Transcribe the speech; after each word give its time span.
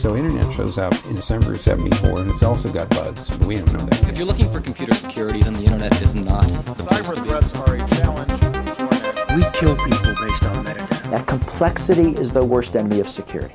So 0.00 0.16
internet 0.16 0.50
shows 0.54 0.78
up 0.78 0.94
in 1.10 1.14
December 1.14 1.52
of 1.52 1.60
74 1.60 2.20
and 2.20 2.30
it's 2.30 2.42
also 2.42 2.72
got 2.72 2.88
bugs, 2.88 3.28
but 3.28 3.46
we 3.46 3.56
don't 3.56 3.70
know 3.70 3.84
that. 3.84 4.08
If 4.08 4.16
you're 4.16 4.26
looking 4.26 4.50
for 4.50 4.58
computer 4.58 4.94
security, 4.94 5.42
then 5.42 5.52
the 5.52 5.64
internet 5.64 5.92
is 6.00 6.14
not. 6.14 6.46
Cyber 6.88 7.22
threats 7.22 7.52
are 7.52 7.74
a 7.74 7.86
challenge 7.86 8.32
We 9.36 9.42
kill 9.52 9.76
people 9.76 10.14
based 10.18 10.44
on 10.44 10.64
metadata. 10.64 11.10
That 11.10 11.26
complexity 11.26 12.18
is 12.18 12.32
the 12.32 12.42
worst 12.42 12.74
enemy 12.76 13.00
of 13.00 13.10
security. 13.10 13.54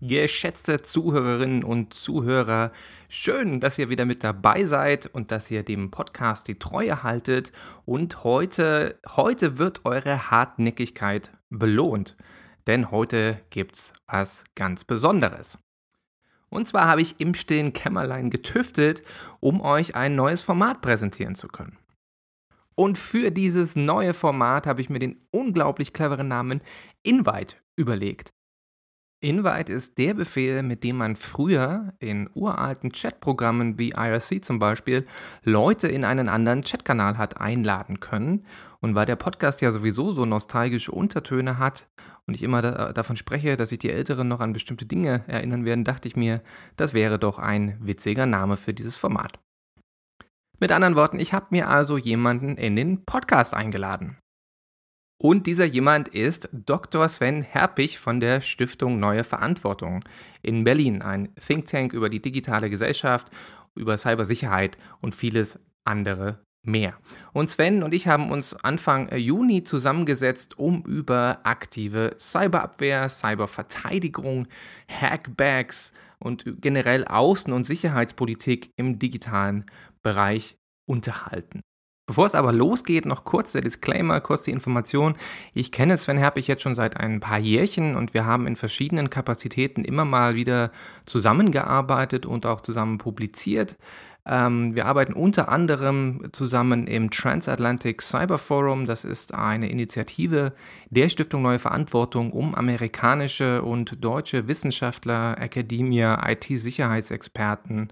Geschätzte 0.00 0.80
Zuhörerinnen 0.80 1.64
und 1.64 1.92
Zuhörer, 1.92 2.70
schön, 3.08 3.58
dass 3.58 3.80
ihr 3.80 3.90
wieder 3.90 4.04
mit 4.04 4.22
dabei 4.22 4.64
seid 4.64 5.06
und 5.06 5.32
dass 5.32 5.50
ihr 5.50 5.64
dem 5.64 5.90
Podcast 5.90 6.46
die 6.46 6.60
Treue 6.60 7.02
haltet. 7.02 7.50
Und 7.84 8.22
heute, 8.22 9.00
heute 9.16 9.58
wird 9.58 9.84
eure 9.84 10.30
Hartnäckigkeit 10.30 11.32
belohnt. 11.50 12.14
Denn 12.66 12.90
heute 12.90 13.40
gibt's 13.50 13.92
was 14.06 14.44
ganz 14.54 14.84
Besonderes. 14.84 15.58
Und 16.48 16.68
zwar 16.68 16.86
habe 16.86 17.02
ich 17.02 17.20
im 17.20 17.34
stillen 17.34 17.72
Kämmerlein 17.72 18.30
getüftelt, 18.30 19.02
um 19.40 19.60
euch 19.60 19.96
ein 19.96 20.14
neues 20.14 20.42
Format 20.42 20.82
präsentieren 20.82 21.34
zu 21.34 21.48
können. 21.48 21.78
Und 22.76 22.98
für 22.98 23.30
dieses 23.30 23.76
neue 23.76 24.14
Format 24.14 24.66
habe 24.66 24.80
ich 24.80 24.88
mir 24.88 24.98
den 24.98 25.20
unglaublich 25.30 25.92
cleveren 25.92 26.28
Namen 26.28 26.60
Invite 27.02 27.56
überlegt. 27.76 28.32
Invite 29.20 29.72
ist 29.72 29.96
der 29.96 30.12
Befehl, 30.12 30.62
mit 30.62 30.84
dem 30.84 30.98
man 30.98 31.16
früher 31.16 31.94
in 31.98 32.28
uralten 32.34 32.92
Chatprogrammen 32.92 33.78
wie 33.78 33.90
IRC 33.90 34.44
zum 34.44 34.58
Beispiel 34.58 35.06
Leute 35.42 35.88
in 35.88 36.04
einen 36.04 36.28
anderen 36.28 36.62
Chatkanal 36.62 37.16
hat 37.16 37.40
einladen 37.40 38.00
können. 38.00 38.44
Und 38.80 38.94
weil 38.94 39.06
der 39.06 39.16
Podcast 39.16 39.62
ja 39.62 39.72
sowieso 39.72 40.10
so 40.10 40.26
nostalgische 40.26 40.92
Untertöne 40.92 41.58
hat 41.58 41.88
und 42.26 42.34
ich 42.34 42.42
immer 42.42 42.62
da, 42.62 42.92
davon 42.92 43.16
spreche, 43.16 43.56
dass 43.56 43.70
sich 43.70 43.78
die 43.78 43.90
Älteren 43.90 44.28
noch 44.28 44.40
an 44.40 44.52
bestimmte 44.52 44.86
Dinge 44.86 45.24
erinnern 45.26 45.64
werden, 45.64 45.84
dachte 45.84 46.08
ich 46.08 46.16
mir, 46.16 46.42
das 46.76 46.94
wäre 46.94 47.18
doch 47.18 47.38
ein 47.38 47.76
witziger 47.80 48.26
Name 48.26 48.56
für 48.56 48.74
dieses 48.74 48.96
Format. 48.96 49.38
Mit 50.58 50.72
anderen 50.72 50.96
Worten, 50.96 51.18
ich 51.18 51.32
habe 51.32 51.46
mir 51.50 51.68
also 51.68 51.98
jemanden 51.98 52.56
in 52.56 52.76
den 52.76 53.04
Podcast 53.04 53.54
eingeladen. 53.54 54.18
Und 55.20 55.46
dieser 55.46 55.64
jemand 55.64 56.08
ist 56.08 56.48
Dr. 56.52 57.08
Sven 57.08 57.42
Herpich 57.42 57.98
von 57.98 58.20
der 58.20 58.40
Stiftung 58.40 58.98
Neue 58.98 59.24
Verantwortung 59.24 60.04
in 60.42 60.64
Berlin, 60.64 61.02
ein 61.02 61.34
Think 61.36 61.66
Tank 61.66 61.92
über 61.92 62.08
die 62.08 62.20
digitale 62.20 62.68
Gesellschaft, 62.68 63.30
über 63.74 63.96
Cybersicherheit 63.96 64.76
und 65.00 65.14
vieles 65.14 65.58
andere 65.84 66.44
mehr. 66.64 66.94
Und 67.32 67.50
Sven 67.50 67.82
und 67.82 67.94
ich 67.94 68.08
haben 68.08 68.30
uns 68.30 68.54
Anfang 68.54 69.14
Juni 69.14 69.62
zusammengesetzt, 69.64 70.58
um 70.58 70.82
über 70.82 71.40
aktive 71.44 72.16
Cyberabwehr, 72.18 73.08
Cyberverteidigung, 73.08 74.48
Hackbacks 74.88 75.92
und 76.18 76.44
generell 76.60 77.04
Außen- 77.04 77.52
und 77.52 77.64
Sicherheitspolitik 77.64 78.70
im 78.76 78.98
digitalen 78.98 79.66
Bereich 80.02 80.56
unterhalten. 80.86 81.62
Bevor 82.06 82.26
es 82.26 82.34
aber 82.34 82.52
losgeht, 82.52 83.06
noch 83.06 83.24
kurz 83.24 83.52
der 83.52 83.62
Disclaimer, 83.62 84.20
kurz 84.20 84.42
die 84.42 84.50
Information. 84.50 85.14
Ich 85.54 85.72
kenne 85.72 85.96
Sven 85.96 86.18
Herpich 86.18 86.46
jetzt 86.48 86.62
schon 86.62 86.74
seit 86.74 86.98
ein 86.98 87.20
paar 87.20 87.38
Jährchen 87.38 87.96
und 87.96 88.12
wir 88.12 88.26
haben 88.26 88.46
in 88.46 88.56
verschiedenen 88.56 89.08
Kapazitäten 89.08 89.84
immer 89.84 90.04
mal 90.04 90.34
wieder 90.34 90.70
zusammengearbeitet 91.06 92.26
und 92.26 92.44
auch 92.44 92.60
zusammen 92.60 92.98
publiziert. 92.98 93.76
Ähm, 94.26 94.74
wir 94.74 94.86
arbeiten 94.86 95.12
unter 95.12 95.48
anderem 95.48 96.28
zusammen 96.32 96.86
im 96.86 97.10
Transatlantic 97.10 98.00
Cyber 98.00 98.38
Forum. 98.38 98.86
Das 98.86 99.04
ist 99.04 99.34
eine 99.34 99.68
Initiative 99.68 100.52
der 100.90 101.08
Stiftung 101.08 101.42
Neue 101.42 101.58
Verantwortung, 101.58 102.32
um 102.32 102.54
amerikanische 102.54 103.62
und 103.62 104.02
deutsche 104.02 104.48
Wissenschaftler, 104.48 105.36
Akademie, 105.38 106.00
IT-Sicherheitsexperten, 106.00 107.88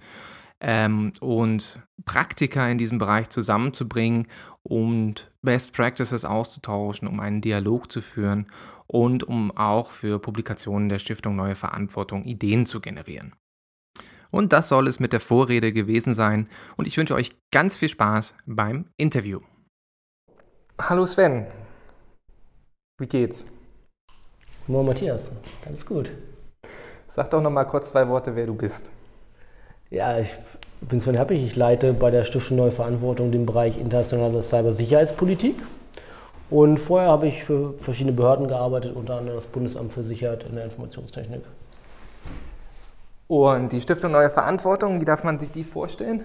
ähm, 0.62 1.12
und 1.20 1.80
Praktiker 2.04 2.70
in 2.70 2.78
diesem 2.78 2.98
Bereich 2.98 3.28
zusammenzubringen 3.28 4.28
und 4.62 5.30
Best 5.42 5.72
Practices 5.72 6.24
auszutauschen, 6.24 7.08
um 7.08 7.20
einen 7.20 7.40
Dialog 7.40 7.90
zu 7.90 8.00
führen 8.00 8.46
und 8.86 9.24
um 9.24 9.50
auch 9.56 9.90
für 9.90 10.20
Publikationen 10.20 10.88
der 10.88 10.98
Stiftung 10.98 11.36
Neue 11.36 11.56
Verantwortung 11.56 12.24
Ideen 12.24 12.64
zu 12.64 12.80
generieren. 12.80 13.32
Und 14.32 14.54
das 14.54 14.68
soll 14.68 14.88
es 14.88 14.98
mit 14.98 15.12
der 15.12 15.20
Vorrede 15.20 15.72
gewesen 15.72 16.14
sein 16.14 16.48
und 16.76 16.88
ich 16.88 16.96
wünsche 16.96 17.14
euch 17.14 17.30
ganz 17.52 17.76
viel 17.76 17.90
Spaß 17.90 18.34
beim 18.46 18.86
Interview. 18.96 19.40
Hallo 20.80 21.06
Sven, 21.06 21.46
wie 22.98 23.06
geht's? 23.06 23.46
Moin 24.66 24.86
Matthias, 24.86 25.30
alles 25.66 25.84
gut. 25.84 26.10
Sag 27.08 27.30
doch 27.30 27.42
noch 27.42 27.50
mal 27.50 27.64
kurz 27.64 27.90
zwei 27.90 28.08
Worte, 28.08 28.34
wer 28.34 28.46
du 28.46 28.54
bist. 28.54 28.90
Ja, 29.90 30.18
ich 30.18 30.30
bin 30.80 30.98
Sven 30.98 31.16
Heppich, 31.16 31.44
ich 31.44 31.54
leite 31.54 31.92
bei 31.92 32.10
der 32.10 32.24
Stiftung 32.24 32.56
Neue 32.56 32.72
Verantwortung 32.72 33.32
den 33.32 33.44
Bereich 33.44 33.78
internationale 33.78 34.42
Cybersicherheitspolitik. 34.42 35.56
Und 36.48 36.78
vorher 36.78 37.10
habe 37.10 37.26
ich 37.26 37.44
für 37.44 37.74
verschiedene 37.80 38.16
Behörden 38.16 38.48
gearbeitet, 38.48 38.96
unter 38.96 39.18
anderem 39.18 39.36
das 39.36 39.46
Bundesamt 39.46 39.92
für 39.92 40.02
Sicherheit 40.02 40.44
in 40.44 40.54
der 40.54 40.64
Informationstechnik. 40.64 41.42
Und 43.32 43.72
die 43.72 43.80
Stiftung 43.80 44.12
Neue 44.12 44.28
Verantwortung, 44.28 45.00
wie 45.00 45.06
darf 45.06 45.24
man 45.24 45.38
sich 45.38 45.50
die 45.50 45.64
vorstellen? 45.64 46.22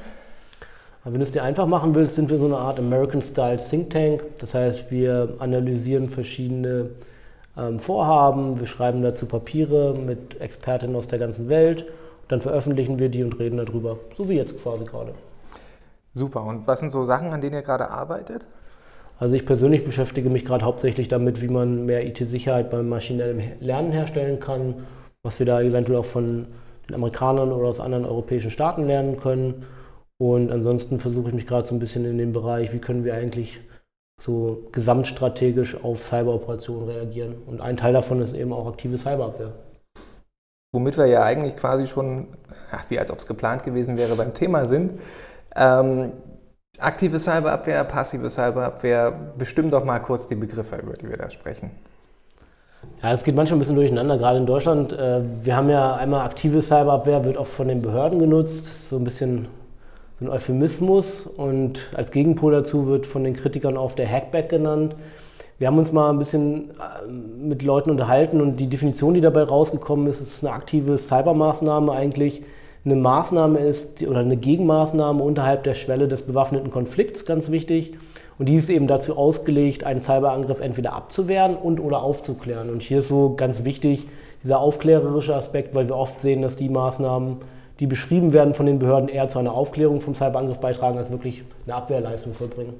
Wenn 1.05 1.13
du 1.13 1.23
es 1.23 1.31
dir 1.31 1.41
einfach 1.41 1.65
machen 1.65 1.95
willst, 1.95 2.15
sind 2.15 2.29
wir 2.29 2.37
so 2.37 2.47
eine 2.47 2.57
Art 2.57 2.79
American-Style 2.79 3.59
Think 3.59 3.91
Tank. 3.91 4.23
Das 4.39 4.53
heißt, 4.53 4.91
wir 4.91 5.35
analysieren 5.39 6.09
verschiedene 6.09 6.89
ähm, 7.57 7.79
Vorhaben, 7.79 8.59
wir 8.59 8.67
schreiben 8.67 9.03
dazu 9.03 9.25
Papiere 9.25 9.93
mit 9.93 10.41
Expertinnen 10.41 10.97
aus 10.97 11.07
der 11.07 11.17
ganzen 11.17 11.47
Welt 11.47 11.85
dann 12.27 12.41
veröffentlichen 12.41 12.99
wir 12.99 13.07
die 13.07 13.23
und 13.23 13.39
reden 13.39 13.55
darüber, 13.55 13.99
so 14.17 14.27
wie 14.27 14.33
jetzt 14.33 14.61
quasi 14.61 14.83
gerade. 14.83 15.13
Super. 16.11 16.43
Und 16.43 16.67
was 16.67 16.81
sind 16.81 16.89
so 16.89 17.05
Sachen, 17.05 17.31
an 17.31 17.39
denen 17.39 17.53
ihr 17.53 17.61
gerade 17.61 17.89
arbeitet? 17.89 18.47
Also 19.17 19.33
ich 19.33 19.45
persönlich 19.45 19.85
beschäftige 19.85 20.29
mich 20.29 20.43
gerade 20.43 20.65
hauptsächlich 20.65 21.07
damit, 21.07 21.41
wie 21.41 21.47
man 21.47 21.85
mehr 21.85 22.05
IT-Sicherheit 22.05 22.69
beim 22.69 22.89
maschinellen 22.89 23.53
Lernen 23.61 23.93
herstellen 23.93 24.41
kann, 24.41 24.85
was 25.23 25.39
wir 25.39 25.45
da 25.45 25.61
eventuell 25.61 25.99
auch 25.99 26.05
von 26.05 26.47
den 26.87 26.95
Amerikanern 26.95 27.51
oder 27.51 27.67
aus 27.67 27.79
anderen 27.79 28.05
europäischen 28.05 28.51
Staaten 28.51 28.85
lernen 28.85 29.19
können. 29.19 29.65
Und 30.19 30.51
ansonsten 30.51 30.99
versuche 30.99 31.29
ich 31.29 31.35
mich 31.35 31.47
gerade 31.47 31.67
so 31.67 31.75
ein 31.75 31.79
bisschen 31.79 32.05
in 32.05 32.17
dem 32.17 32.33
Bereich, 32.33 32.73
wie 32.73 32.79
können 32.79 33.03
wir 33.03 33.13
eigentlich 33.13 33.59
so 34.21 34.67
gesamtstrategisch 34.71 35.83
auf 35.83 36.03
Cyberoperationen 36.03 36.89
reagieren. 36.89 37.35
Und 37.45 37.61
ein 37.61 37.77
Teil 37.77 37.93
davon 37.93 38.21
ist 38.21 38.33
eben 38.33 38.51
auch 38.51 38.67
aktive 38.67 38.97
Cyberabwehr 38.97 39.53
womit 40.77 40.97
wir 40.97 41.07
ja 41.07 41.23
eigentlich 41.23 41.55
quasi 41.55 41.87
schon, 41.87 42.27
ach, 42.71 42.89
wie 42.89 42.99
als 42.99 43.11
ob 43.11 43.19
es 43.19 43.27
geplant 43.27 43.63
gewesen 43.63 43.97
wäre, 43.97 44.15
beim 44.15 44.33
Thema 44.33 44.67
sind. 44.67 44.99
Ähm, 45.55 46.13
aktive 46.77 47.19
Cyberabwehr, 47.19 47.83
passive 47.83 48.29
Cyberabwehr, 48.29 49.33
bestimmt 49.37 49.73
doch 49.73 49.83
mal 49.83 49.99
kurz 49.99 50.27
die 50.27 50.35
Begriffe, 50.35 50.75
über 50.77 50.93
die 50.93 51.09
wir 51.09 51.17
da 51.17 51.29
sprechen. 51.29 51.71
Ja, 53.01 53.11
es 53.11 53.23
geht 53.23 53.35
manchmal 53.35 53.57
ein 53.57 53.59
bisschen 53.59 53.75
durcheinander, 53.75 54.17
gerade 54.17 54.39
in 54.39 54.45
Deutschland. 54.45 54.93
Äh, 54.93 55.21
wir 55.43 55.55
haben 55.55 55.69
ja 55.69 55.95
einmal 55.95 56.25
aktive 56.25 56.61
Cyberabwehr, 56.61 57.23
wird 57.25 57.37
oft 57.37 57.51
von 57.51 57.67
den 57.67 57.81
Behörden 57.81 58.19
genutzt, 58.19 58.65
so 58.89 58.97
ein 58.97 59.03
bisschen 59.03 59.47
ein 60.19 60.29
Euphemismus 60.29 61.27
und 61.27 61.89
als 61.93 62.11
Gegenpol 62.11 62.51
dazu 62.51 62.87
wird 62.87 63.05
von 63.05 63.23
den 63.23 63.35
Kritikern 63.35 63.77
oft 63.77 63.99
der 63.99 64.09
Hackback 64.09 64.49
genannt. 64.49 64.95
Wir 65.59 65.67
haben 65.67 65.77
uns 65.77 65.91
mal 65.91 66.09
ein 66.09 66.19
bisschen 66.19 66.71
äh, 66.71 67.07
mit 67.07 67.61
Leuten 67.61 67.91
unterhalten 67.91 68.41
und 68.41 68.55
die 68.59 68.67
Definition, 68.67 69.13
die 69.13 69.21
dabei 69.21 69.43
rausgekommen 69.43 70.07
ist, 70.07 70.21
ist 70.21 70.43
eine 70.43 70.53
aktive 70.53 70.97
Cybermaßnahme 70.97 71.91
eigentlich 71.91 72.43
eine 72.85 72.95
Maßnahme 72.95 73.59
ist 73.59 74.01
oder 74.03 74.19
eine 74.19 74.37
Gegenmaßnahme 74.37 75.21
unterhalb 75.21 75.63
der 75.63 75.73
Schwelle 75.73 76.07
des 76.07 76.21
bewaffneten 76.21 76.71
Konflikts, 76.71 77.25
ganz 77.25 77.51
wichtig. 77.51 77.97
Und 78.39 78.45
die 78.47 78.55
ist 78.55 78.69
eben 78.69 78.87
dazu 78.87 79.17
ausgelegt, 79.17 79.83
einen 79.83 79.99
Cyberangriff 79.99 80.59
entweder 80.59 80.93
abzuwehren 80.93 81.55
und 81.55 81.79
oder 81.79 82.03
aufzuklären. 82.03 82.69
Und 82.69 82.81
hier 82.81 82.99
ist 82.99 83.07
so 83.07 83.35
ganz 83.35 83.63
wichtig 83.63 84.07
dieser 84.43 84.59
aufklärerische 84.59 85.35
Aspekt, 85.35 85.73
weil 85.73 85.87
wir 85.87 85.95
oft 85.95 86.21
sehen, 86.21 86.41
dass 86.41 86.55
die 86.55 86.69
Maßnahmen, 86.69 87.37
die 87.79 87.87
beschrieben 87.87 88.33
werden 88.33 88.53
von 88.53 88.65
den 88.65 88.79
Behörden, 88.79 89.09
eher 89.09 89.27
zu 89.27 89.39
einer 89.39 89.53
Aufklärung 89.53 90.01
vom 90.01 90.13
Cyberangriff 90.13 90.59
beitragen, 90.59 90.97
als 90.97 91.11
wirklich 91.11 91.43
eine 91.65 91.75
Abwehrleistung 91.75 92.33
vollbringen. 92.33 92.73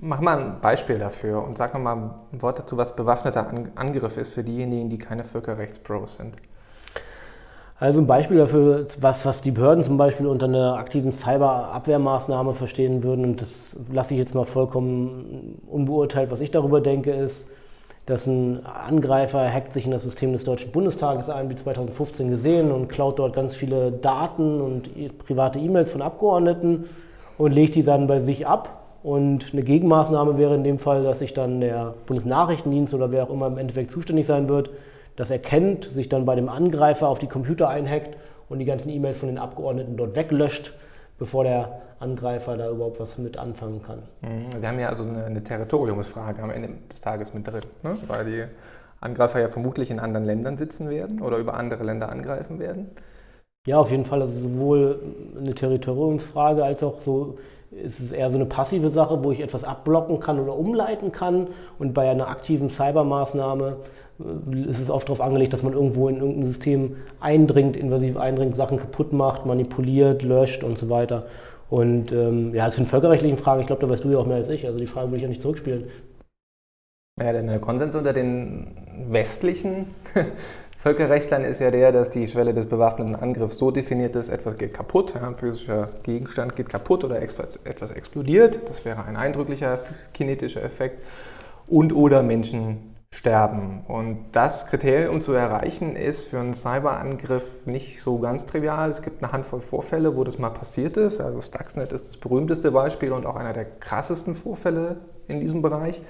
Mach 0.00 0.20
mal 0.20 0.38
ein 0.38 0.60
Beispiel 0.60 0.98
dafür 0.98 1.42
und 1.42 1.56
sag 1.56 1.76
mal 1.78 2.10
ein 2.32 2.42
Wort 2.42 2.60
dazu, 2.60 2.76
was 2.76 2.94
bewaffneter 2.94 3.52
Angriff 3.74 4.16
ist 4.16 4.32
für 4.32 4.44
diejenigen, 4.44 4.88
die 4.88 4.98
keine 4.98 5.24
Völkerrechtspros 5.24 6.16
sind. 6.16 6.36
Also 7.80 8.00
ein 8.00 8.08
Beispiel 8.08 8.38
dafür, 8.38 8.86
was, 9.00 9.24
was 9.24 9.40
die 9.40 9.52
Behörden 9.52 9.84
zum 9.84 9.98
Beispiel 9.98 10.26
unter 10.26 10.46
einer 10.46 10.74
aktiven 10.78 11.12
Cyberabwehrmaßnahme 11.12 12.54
verstehen 12.54 13.04
würden, 13.04 13.24
und 13.24 13.40
das 13.40 13.76
lasse 13.92 14.14
ich 14.14 14.18
jetzt 14.18 14.34
mal 14.34 14.44
vollkommen 14.44 15.60
unbeurteilt, 15.68 16.32
was 16.32 16.40
ich 16.40 16.50
darüber 16.50 16.80
denke, 16.80 17.12
ist, 17.12 17.46
dass 18.06 18.26
ein 18.26 18.66
Angreifer 18.66 19.52
hackt 19.52 19.72
sich 19.72 19.84
in 19.84 19.92
das 19.92 20.02
System 20.02 20.32
des 20.32 20.42
Deutschen 20.42 20.72
Bundestages 20.72 21.30
ein, 21.30 21.50
wie 21.50 21.54
2015 21.54 22.30
gesehen, 22.30 22.72
und 22.72 22.88
klaut 22.88 23.20
dort 23.20 23.36
ganz 23.36 23.54
viele 23.54 23.92
Daten 23.92 24.60
und 24.60 24.90
private 25.18 25.60
E-Mails 25.60 25.92
von 25.92 26.02
Abgeordneten 26.02 26.86
und 27.36 27.52
legt 27.52 27.76
die 27.76 27.84
dann 27.84 28.08
bei 28.08 28.18
sich 28.18 28.44
ab. 28.44 28.86
Und 29.04 29.50
eine 29.52 29.62
Gegenmaßnahme 29.62 30.36
wäre 30.36 30.56
in 30.56 30.64
dem 30.64 30.80
Fall, 30.80 31.04
dass 31.04 31.20
sich 31.20 31.32
dann 31.32 31.60
der 31.60 31.94
Bundesnachrichtendienst 32.06 32.92
oder 32.92 33.12
wer 33.12 33.22
auch 33.22 33.30
immer 33.30 33.46
im 33.46 33.58
Endeffekt 33.58 33.92
zuständig 33.92 34.26
sein 34.26 34.48
wird, 34.48 34.70
das 35.18 35.30
erkennt, 35.30 35.86
sich 35.92 36.08
dann 36.08 36.24
bei 36.24 36.36
dem 36.36 36.48
Angreifer 36.48 37.08
auf 37.08 37.18
die 37.18 37.26
Computer 37.26 37.68
einhackt 37.68 38.16
und 38.48 38.60
die 38.60 38.64
ganzen 38.64 38.88
E-Mails 38.88 39.18
von 39.18 39.28
den 39.28 39.38
Abgeordneten 39.38 39.96
dort 39.96 40.14
weglöscht, 40.14 40.72
bevor 41.18 41.42
der 41.42 41.80
Angreifer 41.98 42.56
da 42.56 42.70
überhaupt 42.70 43.00
was 43.00 43.18
mit 43.18 43.36
anfangen 43.36 43.82
kann. 43.82 44.04
Mhm. 44.20 44.62
Wir 44.62 44.68
haben 44.68 44.78
ja 44.78 44.88
also 44.88 45.02
eine, 45.02 45.24
eine 45.24 45.42
Territoriumsfrage 45.42 46.40
am 46.40 46.50
Ende 46.50 46.70
des 46.88 47.00
Tages 47.00 47.34
mit 47.34 47.48
drin, 47.48 47.62
ne? 47.82 47.96
weil 48.06 48.24
die 48.26 48.44
Angreifer 49.00 49.40
ja 49.40 49.48
vermutlich 49.48 49.90
in 49.90 49.98
anderen 49.98 50.24
Ländern 50.24 50.56
sitzen 50.56 50.88
werden 50.88 51.20
oder 51.20 51.38
über 51.38 51.54
andere 51.54 51.82
Länder 51.82 52.10
angreifen 52.10 52.60
werden. 52.60 52.90
Ja, 53.66 53.78
auf 53.78 53.90
jeden 53.90 54.04
Fall. 54.04 54.22
Also 54.22 54.38
sowohl 54.38 55.00
eine 55.36 55.52
Territoriumsfrage 55.52 56.62
als 56.62 56.84
auch 56.84 57.00
so 57.00 57.38
ist 57.72 58.00
es 58.00 58.12
eher 58.12 58.30
so 58.30 58.36
eine 58.36 58.46
passive 58.46 58.90
Sache, 58.90 59.22
wo 59.22 59.32
ich 59.32 59.40
etwas 59.40 59.64
abblocken 59.64 60.20
kann 60.20 60.38
oder 60.38 60.56
umleiten 60.56 61.10
kann. 61.10 61.48
Und 61.78 61.92
bei 61.92 62.08
einer 62.08 62.28
aktiven 62.28 62.70
Cybermaßnahme 62.70 63.78
äh, 64.20 64.70
ist 64.70 64.80
es 64.80 64.90
oft 64.90 65.08
darauf 65.08 65.20
angelegt, 65.20 65.52
dass 65.52 65.62
man 65.62 65.72
irgendwo 65.72 66.08
in 66.08 66.16
irgendein 66.16 66.48
System 66.48 66.96
eindringt, 67.20 67.76
invasiv 67.76 68.16
eindringt, 68.16 68.56
Sachen 68.56 68.78
kaputt 68.78 69.12
macht, 69.12 69.46
manipuliert, 69.46 70.22
löscht 70.22 70.64
und 70.64 70.78
so 70.78 70.90
weiter. 70.90 71.26
Und 71.70 72.12
ähm, 72.12 72.54
ja, 72.54 72.68
es 72.68 72.76
sind 72.76 72.88
völkerrechtlichen 72.88 73.36
Fragen, 73.36 73.60
ich 73.60 73.66
glaube, 73.66 73.82
da 73.82 73.90
weißt 73.90 74.04
du 74.04 74.10
ja 74.10 74.18
auch 74.18 74.26
mehr 74.26 74.38
als 74.38 74.48
ich. 74.48 74.66
Also 74.66 74.78
die 74.78 74.86
Frage 74.86 75.08
würde 75.08 75.16
ich 75.16 75.22
ja 75.22 75.28
nicht 75.28 75.42
zurückspielen. 75.42 75.88
Ja, 77.20 77.32
der 77.32 77.58
Konsens 77.58 77.96
unter 77.96 78.12
den 78.12 78.76
westlichen 79.10 79.86
Völkerrechtlern 80.78 81.42
ist 81.42 81.58
ja 81.58 81.72
der, 81.72 81.90
dass 81.90 82.08
die 82.10 82.28
Schwelle 82.28 82.54
des 82.54 82.66
bewaffneten 82.66 83.16
Angriffs 83.16 83.56
so 83.56 83.72
definiert 83.72 84.14
ist, 84.14 84.28
etwas 84.28 84.56
geht 84.56 84.74
kaputt, 84.74 85.16
ein 85.16 85.34
physischer 85.34 85.88
Gegenstand 86.04 86.54
geht 86.54 86.68
kaputt 86.68 87.02
oder 87.02 87.20
etwas 87.20 87.90
explodiert, 87.90 88.60
das 88.68 88.84
wäre 88.84 89.04
ein 89.04 89.16
eindrücklicher 89.16 89.76
kinetischer 90.14 90.62
Effekt, 90.62 91.04
und 91.66 91.92
oder 91.92 92.22
Menschen 92.22 92.94
sterben. 93.14 93.84
Und 93.88 94.26
das 94.32 94.66
Kriterium 94.66 95.20
zu 95.20 95.32
erreichen 95.32 95.96
ist 95.96 96.24
für 96.24 96.38
einen 96.38 96.54
Cyberangriff 96.54 97.66
nicht 97.66 98.02
so 98.02 98.18
ganz 98.18 98.46
trivial. 98.46 98.90
Es 98.90 99.02
gibt 99.02 99.22
eine 99.22 99.32
Handvoll 99.32 99.60
Vorfälle, 99.60 100.16
wo 100.16 100.24
das 100.24 100.38
mal 100.38 100.50
passiert 100.50 100.96
ist. 100.96 101.20
Also 101.20 101.40
Stuxnet 101.40 101.92
ist 101.92 102.08
das 102.08 102.16
berühmteste 102.18 102.70
Beispiel 102.70 103.12
und 103.12 103.26
auch 103.26 103.36
einer 103.36 103.52
der 103.52 103.64
krassesten 103.64 104.34
Vorfälle 104.34 104.96
in 105.26 105.40
diesem 105.40 105.62
Bereich. 105.62 106.02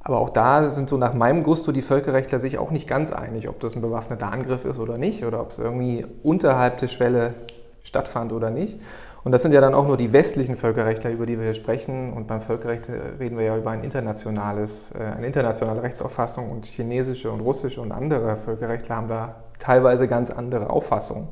Aber 0.00 0.18
auch 0.20 0.30
da 0.30 0.68
sind 0.70 0.88
so 0.88 0.96
nach 0.96 1.14
meinem 1.14 1.42
Gusto 1.42 1.72
die 1.72 1.82
Völkerrechtler 1.82 2.38
sich 2.38 2.58
auch 2.58 2.70
nicht 2.70 2.88
ganz 2.88 3.12
einig, 3.12 3.48
ob 3.48 3.60
das 3.60 3.74
ein 3.74 3.82
bewaffneter 3.82 4.30
Angriff 4.30 4.64
ist 4.64 4.78
oder 4.78 4.96
nicht 4.96 5.24
oder 5.24 5.40
ob 5.40 5.50
es 5.50 5.58
irgendwie 5.58 6.06
unterhalb 6.22 6.78
der 6.78 6.88
Schwelle 6.88 7.34
stattfand 7.82 8.32
oder 8.32 8.50
nicht. 8.50 8.80
Und 9.28 9.32
das 9.32 9.42
sind 9.42 9.52
ja 9.52 9.60
dann 9.60 9.74
auch 9.74 9.86
nur 9.86 9.98
die 9.98 10.14
westlichen 10.14 10.56
Völkerrechtler, 10.56 11.10
über 11.10 11.26
die 11.26 11.36
wir 11.36 11.44
hier 11.44 11.52
sprechen. 11.52 12.14
Und 12.14 12.26
beim 12.28 12.40
Völkerrecht 12.40 12.88
reden 12.88 13.36
wir 13.36 13.44
ja 13.44 13.58
über 13.58 13.72
ein 13.72 13.84
internationales, 13.84 14.90
äh, 14.92 15.02
eine 15.02 15.26
internationale 15.26 15.82
Rechtsauffassung 15.82 16.50
und 16.50 16.64
chinesische 16.64 17.30
und 17.30 17.42
russische 17.42 17.82
und 17.82 17.92
andere 17.92 18.36
Völkerrechtler 18.36 18.96
haben 18.96 19.08
da 19.08 19.44
teilweise 19.58 20.08
ganz 20.08 20.30
andere 20.30 20.70
Auffassungen, 20.70 21.28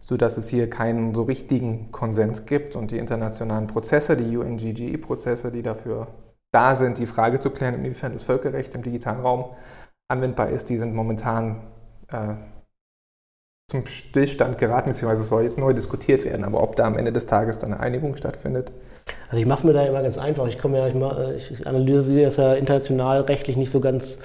sodass 0.00 0.38
es 0.38 0.48
hier 0.48 0.70
keinen 0.70 1.12
so 1.12 1.24
richtigen 1.24 1.92
Konsens 1.92 2.46
gibt. 2.46 2.74
Und 2.74 2.90
die 2.90 2.96
internationalen 2.96 3.66
Prozesse, 3.66 4.16
die 4.16 4.38
UNGGE-Prozesse, 4.38 5.52
die 5.52 5.60
dafür 5.60 6.06
da 6.52 6.74
sind, 6.74 6.96
die 6.96 7.04
Frage 7.04 7.38
zu 7.38 7.50
klären, 7.50 7.74
inwiefern 7.74 8.12
das 8.12 8.22
Völkerrecht 8.22 8.74
im 8.74 8.82
digitalen 8.82 9.20
Raum 9.20 9.44
anwendbar 10.08 10.48
ist, 10.48 10.70
die 10.70 10.78
sind 10.78 10.94
momentan 10.94 11.60
äh, 12.10 12.36
zum 13.70 13.86
Stillstand 13.86 14.58
geraten, 14.58 14.90
beziehungsweise 14.90 15.22
soll 15.22 15.44
jetzt 15.44 15.58
neu 15.58 15.72
diskutiert 15.72 16.24
werden. 16.24 16.44
Aber 16.44 16.62
ob 16.62 16.76
da 16.76 16.84
am 16.84 16.98
Ende 16.98 17.12
des 17.12 17.26
Tages 17.26 17.58
dann 17.58 17.72
eine 17.72 17.80
Einigung 17.80 18.16
stattfindet? 18.16 18.72
Also 19.28 19.40
ich 19.40 19.46
mache 19.46 19.66
mir 19.66 19.72
da 19.72 19.84
immer 19.84 20.02
ganz 20.02 20.18
einfach. 20.18 20.46
Ich 20.48 20.58
komme 20.58 20.78
ja, 20.78 20.88
ich, 20.88 20.94
mal, 20.94 21.36
ich 21.36 21.66
analysiere 21.66 22.24
das 22.24 22.36
ja 22.36 22.54
international 22.54 23.22
rechtlich 23.22 23.56
nicht 23.56 23.70
so 23.70 23.80
ganz 23.80 24.18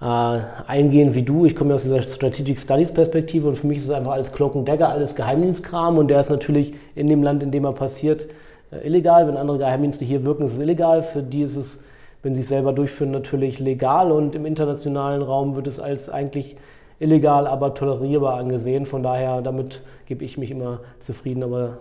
äh, 0.00 0.04
eingehend 0.04 1.14
wie 1.14 1.22
du. 1.22 1.46
Ich 1.46 1.56
komme 1.56 1.70
ja 1.70 1.76
aus 1.76 1.82
dieser 1.82 2.00
Strategic 2.02 2.60
Studies 2.60 2.92
Perspektive 2.92 3.48
und 3.48 3.58
für 3.58 3.66
mich 3.66 3.78
ist 3.78 3.84
es 3.84 3.90
einfach 3.90 4.12
alles 4.12 4.32
Cloak 4.32 4.54
and 4.54 4.68
Dagger, 4.68 4.88
alles 4.88 5.16
Geheimdienstkram 5.16 5.98
und 5.98 6.08
der 6.08 6.20
ist 6.20 6.30
natürlich 6.30 6.74
in 6.94 7.08
dem 7.08 7.22
Land, 7.22 7.42
in 7.42 7.50
dem 7.50 7.64
er 7.64 7.72
passiert, 7.72 8.26
äh, 8.70 8.86
illegal. 8.86 9.26
Wenn 9.26 9.36
andere 9.36 9.58
Geheimdienste 9.58 10.04
hier 10.04 10.22
wirken, 10.22 10.46
ist 10.46 10.54
es 10.54 10.60
illegal. 10.60 11.02
Für 11.02 11.22
die 11.22 11.42
ist 11.42 11.56
es, 11.56 11.80
wenn 12.22 12.34
sie 12.34 12.42
es 12.42 12.48
selber 12.48 12.72
durchführen, 12.72 13.10
natürlich 13.10 13.58
legal. 13.58 14.12
Und 14.12 14.36
im 14.36 14.46
internationalen 14.46 15.22
Raum 15.22 15.56
wird 15.56 15.66
es 15.66 15.80
als 15.80 16.08
eigentlich 16.08 16.56
illegal, 16.98 17.46
aber 17.46 17.74
tolerierbar 17.74 18.36
angesehen. 18.38 18.86
Von 18.86 19.02
daher, 19.02 19.42
damit 19.42 19.82
gebe 20.06 20.24
ich 20.24 20.38
mich 20.38 20.50
immer 20.50 20.80
zufrieden. 21.00 21.42
Aber 21.42 21.78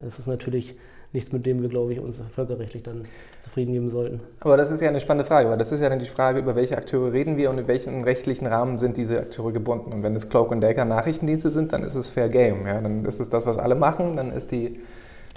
es 0.00 0.18
ist 0.18 0.26
natürlich 0.26 0.76
nichts, 1.12 1.32
mit 1.32 1.46
dem 1.46 1.62
wir, 1.62 1.68
glaube 1.68 1.92
ich, 1.92 2.00
uns 2.00 2.20
völkerrechtlich 2.30 2.82
dann 2.82 3.02
zufrieden 3.42 3.72
geben 3.72 3.90
sollten. 3.90 4.20
Aber 4.40 4.56
das 4.56 4.70
ist 4.70 4.82
ja 4.82 4.88
eine 4.88 5.00
spannende 5.00 5.24
Frage, 5.24 5.48
weil 5.48 5.58
das 5.58 5.72
ist 5.72 5.80
ja 5.80 5.88
dann 5.88 5.98
die 5.98 6.06
Frage, 6.06 6.40
über 6.40 6.54
welche 6.54 6.76
Akteure 6.76 7.12
reden 7.12 7.36
wir 7.36 7.50
und 7.50 7.58
in 7.58 7.66
welchen 7.66 8.04
rechtlichen 8.04 8.46
Rahmen 8.46 8.78
sind 8.78 8.96
diese 8.96 9.18
Akteure 9.18 9.52
gebunden. 9.52 9.92
Und 9.92 10.02
wenn 10.02 10.14
es 10.14 10.28
Cloak 10.28 10.50
und 10.50 10.60
Dagger 10.60 10.84
Nachrichtendienste 10.84 11.50
sind, 11.50 11.72
dann 11.72 11.82
ist 11.82 11.94
es 11.94 12.10
Fair 12.10 12.28
Game. 12.28 12.66
Ja? 12.66 12.80
Dann 12.80 13.04
ist 13.04 13.20
es 13.20 13.28
das, 13.28 13.46
was 13.46 13.58
alle 13.58 13.74
machen. 13.74 14.16
Dann 14.16 14.32
ist 14.32 14.52
die 14.52 14.80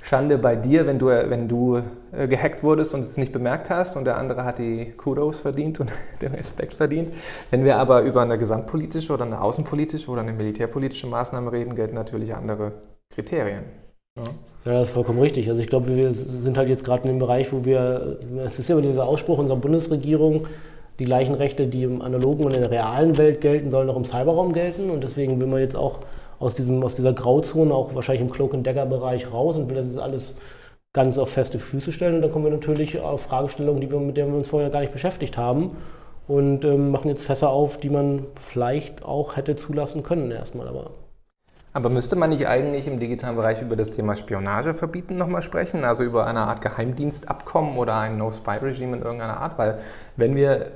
Schande 0.01 0.37
bei 0.37 0.55
dir, 0.55 0.87
wenn 0.87 0.97
du, 0.97 1.07
wenn 1.07 1.47
du 1.47 1.81
äh, 2.11 2.27
gehackt 2.27 2.63
wurdest 2.63 2.93
und 2.93 3.01
es 3.01 3.17
nicht 3.17 3.31
bemerkt 3.31 3.69
hast 3.69 3.95
und 3.95 4.05
der 4.05 4.17
andere 4.17 4.43
hat 4.43 4.57
die 4.57 4.91
Kudos 4.97 5.41
verdient 5.41 5.79
und 5.79 5.91
den 6.21 6.33
Respekt 6.33 6.73
verdient. 6.73 7.13
Wenn 7.51 7.63
wir 7.63 7.77
aber 7.77 8.01
über 8.01 8.21
eine 8.21 8.37
gesamtpolitische 8.37 9.13
oder 9.13 9.25
eine 9.25 9.41
außenpolitische 9.41 10.09
oder 10.09 10.21
eine 10.21 10.33
militärpolitische 10.33 11.07
Maßnahme 11.07 11.51
reden, 11.51 11.75
gelten 11.75 11.95
natürlich 11.95 12.33
andere 12.35 12.73
Kriterien. 13.13 13.63
Ja. 14.17 14.23
ja, 14.65 14.79
das 14.79 14.89
ist 14.89 14.93
vollkommen 14.93 15.19
richtig. 15.19 15.47
Also 15.49 15.61
ich 15.61 15.67
glaube, 15.67 15.95
wir 15.95 16.13
sind 16.13 16.57
halt 16.57 16.67
jetzt 16.67 16.83
gerade 16.83 17.03
in 17.03 17.09
dem 17.09 17.19
Bereich, 17.19 17.53
wo 17.53 17.63
wir, 17.63 18.19
es 18.45 18.59
ist 18.59 18.67
ja 18.67 18.75
immer 18.75 18.85
dieser 18.85 19.05
Ausspruch 19.05 19.37
unserer 19.37 19.57
Bundesregierung, 19.57 20.47
die 20.99 21.05
gleichen 21.05 21.35
Rechte, 21.35 21.67
die 21.67 21.83
im 21.83 22.01
analogen 22.01 22.43
und 22.43 22.53
in 22.53 22.61
der 22.61 22.71
realen 22.71 23.17
Welt 23.17 23.39
gelten, 23.41 23.71
sollen 23.71 23.89
auch 23.89 23.95
im 23.95 24.05
Cyberraum 24.05 24.51
gelten. 24.53 24.89
Und 24.89 25.03
deswegen 25.03 25.39
will 25.39 25.47
man 25.47 25.59
jetzt 25.59 25.75
auch 25.75 25.99
aus, 26.41 26.55
diesem, 26.55 26.83
aus 26.83 26.95
dieser 26.95 27.13
Grauzone 27.13 27.73
auch 27.73 27.95
wahrscheinlich 27.95 28.23
im 28.23 28.31
Cloak-and-Dagger-Bereich 28.31 29.31
raus 29.31 29.55
und 29.55 29.69
will 29.69 29.77
das 29.77 29.85
jetzt 29.85 29.99
alles 29.99 30.35
ganz 30.93 31.17
auf 31.17 31.29
feste 31.29 31.59
Füße 31.59 31.91
stellen. 31.91 32.15
Und 32.15 32.21
dann 32.23 32.31
kommen 32.31 32.45
wir 32.45 32.51
natürlich 32.51 32.99
auf 32.99 33.21
Fragestellungen, 33.21 33.79
die 33.79 33.91
wir, 33.91 33.99
mit 33.99 34.17
denen 34.17 34.31
wir 34.31 34.37
uns 34.37 34.47
vorher 34.47 34.69
gar 34.69 34.81
nicht 34.81 34.91
beschäftigt 34.91 35.37
haben 35.37 35.77
und 36.27 36.65
ähm, 36.65 36.91
machen 36.91 37.09
jetzt 37.09 37.23
Fässer 37.23 37.49
auf, 37.49 37.79
die 37.79 37.89
man 37.89 38.25
vielleicht 38.35 39.05
auch 39.05 39.35
hätte 39.37 39.55
zulassen 39.55 40.03
können 40.03 40.31
erstmal. 40.31 40.67
Aber 40.67 40.91
aber 41.73 41.89
müsste 41.89 42.17
man 42.17 42.31
nicht 42.31 42.47
eigentlich 42.47 42.85
im 42.85 42.99
digitalen 42.99 43.37
Bereich 43.37 43.61
über 43.61 43.77
das 43.77 43.91
Thema 43.91 44.15
Spionage 44.15 44.73
verbieten 44.73 45.15
nochmal 45.15 45.41
sprechen? 45.41 45.85
Also 45.85 46.03
über 46.03 46.27
eine 46.27 46.41
Art 46.41 46.61
Geheimdienstabkommen 46.61 47.77
oder 47.77 47.95
ein 47.97 48.17
No-Spy-Regime 48.17 48.97
in 48.97 49.03
irgendeiner 49.03 49.37
Art? 49.37 49.57
Weil 49.57 49.79
wenn 50.17 50.35
wir 50.35 50.73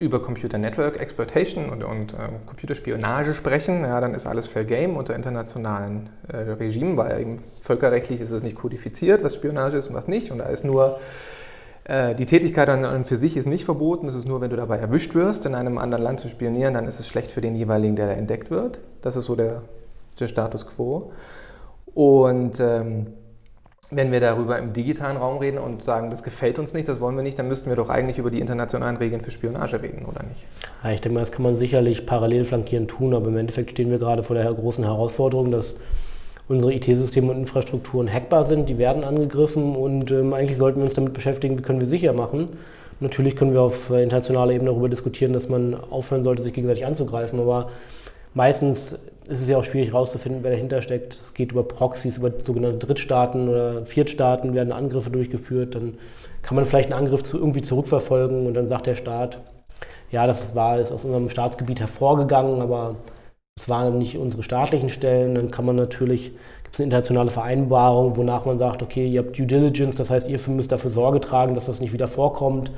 über 0.00 0.22
Computer 0.22 0.58
Network 0.58 1.00
Exploitation 1.00 1.70
und, 1.70 1.82
und 1.82 2.12
äh, 2.12 2.28
Computerspionage 2.46 3.34
sprechen, 3.34 3.82
ja, 3.82 4.00
dann 4.00 4.14
ist 4.14 4.26
alles 4.26 4.46
Fair 4.46 4.64
Game 4.64 4.96
unter 4.96 5.16
internationalen 5.16 6.08
äh, 6.28 6.36
Regimen, 6.36 6.96
weil 6.96 7.20
eben 7.20 7.36
völkerrechtlich 7.60 8.20
ist 8.20 8.30
es 8.30 8.44
nicht 8.44 8.54
kodifiziert, 8.54 9.24
was 9.24 9.34
Spionage 9.34 9.76
ist 9.76 9.88
und 9.88 9.96
was 9.96 10.06
nicht. 10.06 10.30
Und 10.30 10.38
da 10.38 10.44
ist 10.44 10.64
nur 10.64 11.00
äh, 11.82 12.14
die 12.14 12.26
Tätigkeit 12.26 12.68
an 12.68 12.84
und 12.84 13.08
für 13.08 13.16
sich 13.16 13.36
ist 13.36 13.46
nicht 13.46 13.64
verboten. 13.64 14.06
Es 14.06 14.14
ist 14.14 14.28
nur, 14.28 14.40
wenn 14.40 14.50
du 14.50 14.56
dabei 14.56 14.78
erwischt 14.78 15.16
wirst, 15.16 15.46
in 15.46 15.56
einem 15.56 15.78
anderen 15.78 16.04
Land 16.04 16.20
zu 16.20 16.28
spionieren, 16.28 16.74
dann 16.74 16.86
ist 16.86 17.00
es 17.00 17.08
schlecht 17.08 17.32
für 17.32 17.40
den 17.40 17.56
jeweiligen, 17.56 17.96
der 17.96 18.06
da 18.06 18.12
entdeckt 18.12 18.52
wird. 18.52 18.78
Das 19.02 19.16
ist 19.16 19.24
so 19.24 19.34
der, 19.34 19.62
der 20.20 20.28
Status 20.28 20.64
quo. 20.64 21.10
Und 21.92 22.60
ähm, 22.60 23.08
wenn 23.90 24.12
wir 24.12 24.20
darüber 24.20 24.58
im 24.58 24.74
digitalen 24.74 25.16
Raum 25.16 25.38
reden 25.38 25.58
und 25.58 25.82
sagen, 25.82 26.10
das 26.10 26.22
gefällt 26.22 26.58
uns 26.58 26.74
nicht, 26.74 26.88
das 26.88 27.00
wollen 27.00 27.16
wir 27.16 27.22
nicht, 27.22 27.38
dann 27.38 27.48
müssten 27.48 27.70
wir 27.70 27.76
doch 27.76 27.88
eigentlich 27.88 28.18
über 28.18 28.30
die 28.30 28.40
internationalen 28.40 28.96
Regeln 28.98 29.22
für 29.22 29.30
Spionage 29.30 29.82
reden, 29.82 30.04
oder 30.04 30.22
nicht? 30.24 30.46
Ja, 30.84 30.90
ich 30.90 31.00
denke 31.00 31.14
mal, 31.14 31.20
das 31.20 31.32
kann 31.32 31.42
man 31.42 31.56
sicherlich 31.56 32.04
parallel 32.04 32.44
flankierend 32.44 32.90
tun, 32.90 33.14
aber 33.14 33.28
im 33.28 33.36
Endeffekt 33.38 33.70
stehen 33.70 33.90
wir 33.90 33.98
gerade 33.98 34.22
vor 34.22 34.36
der 34.36 34.52
großen 34.52 34.84
Herausforderung, 34.84 35.50
dass 35.50 35.76
unsere 36.48 36.74
IT-Systeme 36.74 37.30
und 37.30 37.38
Infrastrukturen 37.38 38.12
hackbar 38.12 38.44
sind, 38.44 38.68
die 38.68 38.76
werden 38.76 39.04
angegriffen 39.04 39.74
und 39.74 40.10
ähm, 40.10 40.34
eigentlich 40.34 40.58
sollten 40.58 40.80
wir 40.80 40.84
uns 40.84 40.94
damit 40.94 41.14
beschäftigen, 41.14 41.58
wie 41.58 41.62
können 41.62 41.80
wir 41.80 41.88
sicher 41.88 42.12
machen. 42.12 42.48
Natürlich 43.00 43.36
können 43.36 43.54
wir 43.54 43.62
auf 43.62 43.90
internationaler 43.90 44.52
Ebene 44.52 44.70
darüber 44.70 44.88
diskutieren, 44.88 45.32
dass 45.32 45.48
man 45.48 45.74
aufhören 45.74 46.24
sollte, 46.24 46.42
sich 46.42 46.52
gegenseitig 46.52 46.84
anzugreifen, 46.84 47.38
aber 47.38 47.70
meistens 48.34 48.98
ist 49.28 49.42
es 49.42 49.48
ja 49.48 49.58
auch 49.58 49.64
schwierig 49.64 49.92
herauszufinden, 49.92 50.42
wer 50.42 50.50
dahinter 50.50 50.80
steckt. 50.80 51.14
Es 51.20 51.34
geht 51.34 51.52
über 51.52 51.62
Proxys, 51.62 52.16
über 52.16 52.32
sogenannte 52.44 52.86
Drittstaaten 52.86 53.48
oder 53.48 53.84
Viertstaaten 53.84 54.54
werden 54.54 54.72
Angriffe 54.72 55.10
durchgeführt. 55.10 55.74
Dann 55.74 55.98
kann 56.42 56.56
man 56.56 56.64
vielleicht 56.64 56.92
einen 56.92 57.04
Angriff 57.04 57.22
zu, 57.22 57.38
irgendwie 57.38 57.62
zurückverfolgen 57.62 58.46
und 58.46 58.54
dann 58.54 58.66
sagt 58.66 58.86
der 58.86 58.94
Staat, 58.94 59.40
ja, 60.10 60.26
das 60.26 60.54
war 60.54 60.78
ist 60.78 60.90
aus 60.92 61.04
unserem 61.04 61.28
Staatsgebiet 61.28 61.80
hervorgegangen, 61.80 62.62
aber 62.62 62.96
es 63.58 63.68
waren 63.68 63.98
nicht 63.98 64.16
unsere 64.16 64.42
staatlichen 64.42 64.88
Stellen. 64.88 65.34
Dann 65.34 65.50
kann 65.50 65.66
man 65.66 65.76
natürlich, 65.76 66.32
gibt 66.62 66.74
es 66.74 66.80
eine 66.80 66.84
internationale 66.84 67.30
Vereinbarung, 67.30 68.16
wonach 68.16 68.46
man 68.46 68.58
sagt, 68.58 68.82
okay, 68.82 69.06
ihr 69.06 69.20
habt 69.20 69.38
Due 69.38 69.46
Diligence, 69.46 69.96
das 69.96 70.08
heißt, 70.08 70.28
ihr 70.28 70.40
müsst 70.48 70.72
dafür 70.72 70.90
Sorge 70.90 71.20
tragen, 71.20 71.54
dass 71.54 71.66
das 71.66 71.80
nicht 71.80 71.92
wieder 71.92 72.06
vorkommt. 72.06 72.70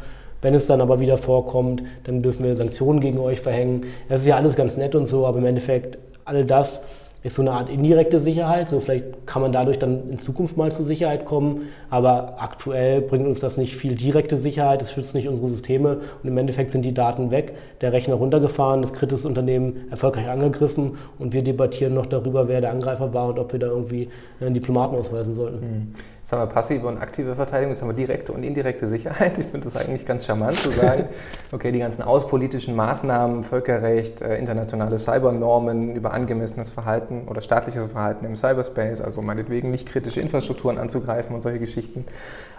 Wenn 0.42 0.54
es 0.54 0.66
dann 0.66 0.80
aber 0.80 1.00
wieder 1.00 1.18
vorkommt, 1.18 1.82
dann 2.04 2.22
dürfen 2.22 2.44
wir 2.44 2.54
Sanktionen 2.54 3.00
gegen 3.00 3.18
euch 3.18 3.40
verhängen. 3.40 3.84
Das 4.08 4.22
ist 4.22 4.26
ja 4.26 4.36
alles 4.36 4.56
ganz 4.56 4.76
nett 4.76 4.94
und 4.94 5.06
so, 5.06 5.26
aber 5.26 5.38
im 5.38 5.44
Endeffekt 5.44 5.98
all 6.30 6.44
das 6.44 6.80
ist 7.22 7.36
so 7.36 7.42
eine 7.42 7.52
Art 7.52 7.68
indirekte 7.68 8.18
Sicherheit. 8.18 8.68
So 8.68 8.80
vielleicht 8.80 9.26
kann 9.26 9.42
man 9.42 9.52
dadurch 9.52 9.78
dann 9.78 10.10
in 10.10 10.18
Zukunft 10.18 10.56
mal 10.56 10.72
zur 10.72 10.86
Sicherheit 10.86 11.26
kommen, 11.26 11.68
aber 11.90 12.36
aktuell 12.38 13.02
bringt 13.02 13.26
uns 13.26 13.40
das 13.40 13.58
nicht 13.58 13.76
viel 13.76 13.94
direkte 13.94 14.38
Sicherheit, 14.38 14.80
es 14.80 14.92
schützt 14.92 15.14
nicht 15.14 15.28
unsere 15.28 15.48
Systeme. 15.48 15.98
Und 16.22 16.28
im 16.28 16.38
Endeffekt 16.38 16.70
sind 16.70 16.82
die 16.82 16.94
Daten 16.94 17.30
weg, 17.30 17.54
der 17.82 17.92
Rechner 17.92 18.14
runtergefahren, 18.14 18.80
das 18.80 18.94
kritische 18.94 19.28
Unternehmen 19.28 19.90
erfolgreich 19.90 20.30
angegriffen. 20.30 20.96
Und 21.18 21.34
wir 21.34 21.42
debattieren 21.42 21.94
noch 21.94 22.06
darüber, 22.06 22.48
wer 22.48 22.62
der 22.62 22.70
Angreifer 22.70 23.12
war 23.12 23.28
und 23.28 23.38
ob 23.38 23.52
wir 23.52 23.60
da 23.60 23.66
irgendwie 23.66 24.08
einen 24.40 24.54
Diplomaten 24.54 24.96
ausweisen 24.96 25.34
sollten. 25.34 25.92
Jetzt 26.30 26.38
haben 26.38 26.48
wir 26.48 26.54
passive 26.54 26.86
und 26.86 26.98
aktive 26.98 27.34
Verteidigung, 27.34 27.72
jetzt 27.72 27.82
haben 27.82 27.88
wir 27.88 27.94
direkte 27.96 28.32
und 28.32 28.44
indirekte 28.44 28.86
Sicherheit. 28.86 29.36
Ich 29.36 29.46
finde 29.46 29.64
das 29.64 29.74
eigentlich 29.74 30.06
ganz 30.06 30.26
charmant 30.26 30.60
zu 30.60 30.70
sagen, 30.70 31.08
okay, 31.50 31.72
die 31.72 31.80
ganzen 31.80 32.02
außenpolitischen 32.02 32.76
Maßnahmen, 32.76 33.42
Völkerrecht, 33.42 34.22
äh, 34.22 34.38
internationale 34.38 34.96
Cybernormen 34.96 35.96
über 35.96 36.12
angemessenes 36.12 36.70
Verhalten 36.70 37.26
oder 37.26 37.40
staatliches 37.40 37.90
Verhalten 37.90 38.24
im 38.26 38.36
Cyberspace, 38.36 39.00
also 39.00 39.22
meinetwegen 39.22 39.72
nicht 39.72 39.88
kritische 39.88 40.20
Infrastrukturen 40.20 40.78
anzugreifen 40.78 41.34
und 41.34 41.40
solche 41.40 41.58
Geschichten, 41.58 42.04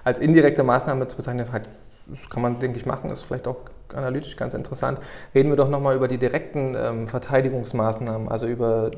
als 0.04 0.20
indirekte 0.20 0.63
Maßnahme 0.63 1.08
zu 1.08 1.16
bezeichnen, 1.16 1.48
das 1.48 2.30
kann 2.30 2.42
man, 2.42 2.56
denke 2.56 2.78
ich, 2.78 2.86
machen, 2.86 3.10
ist 3.10 3.22
vielleicht 3.22 3.48
auch 3.48 3.56
analytisch 3.96 4.36
ganz 4.36 4.54
interessant. 4.54 5.00
Reden 5.34 5.48
wir 5.48 5.56
doch 5.56 5.70
nochmal 5.70 5.96
über 5.96 6.10
die 6.10 6.18
direkten 6.18 6.75
ähm, 6.75 7.08
Verteidigungsmaßnahmen, 7.08 8.28
also 8.28 8.48
über 8.48 8.92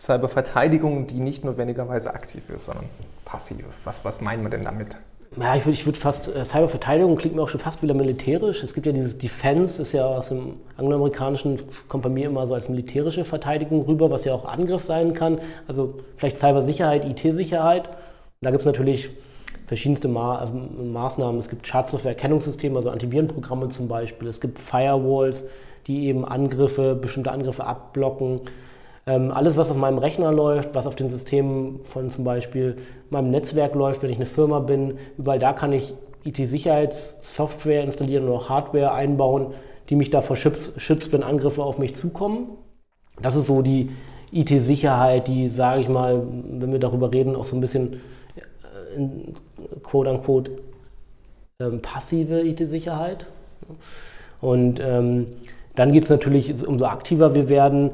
Cyberverteidigung, 0.00 1.06
die 1.06 1.20
nicht 1.20 1.44
notwendigerweise 1.44 2.14
aktiv 2.14 2.50
ist, 2.50 2.66
sondern 2.66 2.86
passiv. 3.24 3.64
Was, 3.84 4.04
was 4.04 4.20
meinen 4.20 4.42
wir 4.42 4.50
denn 4.50 4.62
damit? 4.62 4.98
Ja, 5.36 5.56
ich 5.56 5.64
würde 5.64 5.74
ich 5.74 5.86
würd 5.86 5.96
fast, 5.96 6.28
äh, 6.28 6.44
Cyberverteidigung 6.44 7.16
klingt 7.16 7.34
mir 7.34 7.42
auch 7.42 7.48
schon 7.48 7.60
fast 7.60 7.82
wieder 7.82 7.94
militärisch. 7.94 8.62
Es 8.62 8.74
gibt 8.74 8.86
ja 8.86 8.92
dieses 8.92 9.18
Defense, 9.18 9.82
ist 9.82 9.92
ja 9.92 10.06
aus 10.06 10.28
dem 10.28 10.56
angloamerikanischen, 10.76 11.60
kommt 11.88 12.04
bei 12.04 12.08
mir 12.08 12.26
immer 12.26 12.46
so 12.46 12.54
als 12.54 12.68
militärische 12.68 13.24
Verteidigung 13.24 13.82
rüber, 13.82 14.10
was 14.10 14.24
ja 14.24 14.34
auch 14.34 14.44
Angriff 14.44 14.84
sein 14.84 15.14
kann. 15.14 15.40
Also 15.66 16.00
vielleicht 16.16 16.38
Cybersicherheit, 16.38 17.04
IT-Sicherheit. 17.04 17.88
Da 18.40 18.50
gibt 18.50 18.60
es 18.60 18.66
natürlich 18.66 19.10
verschiedenste 19.66 20.08
Ma 20.08 20.38
also 20.38 20.54
Maßnahmen. 20.54 21.40
Es 21.40 21.48
gibt 21.48 21.66
Schadsoftware-Erkennungssysteme, 21.66 22.76
also 22.76 22.90
Antivirenprogramme 22.90 23.70
zum 23.70 23.88
Beispiel. 23.88 24.28
Es 24.28 24.40
gibt 24.40 24.58
Firewalls, 24.58 25.44
die 25.86 26.06
eben 26.06 26.24
Angriffe, 26.24 26.94
bestimmte 26.94 27.32
Angriffe 27.32 27.64
abblocken. 27.64 28.42
Ähm, 29.06 29.30
alles, 29.30 29.56
was 29.56 29.70
auf 29.70 29.76
meinem 29.76 29.98
Rechner 29.98 30.32
läuft, 30.32 30.74
was 30.74 30.86
auf 30.86 30.96
den 30.96 31.08
Systemen 31.10 31.80
von 31.84 32.10
zum 32.10 32.24
Beispiel 32.24 32.76
meinem 33.10 33.30
Netzwerk 33.30 33.74
läuft, 33.74 34.02
wenn 34.02 34.10
ich 34.10 34.16
eine 34.16 34.26
Firma 34.26 34.60
bin, 34.60 34.98
überall 35.18 35.38
da 35.38 35.52
kann 35.52 35.72
ich 35.72 35.94
IT-Sicherheitssoftware 36.24 37.84
installieren 37.84 38.24
oder 38.24 38.34
auch 38.34 38.48
Hardware 38.48 38.92
einbauen, 38.92 39.48
die 39.90 39.96
mich 39.96 40.08
davor 40.08 40.36
schützt, 40.36 40.80
schützt, 40.80 41.12
wenn 41.12 41.22
Angriffe 41.22 41.62
auf 41.62 41.78
mich 41.78 41.94
zukommen. 41.94 42.48
Das 43.20 43.36
ist 43.36 43.46
so 43.46 43.60
die 43.60 43.90
IT-Sicherheit, 44.32 45.28
die, 45.28 45.50
sage 45.50 45.82
ich 45.82 45.88
mal, 45.88 46.22
wenn 46.50 46.72
wir 46.72 46.78
darüber 46.78 47.12
reden, 47.12 47.36
auch 47.36 47.44
so 47.44 47.56
ein 47.56 47.60
bisschen 47.60 48.00
äh, 48.36 48.96
in 48.96 49.34
quote 49.82 50.10
unquote 50.10 50.50
ähm, 51.60 51.80
passive 51.82 52.40
IT-Sicherheit. 52.40 53.26
Und 54.40 54.80
ähm, 54.80 55.26
dann 55.76 55.92
geht 55.92 56.04
es 56.04 56.10
natürlich, 56.10 56.66
umso 56.66 56.86
aktiver 56.86 57.34
wir 57.34 57.48
werden, 57.48 57.90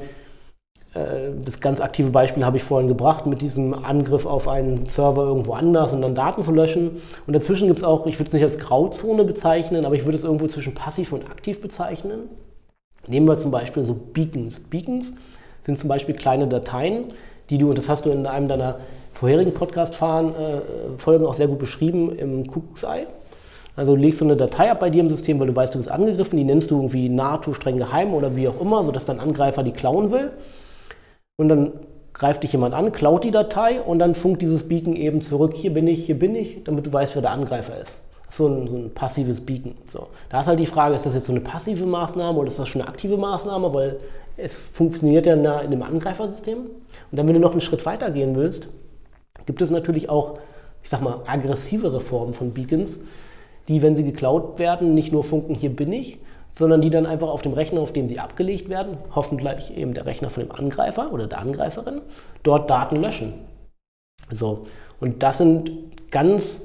das 0.92 1.60
ganz 1.60 1.80
aktive 1.80 2.10
Beispiel 2.10 2.44
habe 2.44 2.56
ich 2.56 2.64
vorhin 2.64 2.88
gebracht 2.88 3.24
mit 3.24 3.42
diesem 3.42 3.74
Angriff 3.74 4.26
auf 4.26 4.48
einen 4.48 4.86
Server 4.86 5.22
irgendwo 5.22 5.52
anders 5.52 5.92
und 5.92 6.02
dann 6.02 6.16
Daten 6.16 6.42
zu 6.42 6.50
löschen. 6.50 7.00
Und 7.28 7.34
dazwischen 7.34 7.68
gibt 7.68 7.78
es 7.78 7.84
auch, 7.84 8.06
ich 8.06 8.18
würde 8.18 8.28
es 8.28 8.32
nicht 8.32 8.42
als 8.42 8.58
Grauzone 8.58 9.22
bezeichnen, 9.22 9.84
aber 9.84 9.94
ich 9.94 10.04
würde 10.04 10.18
es 10.18 10.24
irgendwo 10.24 10.48
zwischen 10.48 10.74
passiv 10.74 11.12
und 11.12 11.30
aktiv 11.30 11.60
bezeichnen. 11.60 12.22
Nehmen 13.06 13.28
wir 13.28 13.38
zum 13.38 13.52
Beispiel 13.52 13.84
so 13.84 13.94
Beacons. 13.94 14.58
Beacons 14.58 15.14
sind 15.62 15.78
zum 15.78 15.88
Beispiel 15.88 16.16
kleine 16.16 16.48
Dateien, 16.48 17.04
die 17.50 17.58
du, 17.58 17.68
und 17.68 17.78
das 17.78 17.88
hast 17.88 18.04
du 18.04 18.10
in 18.10 18.26
einem 18.26 18.48
deiner 18.48 18.80
vorherigen 19.12 19.54
Podcast-Folgen 19.54 20.34
äh, 21.24 21.26
auch 21.26 21.34
sehr 21.34 21.46
gut 21.46 21.60
beschrieben, 21.60 22.16
im 22.16 22.48
Kuckucksei. 22.48 23.06
Also 23.76 23.94
legst 23.94 24.20
du 24.20 24.24
eine 24.24 24.36
Datei 24.36 24.70
ab 24.70 24.80
bei 24.80 24.90
dir 24.90 25.02
im 25.02 25.08
System, 25.08 25.38
weil 25.38 25.46
du 25.46 25.54
weißt, 25.54 25.72
du 25.72 25.78
bist 25.78 25.90
angegriffen, 25.90 26.36
die 26.36 26.44
nennst 26.44 26.72
du 26.72 26.76
irgendwie 26.76 27.08
NATO 27.08 27.54
streng 27.54 27.76
geheim 27.76 28.12
oder 28.12 28.34
wie 28.34 28.48
auch 28.48 28.60
immer, 28.60 28.84
sodass 28.84 29.04
dein 29.04 29.20
Angreifer 29.20 29.62
die 29.62 29.70
klauen 29.70 30.10
will 30.10 30.32
und 31.40 31.48
dann 31.48 31.72
greift 32.12 32.42
dich 32.42 32.52
jemand 32.52 32.74
an, 32.74 32.92
klaut 32.92 33.24
die 33.24 33.30
Datei 33.30 33.80
und 33.80 33.98
dann 33.98 34.14
funkt 34.14 34.42
dieses 34.42 34.68
Beacon 34.68 34.94
eben 34.94 35.22
zurück, 35.22 35.54
hier 35.54 35.72
bin 35.72 35.88
ich, 35.88 36.04
hier 36.04 36.18
bin 36.18 36.36
ich, 36.36 36.64
damit 36.64 36.84
du 36.84 36.92
weißt, 36.92 37.14
wer 37.14 37.22
der 37.22 37.30
Angreifer 37.30 37.80
ist. 37.80 37.98
So 38.28 38.46
ein, 38.46 38.68
so 38.68 38.76
ein 38.76 38.90
passives 38.92 39.40
Beacon. 39.40 39.72
So. 39.90 40.08
Da 40.28 40.40
ist 40.40 40.48
halt 40.48 40.60
die 40.60 40.66
Frage, 40.66 40.94
ist 40.94 41.06
das 41.06 41.14
jetzt 41.14 41.26
so 41.26 41.32
eine 41.32 41.40
passive 41.40 41.86
Maßnahme 41.86 42.38
oder 42.38 42.48
ist 42.48 42.58
das 42.58 42.68
schon 42.68 42.82
eine 42.82 42.90
aktive 42.90 43.16
Maßnahme, 43.16 43.72
weil 43.72 44.00
es 44.36 44.58
funktioniert 44.58 45.24
ja 45.24 45.32
in 45.32 45.46
einem 45.46 45.82
Angreifersystem. 45.82 46.58
Und 46.58 47.16
dann, 47.16 47.26
wenn 47.26 47.34
du 47.34 47.40
noch 47.40 47.52
einen 47.52 47.62
Schritt 47.62 47.86
weiter 47.86 48.10
gehen 48.10 48.36
willst, 48.36 48.68
gibt 49.46 49.62
es 49.62 49.70
natürlich 49.70 50.10
auch, 50.10 50.40
ich 50.82 50.90
sag 50.90 51.00
mal, 51.00 51.22
aggressivere 51.26 52.00
Formen 52.00 52.34
von 52.34 52.52
Beacons, 52.52 53.00
die, 53.66 53.80
wenn 53.80 53.96
sie 53.96 54.04
geklaut 54.04 54.58
werden, 54.58 54.94
nicht 54.94 55.10
nur 55.10 55.24
funken, 55.24 55.54
hier 55.54 55.70
bin 55.70 55.90
ich, 55.90 56.18
sondern 56.56 56.80
die 56.80 56.90
dann 56.90 57.06
einfach 57.06 57.28
auf 57.28 57.42
dem 57.42 57.52
Rechner, 57.52 57.80
auf 57.80 57.92
dem 57.92 58.08
sie 58.08 58.18
abgelegt 58.18 58.68
werden, 58.68 58.98
hoffentlich 59.14 59.76
eben 59.76 59.94
der 59.94 60.06
Rechner 60.06 60.30
von 60.30 60.42
dem 60.44 60.52
Angreifer 60.52 61.12
oder 61.12 61.26
der 61.26 61.38
Angreiferin, 61.38 62.02
dort 62.42 62.68
Daten 62.68 62.96
löschen. 62.96 63.34
So. 64.30 64.66
Und 65.00 65.22
das 65.22 65.38
sind 65.38 65.70
ganz 66.10 66.62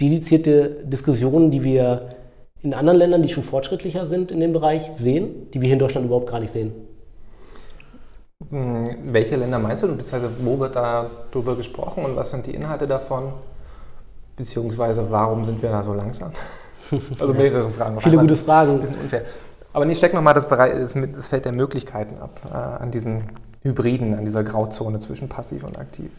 dedizierte 0.00 0.84
Diskussionen, 0.84 1.50
die 1.50 1.62
wir 1.62 2.10
in 2.62 2.74
anderen 2.74 2.98
Ländern, 2.98 3.22
die 3.22 3.28
schon 3.28 3.44
fortschrittlicher 3.44 4.06
sind 4.06 4.30
in 4.30 4.40
dem 4.40 4.52
Bereich, 4.52 4.90
sehen, 4.94 5.50
die 5.52 5.60
wir 5.60 5.66
hier 5.66 5.74
in 5.74 5.78
Deutschland 5.78 6.06
überhaupt 6.06 6.30
gar 6.30 6.40
nicht 6.40 6.52
sehen. 6.52 6.72
Hm, 8.50 9.12
welche 9.12 9.36
Länder 9.36 9.58
meinst 9.58 9.82
du, 9.82 9.88
beziehungsweise 9.88 10.30
wo 10.40 10.58
wird 10.58 10.76
da 10.76 11.10
darüber 11.30 11.56
gesprochen 11.56 12.04
und 12.04 12.16
was 12.16 12.30
sind 12.30 12.46
die 12.46 12.54
Inhalte 12.54 12.86
davon? 12.86 13.32
Beziehungsweise 14.36 15.10
warum 15.10 15.44
sind 15.44 15.62
wir 15.62 15.70
da 15.70 15.82
so 15.82 15.94
langsam? 15.94 16.32
Also 17.18 17.34
mehrere 17.34 17.70
Fragen. 17.70 18.00
Viele 18.00 18.18
gute 18.18 18.36
Fragen. 18.36 18.72
Ein 18.72 18.80
bisschen 18.80 19.00
unfair. 19.00 19.22
Aber 19.72 19.84
nee, 19.84 19.94
steck 19.94 20.14
nochmal 20.14 20.34
das, 20.34 20.48
das 20.48 21.28
Feld 21.28 21.44
der 21.44 21.52
Möglichkeiten 21.52 22.18
ab, 22.18 22.40
äh, 22.50 22.54
an 22.54 22.90
diesen 22.90 23.24
Hybriden, 23.62 24.14
an 24.14 24.24
dieser 24.24 24.42
Grauzone 24.42 24.98
zwischen 25.00 25.28
passiv 25.28 25.64
und 25.64 25.78
aktiv. 25.78 26.10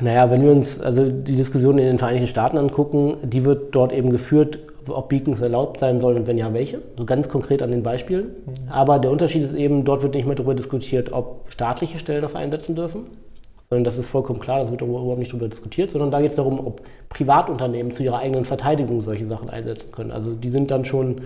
Naja, 0.00 0.30
wenn 0.30 0.42
wir 0.42 0.50
uns 0.50 0.80
also 0.80 1.08
die 1.10 1.36
Diskussion 1.36 1.78
in 1.78 1.86
den 1.86 1.98
Vereinigten 1.98 2.26
Staaten 2.26 2.56
angucken, 2.56 3.16
die 3.22 3.44
wird 3.44 3.74
dort 3.74 3.92
eben 3.92 4.10
geführt, 4.10 4.58
ob 4.88 5.08
Beacons 5.08 5.40
erlaubt 5.40 5.80
sein 5.80 6.00
sollen 6.00 6.18
und 6.18 6.26
wenn 6.26 6.36
ja, 6.36 6.52
welche. 6.52 6.82
So 6.96 7.04
ganz 7.04 7.28
konkret 7.28 7.62
an 7.62 7.70
den 7.70 7.82
Beispielen. 7.82 8.24
Mhm. 8.24 8.72
Aber 8.72 8.98
der 8.98 9.10
Unterschied 9.10 9.44
ist 9.44 9.54
eben, 9.54 9.84
dort 9.84 10.02
wird 10.02 10.14
nicht 10.14 10.26
mehr 10.26 10.34
darüber 10.34 10.54
diskutiert, 10.54 11.12
ob 11.12 11.44
staatliche 11.48 11.98
Stellen 11.98 12.22
das 12.22 12.34
einsetzen 12.34 12.74
dürfen, 12.74 13.06
das 13.82 13.98
ist 13.98 14.06
vollkommen 14.06 14.38
klar, 14.38 14.60
das 14.60 14.70
wird 14.70 14.82
überhaupt 14.82 15.18
nicht 15.18 15.32
darüber 15.32 15.48
diskutiert, 15.48 15.90
sondern 15.90 16.10
da 16.10 16.20
geht 16.20 16.30
es 16.30 16.36
darum, 16.36 16.64
ob 16.64 16.82
Privatunternehmen 17.08 17.90
zu 17.90 18.04
ihrer 18.04 18.18
eigenen 18.18 18.44
Verteidigung 18.44 19.00
solche 19.00 19.26
Sachen 19.26 19.50
einsetzen 19.50 19.90
können. 19.90 20.12
Also 20.12 20.34
die 20.34 20.50
sind 20.50 20.70
dann 20.70 20.84
schon 20.84 21.22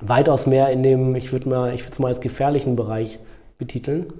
weitaus 0.00 0.46
mehr 0.46 0.70
in 0.70 0.82
dem, 0.82 1.14
ich 1.16 1.32
würde 1.32 1.48
mal, 1.48 1.74
ich 1.74 1.82
würde 1.82 1.92
es 1.92 1.98
mal 1.98 2.08
als 2.08 2.20
gefährlichen 2.20 2.76
Bereich 2.76 3.18
betiteln 3.58 4.12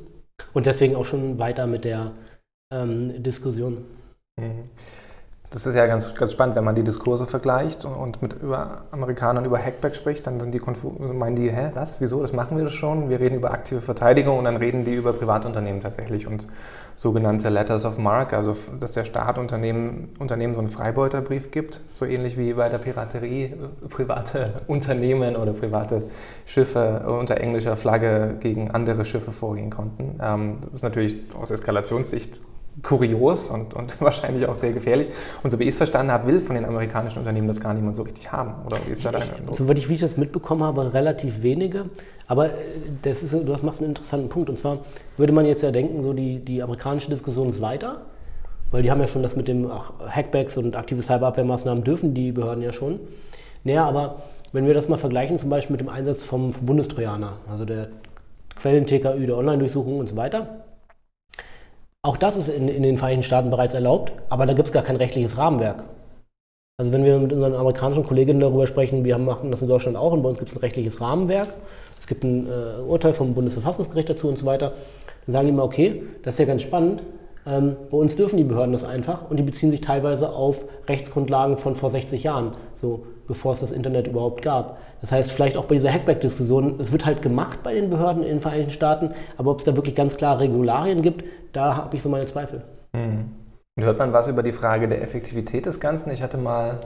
und 0.52 0.66
deswegen 0.66 0.96
auch 0.96 1.04
schon 1.04 1.38
weiter 1.38 1.66
mit 1.66 1.84
der 1.84 2.12
ähm, 2.72 3.22
Diskussion. 3.22 3.84
Mhm. 4.38 4.68
Das 5.50 5.64
ist 5.64 5.74
ja 5.74 5.86
ganz, 5.86 6.14
ganz 6.14 6.32
spannend, 6.32 6.56
wenn 6.56 6.64
man 6.64 6.74
die 6.74 6.82
Diskurse 6.82 7.26
vergleicht 7.26 7.86
und 7.86 8.20
mit 8.20 8.34
über 8.34 8.82
Amerikanern 8.90 9.46
über 9.46 9.58
Hackback 9.58 9.96
spricht, 9.96 10.26
dann 10.26 10.40
sind 10.40 10.52
die 10.52 10.60
meinen 11.14 11.36
die, 11.36 11.50
hä, 11.50 11.70
was, 11.72 12.02
wieso, 12.02 12.20
das 12.20 12.34
machen 12.34 12.58
wir 12.58 12.64
das 12.64 12.74
schon? 12.74 13.08
Wir 13.08 13.18
reden 13.18 13.36
über 13.36 13.50
aktive 13.50 13.80
Verteidigung 13.80 14.36
und 14.36 14.44
dann 14.44 14.58
reden 14.58 14.84
die 14.84 14.94
über 14.94 15.14
Privatunternehmen 15.14 15.80
tatsächlich 15.80 16.26
und 16.26 16.46
sogenannte 16.96 17.48
Letters 17.48 17.86
of 17.86 17.96
Mark, 17.96 18.34
also 18.34 18.54
dass 18.78 18.92
der 18.92 19.04
Staat 19.04 19.38
Unternehmen, 19.38 20.10
Unternehmen 20.18 20.54
so 20.54 20.60
einen 20.60 20.68
Freibeuterbrief 20.68 21.50
gibt, 21.50 21.80
so 21.94 22.04
ähnlich 22.04 22.36
wie 22.36 22.52
bei 22.52 22.68
der 22.68 22.78
Piraterie 22.78 23.44
äh, 23.44 23.88
private 23.88 24.52
Unternehmen 24.66 25.34
oder 25.34 25.54
private 25.54 26.02
Schiffe 26.44 27.04
unter 27.06 27.38
englischer 27.38 27.76
Flagge 27.76 28.36
gegen 28.38 28.70
andere 28.70 29.06
Schiffe 29.06 29.30
vorgehen 29.30 29.70
konnten. 29.70 30.18
Ähm, 30.22 30.58
das 30.62 30.74
ist 30.74 30.82
natürlich 30.82 31.16
aus 31.40 31.50
Eskalationssicht 31.50 32.42
kurios 32.82 33.50
und, 33.50 33.74
und 33.74 34.00
wahrscheinlich 34.00 34.46
auch 34.46 34.54
sehr 34.54 34.72
gefährlich. 34.72 35.08
Und 35.42 35.50
so 35.50 35.58
wie 35.58 35.64
ich 35.64 35.70
es 35.70 35.76
verstanden 35.76 36.12
habe, 36.12 36.26
will 36.26 36.40
von 36.40 36.54
den 36.54 36.64
amerikanischen 36.64 37.18
Unternehmen 37.18 37.48
das 37.48 37.60
gar 37.60 37.74
niemand 37.74 37.96
so 37.96 38.02
richtig 38.02 38.30
haben. 38.30 38.54
Oder 38.64 38.78
wie 38.86 38.92
ist 38.92 39.04
da 39.04 39.10
deine 39.10 39.26
Soweit 39.52 39.78
ich, 39.78 39.88
wie 39.88 39.94
ich 39.94 40.00
das 40.00 40.16
mitbekommen 40.16 40.62
habe, 40.62 40.92
relativ 40.92 41.42
wenige. 41.42 41.86
Aber 42.26 42.46
äh, 42.46 42.50
das 43.02 43.22
ist, 43.22 43.32
du 43.32 43.56
machst 43.62 43.80
einen 43.80 43.90
interessanten 43.90 44.28
Punkt. 44.28 44.50
Und 44.50 44.58
zwar 44.58 44.78
würde 45.16 45.32
man 45.32 45.46
jetzt 45.46 45.62
ja 45.62 45.70
denken, 45.70 46.02
so 46.02 46.12
die, 46.12 46.38
die 46.38 46.62
amerikanische 46.62 47.10
Diskussion 47.10 47.50
ist 47.50 47.60
weiter. 47.60 48.02
Weil 48.70 48.82
die 48.82 48.90
haben 48.90 49.00
ja 49.00 49.06
schon 49.06 49.22
das 49.22 49.34
mit 49.34 49.48
dem 49.48 49.70
ach, 49.70 49.92
Hackbacks 50.08 50.56
und 50.56 50.76
aktive 50.76 51.02
Cyberabwehrmaßnahmen 51.02 51.84
dürfen 51.84 52.14
die 52.14 52.32
Behörden 52.32 52.62
ja 52.62 52.72
schon. 52.72 53.00
Naja, 53.64 53.86
aber 53.86 54.22
wenn 54.52 54.66
wir 54.66 54.74
das 54.74 54.88
mal 54.88 54.96
vergleichen, 54.96 55.38
zum 55.38 55.50
Beispiel 55.50 55.72
mit 55.72 55.80
dem 55.80 55.88
Einsatz 55.88 56.22
vom 56.22 56.52
Bundestrojaner, 56.52 57.36
also 57.50 57.64
der 57.64 57.88
Quellen-TKÜ, 58.60 59.26
der 59.26 59.36
Online-Durchsuchung 59.36 59.98
und 59.98 60.08
so 60.08 60.16
weiter, 60.16 60.64
auch 62.02 62.16
das 62.16 62.36
ist 62.36 62.48
in, 62.48 62.68
in 62.68 62.82
den 62.82 62.96
Vereinigten 62.96 63.24
Staaten 63.24 63.50
bereits 63.50 63.74
erlaubt, 63.74 64.12
aber 64.28 64.46
da 64.46 64.52
gibt 64.52 64.68
es 64.68 64.72
gar 64.72 64.82
kein 64.82 64.96
rechtliches 64.96 65.36
Rahmenwerk. 65.36 65.84
Also 66.80 66.92
wenn 66.92 67.04
wir 67.04 67.18
mit 67.18 67.32
unseren 67.32 67.54
amerikanischen 67.54 68.04
Kolleginnen 68.04 68.38
darüber 68.38 68.66
sprechen, 68.68 69.04
wir 69.04 69.18
machen 69.18 69.50
das 69.50 69.62
in 69.62 69.68
Deutschland 69.68 69.96
auch 69.96 70.12
und 70.12 70.22
bei 70.22 70.28
uns 70.28 70.38
gibt 70.38 70.50
es 70.50 70.56
ein 70.56 70.60
rechtliches 70.60 71.00
Rahmenwerk, 71.00 71.52
es 71.98 72.06
gibt 72.06 72.22
ein 72.22 72.46
äh, 72.46 72.80
Urteil 72.82 73.12
vom 73.12 73.34
Bundesverfassungsgericht 73.34 74.08
dazu 74.08 74.28
und 74.28 74.38
so 74.38 74.46
weiter, 74.46 74.74
dann 75.26 75.32
sagen 75.32 75.46
die 75.48 75.52
immer, 75.52 75.64
okay, 75.64 76.04
das 76.22 76.34
ist 76.34 76.38
ja 76.38 76.44
ganz 76.44 76.62
spannend, 76.62 77.02
ähm, 77.46 77.76
bei 77.90 77.96
uns 77.96 78.14
dürfen 78.14 78.36
die 78.36 78.44
Behörden 78.44 78.72
das 78.72 78.84
einfach 78.84 79.28
und 79.28 79.38
die 79.38 79.42
beziehen 79.42 79.72
sich 79.72 79.80
teilweise 79.80 80.30
auf 80.30 80.64
Rechtsgrundlagen 80.86 81.58
von 81.58 81.74
vor 81.74 81.90
60 81.90 82.22
Jahren, 82.22 82.52
so 82.80 83.06
bevor 83.28 83.52
es 83.52 83.60
das 83.60 83.70
Internet 83.70 84.08
überhaupt 84.08 84.42
gab. 84.42 84.78
Das 85.00 85.12
heißt, 85.12 85.30
vielleicht 85.30 85.56
auch 85.56 85.66
bei 85.66 85.76
dieser 85.76 85.92
Hackback-Diskussion, 85.92 86.80
es 86.80 86.90
wird 86.90 87.06
halt 87.06 87.22
gemacht 87.22 87.62
bei 87.62 87.74
den 87.74 87.90
Behörden 87.90 88.22
in 88.22 88.30
den 88.30 88.40
Vereinigten 88.40 88.72
Staaten, 88.72 89.14
aber 89.36 89.52
ob 89.52 89.60
es 89.60 89.64
da 89.64 89.76
wirklich 89.76 89.94
ganz 89.94 90.16
klare 90.16 90.40
Regularien 90.40 91.02
gibt, 91.02 91.24
da 91.52 91.76
habe 91.76 91.94
ich 91.94 92.02
so 92.02 92.08
meine 92.08 92.26
Zweifel. 92.26 92.62
Mhm. 92.92 93.30
Hört 93.78 93.98
man 93.98 94.12
was 94.12 94.26
über 94.26 94.42
die 94.42 94.50
Frage 94.50 94.88
der 94.88 95.02
Effektivität 95.02 95.66
des 95.66 95.78
Ganzen? 95.78 96.10
Ich 96.10 96.20
hatte 96.20 96.36
mal 96.36 96.80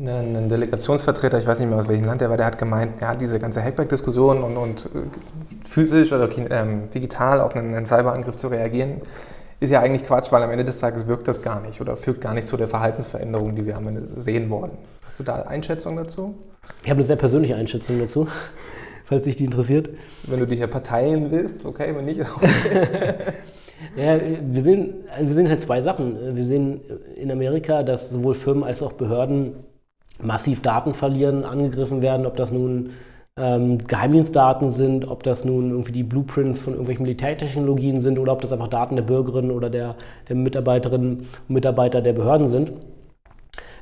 einen, 0.00 0.36
einen 0.36 0.48
Delegationsvertreter, 0.48 1.38
ich 1.38 1.46
weiß 1.46 1.60
nicht 1.60 1.68
mehr 1.68 1.78
aus 1.78 1.88
welchem 1.88 2.04
Land 2.04 2.20
der 2.20 2.30
war, 2.30 2.36
der 2.36 2.46
hat 2.46 2.58
gemeint, 2.58 3.00
ja, 3.00 3.14
diese 3.14 3.38
ganze 3.38 3.62
Hackback-Diskussion 3.62 4.42
und, 4.42 4.56
und 4.56 4.86
äh, 4.86 4.88
physisch 5.62 6.12
oder 6.12 6.28
ähm, 6.50 6.90
digital 6.90 7.40
auf 7.40 7.54
einen, 7.54 7.74
einen 7.74 7.86
Cyberangriff 7.86 8.36
zu 8.36 8.48
reagieren, 8.48 9.02
ist 9.60 9.70
ja 9.70 9.80
eigentlich 9.80 10.04
Quatsch, 10.04 10.30
weil 10.30 10.42
am 10.42 10.50
Ende 10.50 10.64
des 10.64 10.78
Tages 10.78 11.06
wirkt 11.06 11.26
das 11.28 11.42
gar 11.42 11.60
nicht 11.60 11.80
oder 11.80 11.96
führt 11.96 12.20
gar 12.20 12.34
nicht 12.34 12.46
zu 12.46 12.56
der 12.56 12.68
Verhaltensveränderung, 12.68 13.56
die 13.56 13.66
wir 13.66 13.76
am 13.76 13.88
Ende 13.88 14.20
sehen 14.20 14.50
wollen. 14.50 14.72
Hast 15.04 15.18
du 15.18 15.24
da 15.24 15.42
Einschätzung 15.42 15.96
dazu? 15.96 16.34
Ich 16.82 16.90
habe 16.90 16.98
eine 16.98 17.06
sehr 17.06 17.16
persönliche 17.16 17.56
Einschätzung 17.56 17.98
dazu, 17.98 18.28
falls 19.06 19.24
dich 19.24 19.36
die 19.36 19.44
interessiert. 19.44 19.90
Wenn 20.24 20.38
du 20.40 20.46
die 20.46 20.56
hier 20.56 20.66
parteien 20.66 21.30
willst, 21.30 21.64
okay, 21.64 21.94
wenn 21.94 22.04
nicht. 22.04 22.20
Ja, 23.96 24.18
wir 24.20 24.62
sehen, 24.62 24.94
wir 25.20 25.34
sehen 25.34 25.48
halt 25.48 25.60
zwei 25.60 25.82
Sachen. 25.82 26.36
Wir 26.36 26.46
sehen 26.46 26.80
in 27.16 27.30
Amerika, 27.30 27.82
dass 27.82 28.10
sowohl 28.10 28.34
Firmen 28.34 28.64
als 28.64 28.82
auch 28.82 28.92
Behörden 28.92 29.54
massiv 30.20 30.62
Daten 30.62 30.94
verlieren, 30.94 31.44
angegriffen 31.44 32.02
werden, 32.02 32.26
ob 32.26 32.36
das 32.36 32.50
nun 32.50 32.90
ähm, 33.38 33.78
Geheimdienstdaten 33.86 34.70
sind, 34.70 35.08
ob 35.08 35.22
das 35.22 35.44
nun 35.44 35.70
irgendwie 35.70 35.92
die 35.92 36.02
Blueprints 36.02 36.60
von 36.60 36.72
irgendwelchen 36.72 37.04
Militärtechnologien 37.04 38.02
sind 38.02 38.18
oder 38.18 38.32
ob 38.32 38.42
das 38.42 38.52
einfach 38.52 38.68
Daten 38.68 38.96
der 38.96 39.02
Bürgerinnen 39.02 39.50
oder 39.50 39.70
der, 39.70 39.94
der 40.28 40.36
Mitarbeiterinnen 40.36 41.18
und 41.18 41.54
Mitarbeiter 41.54 42.00
der 42.00 42.12
Behörden 42.12 42.48
sind. 42.48 42.72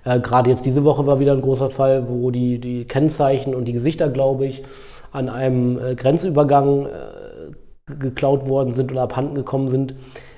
Äh, 0.04 0.20
Gerade 0.20 0.50
jetzt 0.50 0.64
diese 0.64 0.84
Woche 0.84 1.06
war 1.06 1.18
wieder 1.20 1.32
ein 1.32 1.42
großer 1.42 1.70
Fall, 1.70 2.08
wo 2.08 2.30
die, 2.30 2.58
die 2.58 2.84
Kennzeichen 2.84 3.54
und 3.54 3.64
die 3.66 3.72
Gesichter, 3.72 4.08
glaube 4.08 4.46
ich, 4.46 4.62
an 5.12 5.28
einem 5.28 5.78
äh, 5.78 5.94
Grenzübergang 5.94 6.86
äh, 6.86 7.94
geklaut 7.98 8.48
worden 8.48 8.74
sind 8.74 8.90
oder 8.92 9.02
abhanden 9.02 9.34
gekommen 9.34 9.68
sind. 9.68 9.94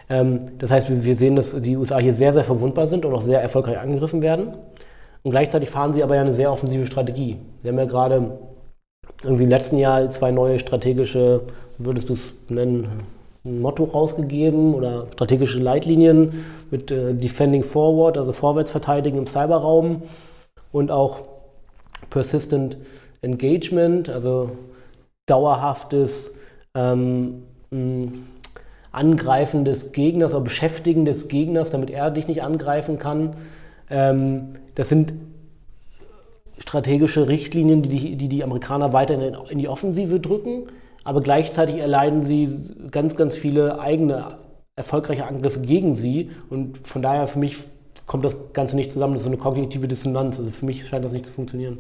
Ähm, 0.08 0.58
das 0.58 0.70
heißt, 0.70 1.04
wir 1.04 1.16
sehen, 1.16 1.37
dass 1.37 1.60
die 1.60 1.76
USA 1.76 1.98
hier 1.98 2.14
sehr, 2.14 2.32
sehr 2.32 2.44
verwundbar 2.44 2.87
sind 2.87 3.04
und 3.04 3.14
auch 3.14 3.22
sehr 3.22 3.42
erfolgreich 3.42 3.78
angegriffen 3.78 4.22
werden. 4.22 4.54
Und 5.22 5.32
gleichzeitig 5.32 5.70
fahren 5.70 5.92
sie 5.92 6.02
aber 6.02 6.14
ja 6.14 6.22
eine 6.22 6.32
sehr 6.32 6.52
offensive 6.52 6.87
Strategie. 6.87 7.38
Sie 7.62 7.68
haben 7.68 7.78
ja 7.78 7.84
gerade 7.84 8.38
irgendwie 9.22 9.44
im 9.44 9.50
letzten 9.50 9.78
Jahr 9.78 10.08
zwei 10.10 10.30
neue 10.30 10.58
strategische, 10.58 11.42
würdest 11.78 12.08
du 12.08 12.14
es 12.14 12.32
nennen, 12.48 13.02
Motto 13.44 13.84
rausgegeben 13.84 14.74
oder 14.74 15.06
strategische 15.12 15.60
Leitlinien 15.60 16.44
mit 16.70 16.90
äh, 16.90 17.14
Defending 17.14 17.62
Forward, 17.62 18.18
also 18.18 18.32
vorwärts 18.32 18.70
verteidigen 18.70 19.18
im 19.18 19.26
Cyberraum 19.26 20.02
und 20.72 20.90
auch 20.90 21.20
Persistent 22.10 22.76
Engagement, 23.22 24.08
also 24.08 24.50
dauerhaftes 25.26 26.32
ähm, 26.74 27.42
Angreifen 28.92 29.64
des 29.64 29.92
Gegners 29.92 30.32
oder 30.32 30.42
Beschäftigen 30.42 31.04
des 31.04 31.28
Gegners, 31.28 31.70
damit 31.70 31.90
er 31.90 32.10
dich 32.10 32.28
nicht 32.28 32.42
angreifen 32.42 32.98
kann. 32.98 33.36
Ähm, 33.90 34.54
das 34.74 34.88
sind 34.88 35.12
strategische 36.58 37.28
Richtlinien, 37.28 37.82
die 37.82 37.88
die, 37.88 38.16
die, 38.16 38.28
die 38.28 38.44
Amerikaner 38.44 38.92
weiter 38.92 39.14
in, 39.14 39.34
in 39.48 39.58
die 39.58 39.68
Offensive 39.68 40.20
drücken, 40.20 40.66
aber 41.04 41.20
gleichzeitig 41.20 41.76
erleiden 41.76 42.24
sie 42.24 42.58
ganz, 42.90 43.16
ganz 43.16 43.34
viele 43.34 43.80
eigene 43.80 44.38
erfolgreiche 44.76 45.26
Angriffe 45.26 45.60
gegen 45.60 45.94
sie 45.94 46.30
und 46.50 46.86
von 46.86 47.02
daher 47.02 47.26
für 47.26 47.38
mich 47.38 47.56
kommt 48.06 48.24
das 48.24 48.52
Ganze 48.52 48.74
nicht 48.74 48.92
zusammen. 48.92 49.14
Das 49.14 49.22
ist 49.22 49.24
so 49.24 49.30
eine 49.30 49.38
kognitive 49.38 49.86
Dissonanz. 49.86 50.38
Also 50.38 50.50
für 50.50 50.64
mich 50.64 50.86
scheint 50.86 51.04
das 51.04 51.12
nicht 51.12 51.26
zu 51.26 51.32
funktionieren. 51.32 51.78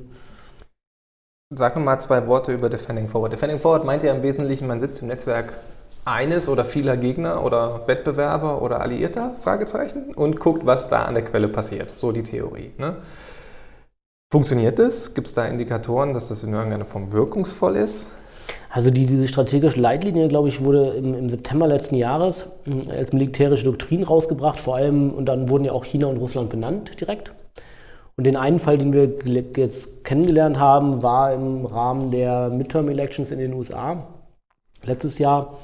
Sag 1.50 1.74
noch 1.76 1.82
mal 1.82 1.98
zwei 1.98 2.26
Worte 2.26 2.52
über 2.52 2.68
Defending 2.68 3.08
Forward. 3.08 3.32
Defending 3.32 3.58
Forward 3.58 3.84
meint 3.84 4.02
ja 4.02 4.14
im 4.14 4.22
Wesentlichen, 4.22 4.66
man 4.66 4.78
sitzt 4.78 5.00
im 5.00 5.08
Netzwerk 5.08 5.54
eines 6.04 6.48
oder 6.48 6.64
vieler 6.64 6.96
Gegner 6.96 7.42
oder 7.42 7.88
Wettbewerber 7.88 8.60
oder 8.60 8.82
Alliierter, 8.82 9.34
Fragezeichen, 9.38 10.14
und 10.14 10.38
guckt, 10.38 10.66
was 10.66 10.88
da 10.88 11.04
an 11.04 11.14
der 11.14 11.24
Quelle 11.24 11.48
passiert. 11.48 11.96
So 11.96 12.12
die 12.12 12.22
Theorie. 12.22 12.72
Ne? 12.76 12.96
Funktioniert 14.30 14.78
das? 14.78 15.14
Gibt 15.14 15.26
es 15.26 15.32
da 15.32 15.46
Indikatoren, 15.46 16.12
dass 16.12 16.28
das 16.28 16.44
in 16.44 16.52
irgendeiner 16.52 16.84
Form 16.84 17.12
wirkungsvoll 17.12 17.76
ist? 17.76 18.10
Also 18.68 18.90
die, 18.90 19.06
diese 19.06 19.26
strategische 19.26 19.80
Leitlinie, 19.80 20.28
glaube 20.28 20.50
ich, 20.50 20.62
wurde 20.62 20.90
im, 20.90 21.14
im, 21.14 21.30
September 21.30 21.66
letzten 21.66 21.94
Jahres 21.94 22.46
hm, 22.64 22.90
als 22.90 23.14
militärische 23.14 23.64
Doktrin 23.64 24.02
rausgebracht, 24.02 24.60
vor 24.60 24.76
allem, 24.76 25.10
und 25.12 25.26
dann 25.26 25.48
wurden 25.48 25.64
ja 25.64 25.72
auch 25.72 25.84
China 25.84 26.08
und 26.08 26.18
Russland 26.18 26.50
benannt 26.50 27.00
direkt. 27.00 27.32
Und 28.16 28.24
den 28.24 28.36
einen 28.36 28.58
Fall, 28.58 28.76
den 28.76 28.92
wir 28.92 29.44
jetzt 29.56 30.04
kennengelernt 30.04 30.58
haben, 30.58 31.02
war 31.02 31.32
im 31.32 31.64
Rahmen 31.64 32.10
der 32.10 32.50
Midterm 32.50 32.88
Elections 32.88 33.30
in 33.30 33.38
den 33.38 33.54
USA 33.54 34.08
letztes 34.84 35.18
Jahr, 35.18 35.58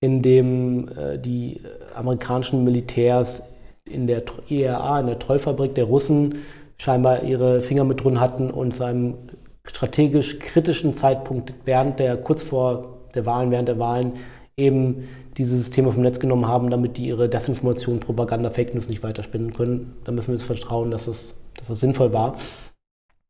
in 0.00 0.20
dem 0.20 0.88
äh, 0.88 1.18
die 1.18 1.60
amerikanischen 1.94 2.64
Militärs 2.64 3.42
in 3.84 4.08
der 4.08 4.22
IRA, 4.48 5.00
in 5.00 5.06
der 5.06 5.18
Trollfabrik 5.18 5.74
der 5.74 5.84
Russen, 5.84 6.36
scheinbar 6.84 7.22
ihre 7.22 7.60
Finger 7.60 7.84
mit 7.84 8.04
drin 8.04 8.20
hatten 8.20 8.50
und 8.50 8.76
zu 8.76 8.84
einem 8.84 9.14
strategisch 9.66 10.38
kritischen 10.38 10.96
Zeitpunkt 10.96 11.54
während 11.64 11.98
der, 11.98 12.16
kurz 12.16 12.42
vor 12.44 12.98
der 13.14 13.24
Wahlen, 13.26 13.50
während 13.50 13.68
der 13.68 13.78
Wahlen 13.78 14.12
eben 14.56 15.08
dieses 15.36 15.70
Thema 15.70 15.90
vom 15.90 16.02
Netz 16.02 16.20
genommen 16.20 16.46
haben, 16.46 16.70
damit 16.70 16.96
die 16.96 17.06
ihre 17.06 17.28
Desinformation, 17.28 17.98
Propaganda, 18.00 18.50
Fake 18.50 18.74
News 18.74 18.88
nicht 18.88 19.02
weiterspinnen 19.02 19.54
können. 19.54 19.96
Da 20.04 20.12
müssen 20.12 20.28
wir 20.28 20.34
jetzt 20.34 20.46
vertrauen, 20.46 20.90
dass 20.90 21.08
es 21.08 21.34
dass 21.56 21.68
das 21.68 21.80
sinnvoll 21.80 22.12
war 22.12 22.36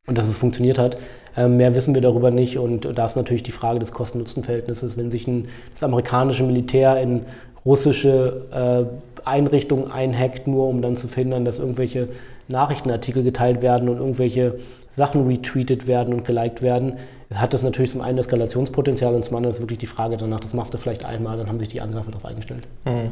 und 0.06 0.18
dass 0.18 0.28
es 0.28 0.36
funktioniert 0.36 0.78
hat. 0.78 0.96
Ähm, 1.36 1.56
mehr 1.56 1.74
wissen 1.74 1.94
wir 1.94 2.02
darüber 2.02 2.30
nicht 2.30 2.58
und 2.58 2.86
da 2.96 3.06
ist 3.06 3.16
natürlich 3.16 3.42
die 3.42 3.52
Frage 3.52 3.78
des 3.78 3.92
Kosten-Nutzen-Verhältnisses. 3.92 4.96
Wenn 4.96 5.10
sich 5.10 5.26
ein, 5.26 5.48
das 5.74 5.82
amerikanische 5.82 6.44
Militär 6.44 7.00
in 7.00 7.22
russische 7.64 8.88
äh, 9.24 9.28
Einrichtungen 9.28 9.90
einhackt, 9.90 10.46
nur 10.46 10.68
um 10.68 10.82
dann 10.82 10.96
zu 10.96 11.08
verhindern, 11.08 11.44
dass 11.44 11.58
irgendwelche 11.58 12.08
Nachrichtenartikel 12.48 13.22
geteilt 13.22 13.62
werden 13.62 13.88
und 13.88 13.98
irgendwelche 13.98 14.58
Sachen 14.90 15.26
retweetet 15.26 15.86
werden 15.86 16.14
und 16.14 16.24
geliked 16.24 16.62
werden, 16.62 16.98
hat 17.32 17.52
das 17.52 17.62
natürlich 17.62 17.90
zum 17.90 18.00
einen 18.00 18.18
Eskalationspotenzial 18.18 19.14
und 19.14 19.24
zum 19.24 19.36
anderen 19.36 19.54
ist 19.54 19.60
wirklich 19.60 19.78
die 19.78 19.86
Frage 19.86 20.16
danach, 20.16 20.40
das 20.40 20.54
machst 20.54 20.72
du 20.72 20.78
vielleicht 20.78 21.04
einmal, 21.04 21.36
dann 21.36 21.48
haben 21.48 21.58
sich 21.58 21.68
die 21.68 21.80
Angreifer 21.80 22.10
darauf 22.10 22.26
eingestellt. 22.26 22.66
Mhm. 22.84 23.10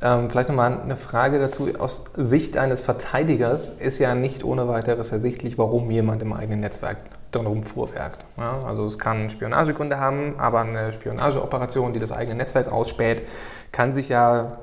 Ähm, 0.00 0.28
vielleicht 0.28 0.48
nochmal 0.48 0.80
eine 0.80 0.96
Frage 0.96 1.38
dazu. 1.38 1.68
Aus 1.78 2.04
Sicht 2.16 2.56
eines 2.56 2.82
Verteidigers 2.82 3.70
ist 3.70 4.00
ja 4.00 4.16
nicht 4.16 4.42
ohne 4.42 4.66
weiteres 4.66 5.12
ersichtlich, 5.12 5.58
warum 5.58 5.90
jemand 5.92 6.22
im 6.22 6.32
eigenen 6.32 6.60
Netzwerk 6.60 6.98
darum 7.30 7.62
vorwerkt. 7.62 8.24
Ja, 8.36 8.60
also 8.66 8.84
es 8.84 8.98
kann 8.98 9.30
Spionagegründe 9.30 9.98
haben, 9.98 10.38
aber 10.38 10.60
eine 10.60 10.92
Spionageoperation, 10.92 11.92
die 11.92 12.00
das 12.00 12.10
eigene 12.10 12.36
Netzwerk 12.36 12.70
ausspäht, 12.72 13.22
kann 13.70 13.92
sich 13.92 14.08
ja 14.08 14.58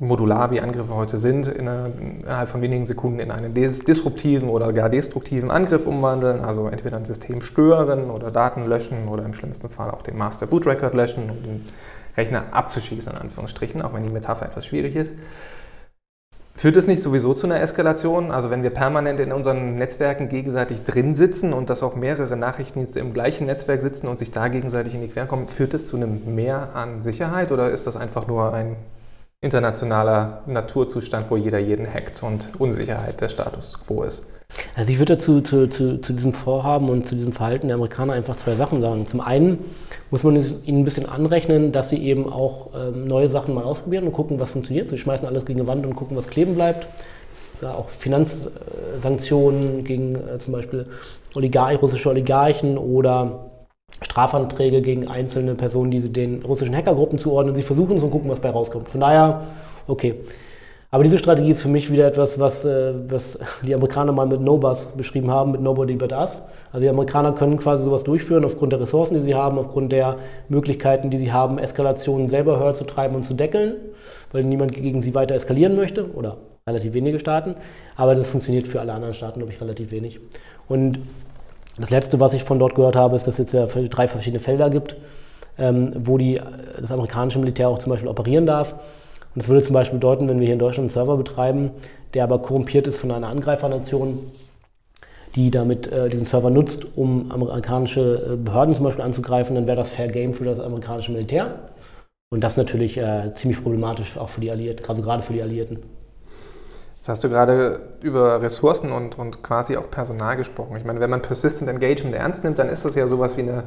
modular, 0.00 0.50
wie 0.50 0.60
Angriffe 0.60 0.94
heute 0.94 1.18
sind, 1.18 1.46
innerhalb 1.46 2.48
von 2.48 2.60
wenigen 2.62 2.84
Sekunden 2.84 3.20
in 3.20 3.30
einen 3.30 3.54
disruptiven 3.54 4.48
oder 4.48 4.72
gar 4.72 4.88
destruktiven 4.88 5.50
Angriff 5.50 5.86
umwandeln. 5.86 6.40
Also 6.40 6.66
entweder 6.68 6.96
ein 6.96 7.04
System 7.04 7.40
stören 7.42 8.10
oder 8.10 8.30
Daten 8.30 8.66
löschen 8.66 9.08
oder 9.08 9.24
im 9.24 9.34
schlimmsten 9.34 9.68
Fall 9.68 9.90
auch 9.90 10.02
den 10.02 10.16
Master 10.16 10.46
Boot 10.46 10.66
Record 10.66 10.94
löschen 10.94 11.30
und 11.30 11.46
den 11.46 11.64
Rechner 12.16 12.44
abzuschießen, 12.50 13.12
in 13.12 13.18
Anführungsstrichen, 13.18 13.82
auch 13.82 13.94
wenn 13.94 14.02
die 14.02 14.10
Metapher 14.10 14.46
etwas 14.46 14.66
schwierig 14.66 14.96
ist. 14.96 15.14
Führt 16.56 16.76
es 16.76 16.86
nicht 16.86 17.02
sowieso 17.02 17.34
zu 17.34 17.46
einer 17.46 17.60
Eskalation? 17.60 18.30
Also 18.30 18.48
wenn 18.50 18.62
wir 18.62 18.70
permanent 18.70 19.18
in 19.18 19.32
unseren 19.32 19.74
Netzwerken 19.74 20.28
gegenseitig 20.28 20.82
drin 20.84 21.16
sitzen 21.16 21.52
und 21.52 21.68
dass 21.68 21.82
auch 21.82 21.96
mehrere 21.96 22.36
Nachrichtendienste 22.36 23.00
im 23.00 23.12
gleichen 23.12 23.46
Netzwerk 23.46 23.80
sitzen 23.82 24.06
und 24.06 24.20
sich 24.20 24.30
da 24.30 24.46
gegenseitig 24.46 24.94
in 24.94 25.00
die 25.00 25.08
Quere 25.08 25.26
kommen, 25.26 25.48
führt 25.48 25.74
es 25.74 25.88
zu 25.88 25.96
einem 25.96 26.34
Mehr 26.36 26.70
an 26.74 27.02
Sicherheit 27.02 27.50
oder 27.50 27.70
ist 27.70 27.88
das 27.88 27.96
einfach 27.96 28.28
nur 28.28 28.54
ein 28.54 28.76
internationaler 29.44 30.42
Naturzustand, 30.46 31.30
wo 31.30 31.36
jeder 31.36 31.58
jeden 31.58 31.86
hackt 31.86 32.22
und 32.22 32.48
Unsicherheit 32.58 33.20
der 33.20 33.28
Status 33.28 33.78
quo 33.86 34.02
ist. 34.02 34.24
Also 34.76 34.90
ich 34.90 34.98
würde 34.98 35.16
dazu 35.16 35.40
zu, 35.40 35.66
zu, 35.68 36.00
zu, 36.00 36.12
diesem 36.12 36.32
Vorhaben 36.32 36.88
und 36.88 37.08
zu 37.08 37.14
diesem 37.14 37.32
Verhalten 37.32 37.68
der 37.68 37.76
Amerikaner 37.76 38.12
einfach 38.14 38.36
zwei 38.36 38.54
Sachen 38.54 38.80
sagen. 38.80 39.06
Zum 39.06 39.20
einen 39.20 39.58
muss 40.10 40.22
man 40.22 40.36
ihnen 40.36 40.80
ein 40.80 40.84
bisschen 40.84 41.06
anrechnen, 41.06 41.72
dass 41.72 41.90
sie 41.90 42.02
eben 42.04 42.32
auch 42.32 42.70
ähm, 42.74 43.06
neue 43.06 43.28
Sachen 43.28 43.54
mal 43.54 43.64
ausprobieren 43.64 44.06
und 44.06 44.12
gucken, 44.12 44.38
was 44.38 44.52
funktioniert. 44.52 44.90
Sie 44.90 44.98
schmeißen 44.98 45.26
alles 45.26 45.44
gegen 45.44 45.60
die 45.60 45.66
Wand 45.66 45.84
und 45.86 45.96
gucken, 45.96 46.16
was 46.16 46.28
kleben 46.28 46.54
bleibt. 46.54 46.86
Ja, 47.62 47.74
auch 47.74 47.88
Finanzsanktionen 47.88 49.84
gegen 49.84 50.14
äh, 50.16 50.38
zum 50.38 50.52
Beispiel 50.52 50.86
Oligarch, 51.34 51.80
russische 51.82 52.10
Oligarchen 52.10 52.78
oder 52.78 53.50
Strafanträge 54.02 54.82
gegen 54.82 55.08
einzelne 55.08 55.54
Personen, 55.54 55.90
die 55.90 56.00
sie 56.00 56.12
den 56.12 56.42
russischen 56.42 56.74
Hackergruppen 56.74 57.18
zuordnen. 57.18 57.54
Sie 57.54 57.62
versuchen 57.62 57.96
es 57.96 58.02
und 58.02 58.10
gucken, 58.10 58.30
was 58.30 58.40
bei 58.40 58.50
rauskommt. 58.50 58.88
Von 58.88 59.00
daher, 59.00 59.42
okay. 59.86 60.16
Aber 60.90 61.02
diese 61.02 61.18
Strategie 61.18 61.50
ist 61.50 61.60
für 61.60 61.68
mich 61.68 61.90
wieder 61.90 62.06
etwas, 62.06 62.38
was, 62.38 62.64
äh, 62.64 62.92
was 63.10 63.36
die 63.62 63.74
Amerikaner 63.74 64.12
mal 64.12 64.26
mit 64.26 64.40
Nobus 64.40 64.86
beschrieben 64.96 65.28
haben, 65.28 65.50
mit 65.50 65.60
Nobody 65.60 65.96
But 65.96 66.12
Us. 66.12 66.40
Also 66.70 66.82
die 66.82 66.88
Amerikaner 66.88 67.32
können 67.32 67.56
quasi 67.56 67.82
sowas 67.82 68.04
durchführen 68.04 68.44
aufgrund 68.44 68.72
der 68.72 68.80
Ressourcen, 68.80 69.14
die 69.14 69.20
sie 69.20 69.34
haben, 69.34 69.58
aufgrund 69.58 69.90
der 69.90 70.18
Möglichkeiten, 70.48 71.10
die 71.10 71.18
sie 71.18 71.32
haben, 71.32 71.58
Eskalationen 71.58 72.28
selber 72.28 72.60
höher 72.60 72.74
zu 72.74 72.84
treiben 72.84 73.16
und 73.16 73.24
zu 73.24 73.34
deckeln, 73.34 73.74
weil 74.30 74.44
niemand 74.44 74.72
gegen 74.72 75.02
sie 75.02 75.16
weiter 75.16 75.34
eskalieren 75.34 75.74
möchte 75.74 76.12
oder 76.14 76.36
relativ 76.64 76.94
wenige 76.94 77.18
Staaten. 77.18 77.56
Aber 77.96 78.14
das 78.14 78.28
funktioniert 78.28 78.68
für 78.68 78.80
alle 78.80 78.92
anderen 78.92 79.14
Staaten, 79.14 79.40
glaube 79.40 79.52
ich, 79.52 79.60
relativ 79.60 79.90
wenig. 79.90 80.20
Und 80.68 81.00
das 81.78 81.90
Letzte, 81.90 82.20
was 82.20 82.32
ich 82.32 82.44
von 82.44 82.58
dort 82.58 82.74
gehört 82.74 82.96
habe, 82.96 83.16
ist, 83.16 83.26
dass 83.26 83.38
es 83.38 83.52
jetzt 83.52 83.74
drei 83.90 84.08
verschiedene 84.08 84.40
Felder 84.40 84.70
gibt, 84.70 84.96
ähm, 85.58 85.92
wo 85.96 86.18
die, 86.18 86.40
das 86.80 86.92
amerikanische 86.92 87.38
Militär 87.38 87.68
auch 87.68 87.78
zum 87.78 87.90
Beispiel 87.90 88.08
operieren 88.08 88.46
darf. 88.46 88.72
Und 88.72 89.42
das 89.42 89.48
würde 89.48 89.62
zum 89.62 89.74
Beispiel 89.74 89.98
bedeuten, 89.98 90.28
wenn 90.28 90.38
wir 90.38 90.46
hier 90.46 90.54
in 90.54 90.60
Deutschland 90.60 90.90
einen 90.90 90.94
Server 90.94 91.16
betreiben, 91.16 91.70
der 92.14 92.24
aber 92.24 92.38
korrumpiert 92.38 92.86
ist 92.86 92.98
von 92.98 93.10
einer 93.10 93.28
Angreifernation, 93.28 94.18
die 95.34 95.50
damit 95.50 95.90
äh, 95.90 96.08
diesen 96.08 96.26
Server 96.26 96.50
nutzt, 96.50 96.86
um 96.96 97.32
amerikanische 97.32 98.34
äh, 98.34 98.36
Behörden 98.36 98.74
zum 98.76 98.84
Beispiel 98.84 99.04
anzugreifen, 99.04 99.56
dann 99.56 99.66
wäre 99.66 99.76
das 99.76 99.90
Fair 99.90 100.08
Game 100.08 100.32
für 100.32 100.44
das 100.44 100.60
amerikanische 100.60 101.10
Militär. 101.10 101.58
Und 102.30 102.40
das 102.40 102.56
natürlich 102.56 102.96
äh, 102.96 103.32
ziemlich 103.34 103.62
problematisch 103.62 104.16
auch 104.16 104.28
für 104.28 104.40
die 104.40 104.50
Alliierten, 104.50 104.86
also 104.88 105.02
gerade 105.02 105.22
für 105.22 105.32
die 105.32 105.42
Alliierten. 105.42 105.78
Jetzt 107.04 107.10
hast 107.10 107.24
du 107.24 107.28
gerade 107.28 107.80
über 108.00 108.40
Ressourcen 108.40 108.90
und, 108.90 109.18
und 109.18 109.42
quasi 109.42 109.76
auch 109.76 109.90
Personal 109.90 110.38
gesprochen. 110.38 110.78
Ich 110.78 110.86
meine, 110.86 111.00
wenn 111.00 111.10
man 111.10 111.20
Persistent 111.20 111.68
Engagement 111.68 112.14
ernst 112.16 112.44
nimmt, 112.44 112.58
dann 112.58 112.70
ist 112.70 112.86
das 112.86 112.94
ja 112.94 113.06
sowas 113.06 113.36
wie 113.36 113.42
eine 113.42 113.64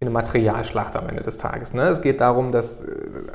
eine 0.00 0.10
Materialschlacht 0.10 0.96
am 0.96 1.08
Ende 1.08 1.22
des 1.22 1.38
Tages. 1.38 1.74
Ne? 1.74 1.82
Es 1.82 2.02
geht 2.02 2.20
darum, 2.20 2.52
dass 2.52 2.82
äh, 2.82 2.88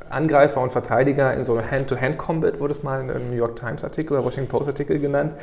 Angreifer 0.09 0.61
und 0.61 0.71
Verteidiger 0.71 1.33
in 1.33 1.43
so 1.43 1.59
Hand-to-Hand-Combat, 1.59 2.59
wurde 2.59 2.71
es 2.71 2.83
mal 2.83 3.01
in 3.01 3.09
einem 3.09 3.29
New 3.29 3.37
York 3.37 3.55
Times-Artikel 3.55 4.17
oder 4.17 4.25
Washington 4.25 4.49
Post-Artikel 4.49 4.99
genannt, 4.99 5.35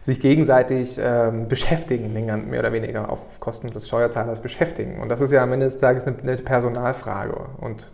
sich 0.00 0.20
gegenseitig 0.20 0.98
ähm, 1.02 1.48
beschäftigen, 1.48 2.12
mehr 2.12 2.60
oder 2.60 2.72
weniger 2.72 3.10
auf 3.10 3.40
Kosten 3.40 3.68
des 3.68 3.86
Steuerzahlers 3.88 4.40
beschäftigen. 4.40 5.00
Und 5.00 5.10
das 5.10 5.20
ist 5.20 5.32
ja 5.32 5.42
am 5.42 5.52
Ende 5.52 5.66
des 5.66 5.76
Tages 5.76 6.06
eine, 6.06 6.16
eine 6.18 6.36
Personalfrage. 6.38 7.34
Und 7.58 7.92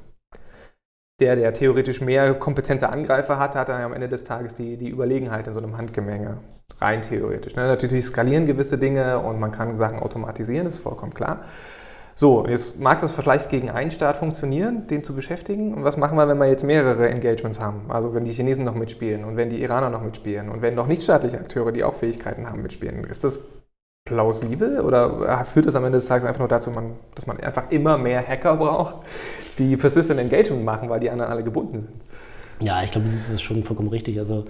der, 1.20 1.36
der 1.36 1.52
theoretisch 1.52 2.00
mehr 2.00 2.34
kompetente 2.34 2.90
Angreifer 2.90 3.38
hat, 3.38 3.56
hat 3.56 3.68
dann 3.68 3.82
am 3.82 3.92
Ende 3.92 4.08
des 4.08 4.24
Tages 4.24 4.54
die, 4.54 4.76
die 4.76 4.90
Überlegenheit 4.90 5.46
in 5.46 5.52
so 5.52 5.60
einem 5.60 5.78
Handgemenge. 5.78 6.38
Rein 6.78 7.00
theoretisch. 7.00 7.56
Ne? 7.56 7.66
Natürlich 7.66 8.04
skalieren 8.04 8.44
gewisse 8.44 8.76
Dinge 8.76 9.18
und 9.20 9.40
man 9.40 9.50
kann 9.50 9.76
Sachen 9.76 9.98
automatisieren, 9.98 10.66
ist 10.66 10.78
vollkommen 10.78 11.14
klar. 11.14 11.40
So, 12.14 12.46
jetzt 12.46 12.80
mag 12.80 12.98
das 12.98 13.12
vielleicht 13.12 13.50
gegen 13.50 13.68
einen 13.68 13.90
Staat 13.90 14.16
funktionieren, 14.16 14.86
den 14.86 15.04
zu 15.04 15.14
beschäftigen. 15.14 15.74
Und 15.74 15.84
was 15.84 15.98
machen 15.98 16.16
wir, 16.16 16.26
wenn 16.28 16.38
wir 16.38 16.46
jetzt 16.46 16.64
mehrere 16.64 17.10
Engagements 17.10 17.60
haben? 17.60 17.90
Also 17.90 18.14
wenn 18.14 18.24
die 18.24 18.32
Chinesen 18.32 18.64
noch 18.64 18.74
mitspielen 18.74 19.24
und 19.24 19.36
wenn 19.36 19.50
die 19.50 19.60
Iraner 19.62 19.90
noch 19.90 20.02
mitspielen 20.02 20.48
und 20.48 20.62
wenn 20.62 20.74
noch 20.74 20.86
nichtstaatliche 20.86 21.38
Akteure, 21.38 21.72
die 21.72 21.84
auch 21.84 21.92
Fähigkeiten 21.92 22.48
haben, 22.48 22.62
mitspielen. 22.62 23.04
Ist 23.04 23.24
das 23.24 23.40
plausibel 24.06 24.80
oder 24.80 25.44
führt 25.44 25.66
das 25.66 25.76
am 25.76 25.84
Ende 25.84 25.98
des 25.98 26.06
Tages 26.06 26.24
einfach 26.24 26.38
nur 26.38 26.48
dazu, 26.48 26.72
dass 27.14 27.26
man 27.26 27.38
einfach 27.40 27.70
immer 27.70 27.98
mehr 27.98 28.26
Hacker 28.26 28.56
braucht, 28.56 28.94
die 29.58 29.76
Persistent 29.76 30.18
Engagement 30.18 30.64
machen, 30.64 30.88
weil 30.88 31.00
die 31.00 31.10
anderen 31.10 31.30
alle 31.30 31.42
gebunden 31.42 31.80
sind? 31.80 31.94
Ja, 32.62 32.82
ich 32.82 32.92
glaube, 32.92 33.06
das 33.06 33.28
ist 33.28 33.42
schon 33.42 33.62
vollkommen 33.64 33.88
richtig. 33.88 34.18
Also 34.18 34.46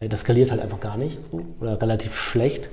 äh, 0.00 0.08
das 0.08 0.20
skaliert 0.20 0.50
halt 0.50 0.62
einfach 0.62 0.80
gar 0.80 0.96
nicht 0.96 1.18
so, 1.30 1.42
oder 1.60 1.82
relativ 1.82 2.16
schlecht. 2.16 2.70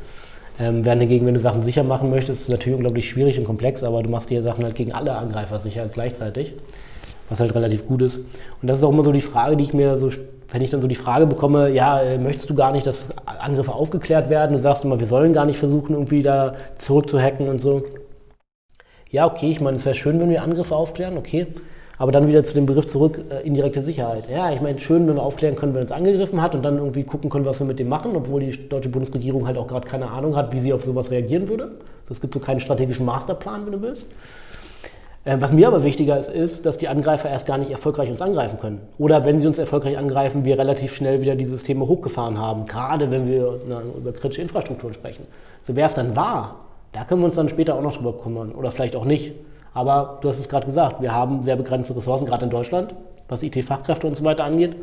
Ähm, 0.60 0.86
während 0.86 1.02
dagegen, 1.02 1.26
wenn 1.26 1.34
du 1.34 1.40
Sachen 1.40 1.64
sicher 1.64 1.84
machen 1.84 2.10
möchtest, 2.10 2.42
ist 2.42 2.48
es 2.48 2.54
natürlich 2.54 2.76
unglaublich 2.76 3.10
schwierig 3.10 3.40
und 3.40 3.46
komplex, 3.46 3.84
aber 3.84 4.04
du 4.04 4.10
machst 4.10 4.30
die 4.30 4.40
Sachen 4.42 4.64
halt 4.64 4.76
gegen 4.76 4.94
alle 4.94 5.16
Angreifer 5.16 5.60
sicher 5.60 5.88
gleichzeitig, 5.88 6.54
was 7.30 7.40
halt 7.40 7.56
relativ 7.56 7.88
gut 7.88 8.02
ist. 8.02 8.18
Und 8.62 8.68
das 8.68 8.80
ist 8.80 8.84
auch 8.84 8.92
immer 8.92 9.04
so 9.04 9.12
die 9.12 9.22
Frage, 9.22 9.58
die 9.58 9.64
ich 9.64 9.74
mir 9.74 9.98
so, 9.98 10.12
wenn 10.52 10.62
ich 10.62 10.70
dann 10.70 10.82
so 10.82 10.88
die 10.88 10.96
Frage 10.96 11.28
bekomme, 11.28 11.70
ja, 11.70 12.02
äh, 12.02 12.18
möchtest 12.18 12.50
du 12.50 12.56
gar 12.56 12.72
nicht, 12.72 12.88
dass 12.88 13.08
Angriffe 13.26 13.74
aufgeklärt 13.74 14.30
werden? 14.30 14.56
Du 14.56 14.62
sagst 14.62 14.84
immer, 14.84 15.00
wir 15.00 15.08
sollen 15.08 15.34
gar 15.34 15.46
nicht 15.46 15.58
versuchen, 15.58 15.94
irgendwie 15.94 16.24
da 16.24 16.56
zurückzuhacken 16.80 17.48
und 17.48 17.62
so. 17.62 17.84
Ja, 19.12 19.26
okay, 19.26 19.50
ich 19.50 19.62
meine, 19.62 19.78
es 19.78 19.86
wäre 19.86 19.96
schön, 19.96 20.20
wenn 20.20 20.30
wir 20.30 20.44
Angriffe 20.44 20.76
aufklären, 20.76 21.18
okay. 21.18 21.48
Aber 21.98 22.14
dann 22.14 22.28
wieder 22.28 22.44
zu 22.46 22.54
dem 22.54 22.66
Begriff 22.66 22.88
zurück, 22.88 23.20
äh, 23.30 23.46
indirekte 23.46 23.82
Sicherheit. 23.82 24.24
Ja, 24.34 24.52
ich 24.54 24.62
meine, 24.62 24.80
schön, 24.80 25.08
wenn 25.08 25.16
wir 25.16 25.24
aufklären 25.24 25.56
können, 25.56 25.74
wer 25.74 25.82
uns 25.82 25.92
angegriffen 25.92 26.42
hat 26.42 26.56
und 26.56 26.64
dann 26.64 26.78
irgendwie 26.78 27.04
gucken 27.04 27.30
können, 27.30 27.46
was 27.46 27.60
wir 27.60 27.68
mit 27.68 27.78
dem 27.78 27.90
machen, 27.90 28.16
obwohl 28.16 28.40
die 28.40 28.70
deutsche 28.70 28.90
Bundesregierung 28.90 29.46
halt 29.46 29.58
auch 29.58 29.68
gerade 29.68 29.88
keine 29.88 30.10
Ahnung 30.10 30.36
hat, 30.36 30.54
wie 30.54 30.60
sie 30.60 30.72
auf 30.72 30.86
sowas 30.86 31.12
reagieren 31.12 31.50
würde. 31.50 31.72
Es 32.10 32.22
gibt 32.22 32.34
so 32.34 32.40
keinen 32.40 32.60
strategischen 32.60 33.06
Masterplan, 33.06 33.66
wenn 33.66 33.74
du 33.74 33.82
willst. 33.82 34.08
Äh, 35.26 35.38
was 35.40 35.52
mir 35.52 35.68
aber 35.68 35.84
wichtiger 35.84 36.18
ist, 36.18 36.30
ist, 36.30 36.66
dass 36.66 36.78
die 36.78 36.88
Angreifer 36.88 37.30
erst 37.30 37.46
gar 37.48 37.58
nicht 37.58 37.72
erfolgreich 37.72 38.10
uns 38.10 38.22
angreifen 38.22 38.60
können. 38.60 38.82
Oder 38.98 39.26
wenn 39.26 39.40
sie 39.40 39.48
uns 39.48 39.58
erfolgreich 39.58 39.98
angreifen, 39.98 40.46
wir 40.46 40.58
relativ 40.58 40.96
schnell 40.96 41.22
wieder 41.22 41.36
die 41.36 41.46
Systeme 41.46 41.88
hochgefahren 41.88 42.38
haben, 42.38 42.66
gerade 42.66 43.12
wenn 43.12 43.28
wir 43.28 43.60
na, 43.68 43.82
über 43.98 44.14
kritische 44.14 44.42
Infrastrukturen 44.42 44.94
sprechen. 44.94 45.26
So 45.64 45.76
wer 45.76 45.88
es 45.88 45.96
dann 45.96 46.16
war, 46.16 46.56
da 46.94 47.04
können 47.04 47.22
wir 47.22 47.26
uns 47.26 47.36
dann 47.36 47.50
später 47.50 47.76
auch 47.76 47.82
noch 47.82 47.96
drüber 47.96 48.14
kümmern. 48.14 48.52
Oder 48.52 48.72
vielleicht 48.72 48.96
auch 48.96 49.06
nicht. 49.06 49.34
Aber 49.74 50.18
du 50.22 50.30
hast 50.30 50.40
es 50.40 50.50
gerade 50.50 50.66
gesagt, 50.66 51.02
wir 51.02 51.14
haben 51.14 51.44
sehr 51.44 51.56
begrenzte 51.56 51.96
Ressourcen, 51.96 52.26
gerade 52.26 52.46
in 52.46 52.52
Deutschland, 52.52 52.96
was 53.28 53.44
IT-Fachkräfte 53.44 54.08
und 54.08 54.16
so 54.16 54.24
weiter 54.24 54.44
angeht. 54.44 54.76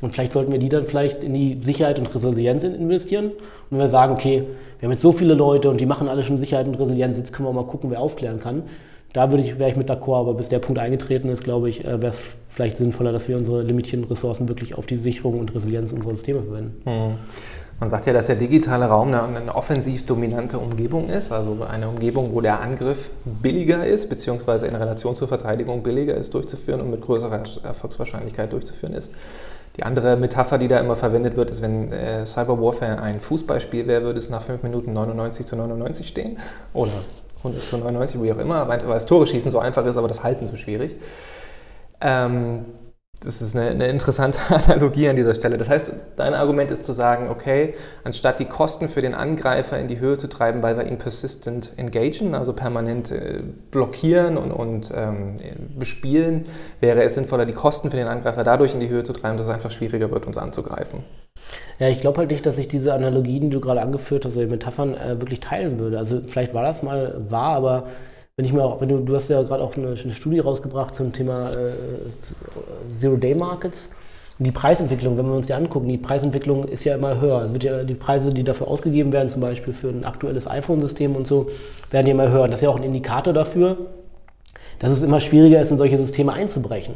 Und 0.00 0.12
vielleicht 0.12 0.32
sollten 0.32 0.50
wir 0.50 0.58
die 0.58 0.68
dann 0.68 0.84
vielleicht 0.84 1.22
in 1.22 1.34
die 1.34 1.60
Sicherheit 1.62 1.98
und 1.98 2.12
Resilienz 2.12 2.64
investieren. 2.64 3.26
Und 3.26 3.32
wenn 3.70 3.78
wir 3.78 3.88
sagen, 3.88 4.14
okay, 4.14 4.44
wir 4.80 4.86
haben 4.88 4.92
jetzt 4.92 5.02
so 5.02 5.12
viele 5.12 5.34
Leute 5.34 5.70
und 5.70 5.80
die 5.80 5.86
machen 5.86 6.08
alle 6.08 6.24
schon 6.24 6.38
Sicherheit 6.38 6.66
und 6.66 6.74
Resilienz, 6.74 7.18
jetzt 7.18 7.32
können 7.32 7.48
wir 7.48 7.52
mal 7.52 7.66
gucken, 7.66 7.90
wer 7.90 8.00
aufklären 8.00 8.40
kann. 8.40 8.64
Da 9.12 9.30
würde 9.30 9.44
ich, 9.44 9.58
wäre 9.58 9.70
ich 9.70 9.76
mit 9.76 9.90
d'accord, 9.90 10.20
aber 10.20 10.34
bis 10.34 10.48
der 10.48 10.58
Punkt 10.58 10.80
eingetreten 10.80 11.28
ist, 11.28 11.44
glaube 11.44 11.68
ich, 11.68 11.84
äh, 11.84 12.00
wäre 12.00 12.12
es 12.12 12.18
vielleicht 12.48 12.78
sinnvoller, 12.78 13.12
dass 13.12 13.28
wir 13.28 13.36
unsere 13.36 13.62
limitierenden 13.62 14.10
Ressourcen 14.10 14.48
wirklich 14.48 14.76
auf 14.76 14.86
die 14.86 14.96
Sicherung 14.96 15.38
und 15.38 15.54
Resilienz 15.54 15.92
unserer 15.92 16.12
Systeme 16.12 16.42
verwenden. 16.42 16.82
Mhm. 16.84 17.18
Man 17.80 17.88
sagt 17.88 18.06
ja, 18.06 18.12
dass 18.12 18.28
der 18.28 18.36
digitale 18.36 18.84
Raum 18.84 19.08
eine, 19.08 19.22
eine, 19.22 19.54
offensiv 19.54 20.06
dominante 20.06 20.56
Umgebung 20.58 21.08
ist, 21.08 21.32
also 21.32 21.64
eine 21.68 21.88
Umgebung, 21.88 22.32
wo 22.32 22.40
der 22.40 22.60
Angriff 22.60 23.10
billiger 23.24 23.84
ist, 23.84 24.08
beziehungsweise 24.08 24.66
in 24.66 24.76
Relation 24.76 25.16
zur 25.16 25.26
Verteidigung 25.26 25.82
billiger 25.82 26.14
ist 26.14 26.32
durchzuführen 26.32 26.80
und 26.80 26.90
mit 26.90 27.00
größerer 27.00 27.42
Erfolgswahrscheinlichkeit 27.64 28.52
durchzuführen 28.52 28.94
ist. 28.94 29.12
Die 29.76 29.82
andere 29.82 30.16
Metapher, 30.16 30.58
die 30.58 30.68
da 30.68 30.78
immer 30.78 30.94
verwendet 30.96 31.36
wird, 31.36 31.50
ist, 31.50 31.60
wenn 31.60 31.90
äh, 31.90 32.24
Cyber 32.24 32.60
Warfare 32.60 33.02
ein 33.02 33.18
Fußballspiel 33.18 33.88
wäre, 33.88 34.04
würde 34.04 34.18
es 34.18 34.30
nach 34.30 34.42
5 34.42 34.62
Minuten 34.62 34.92
99 34.92 35.44
zu 35.44 35.56
99 35.56 36.06
stehen. 36.06 36.38
Oder 36.74 36.92
100 37.44 37.66
zu 37.66 37.78
99, 37.78 38.22
wie 38.22 38.32
auch 38.32 38.38
immer, 38.38 38.68
weil 38.68 38.78
das 38.78 39.06
Tore 39.06 39.26
schießen 39.26 39.50
so 39.50 39.58
einfach 39.58 39.84
ist, 39.84 39.96
aber 39.96 40.08
das 40.08 40.22
Halten 40.22 40.46
so 40.46 40.56
schwierig. 40.56 40.96
Ähm, 42.00 42.64
das 43.24 43.40
ist 43.40 43.56
eine, 43.56 43.70
eine, 43.70 43.86
interessante 43.86 44.38
Analogie 44.48 45.08
an 45.08 45.16
dieser 45.16 45.34
Stelle. 45.34 45.56
Das 45.56 45.68
heißt, 45.68 45.92
dein 46.16 46.34
Argument 46.34 46.70
ist 46.70 46.84
zu 46.84 46.92
sagen, 46.92 47.28
okay, 47.28 47.74
anstatt 48.04 48.40
die 48.40 48.46
Kosten 48.46 48.88
für 48.88 49.00
den 49.00 49.14
Angreifer 49.14 49.78
in 49.78 49.86
die 49.86 50.00
Höhe 50.00 50.18
zu 50.18 50.28
treiben, 50.28 50.62
weil 50.62 50.76
wir 50.76 50.86
ihn 50.86 50.98
persistent 50.98 51.72
engagen, 51.76 52.34
also 52.34 52.52
permanent 52.52 53.12
äh, 53.12 53.42
blockieren 53.70 54.36
und, 54.36 54.50
und 54.50 54.92
ähm, 54.94 55.34
bespielen, 55.78 56.44
wäre 56.80 57.02
es 57.04 57.14
sinnvoller, 57.14 57.46
die 57.46 57.52
Kosten 57.52 57.90
für 57.90 57.96
den 57.96 58.08
Angreifer 58.08 58.44
dadurch 58.44 58.74
in 58.74 58.80
die 58.80 58.88
Höhe 58.88 59.04
zu 59.04 59.12
treiben, 59.12 59.36
dass 59.36 59.46
es 59.46 59.52
einfach 59.52 59.70
schwieriger 59.70 60.10
wird, 60.10 60.26
uns 60.26 60.38
anzugreifen. 60.38 61.04
Ja, 61.78 61.88
ich 61.88 62.00
glaube 62.00 62.18
halt 62.18 62.30
nicht, 62.30 62.46
dass 62.46 62.58
ich 62.58 62.68
diese 62.68 62.94
Analogien, 62.94 63.42
die 63.42 63.50
du 63.50 63.60
gerade 63.60 63.82
angeführt 63.82 64.24
hast, 64.24 64.36
oder 64.36 64.44
die 64.44 64.50
Metaphern 64.50 64.94
äh, 64.94 65.20
wirklich 65.20 65.40
teilen 65.40 65.78
würde. 65.78 65.98
Also 65.98 66.20
vielleicht 66.26 66.54
war 66.54 66.62
das 66.62 66.82
mal 66.82 67.20
wahr, 67.28 67.56
aber 67.56 67.86
wenn 68.36 68.44
ich 68.44 68.52
mir 68.52 68.62
auch, 68.62 68.80
wenn 68.80 68.88
du, 68.88 68.98
du 68.98 69.14
hast 69.14 69.28
ja 69.28 69.42
gerade 69.42 69.62
auch 69.62 69.76
eine, 69.76 69.88
eine, 69.88 70.14
Studie 70.14 70.38
rausgebracht 70.38 70.94
zum 70.94 71.12
Thema 71.12 71.50
äh, 71.50 73.00
Zero-Day-Markets. 73.00 73.90
Die 74.38 74.50
Preisentwicklung, 74.50 75.18
wenn 75.18 75.26
wir 75.26 75.34
uns 75.34 75.46
die 75.46 75.54
angucken, 75.54 75.88
die 75.88 75.98
Preisentwicklung 75.98 76.64
ist 76.64 76.84
ja 76.84 76.94
immer 76.94 77.20
höher. 77.20 77.48
Ja, 77.60 77.84
die 77.84 77.94
Preise, 77.94 78.32
die 78.32 78.42
dafür 78.42 78.68
ausgegeben 78.68 79.12
werden, 79.12 79.28
zum 79.28 79.40
Beispiel 79.40 79.74
für 79.74 79.88
ein 79.88 80.04
aktuelles 80.04 80.48
iPhone-System 80.48 81.14
und 81.14 81.26
so, 81.26 81.50
werden 81.90 82.06
ja 82.06 82.14
immer 82.14 82.30
höher. 82.30 82.48
Das 82.48 82.60
ist 82.60 82.62
ja 82.62 82.70
auch 82.70 82.76
ein 82.76 82.82
Indikator 82.82 83.34
dafür, 83.34 83.76
dass 84.78 84.92
es 84.92 85.02
immer 85.02 85.20
schwieriger 85.20 85.60
ist, 85.60 85.70
in 85.70 85.76
solche 85.78 85.98
Systeme 85.98 86.32
einzubrechen. 86.32 86.94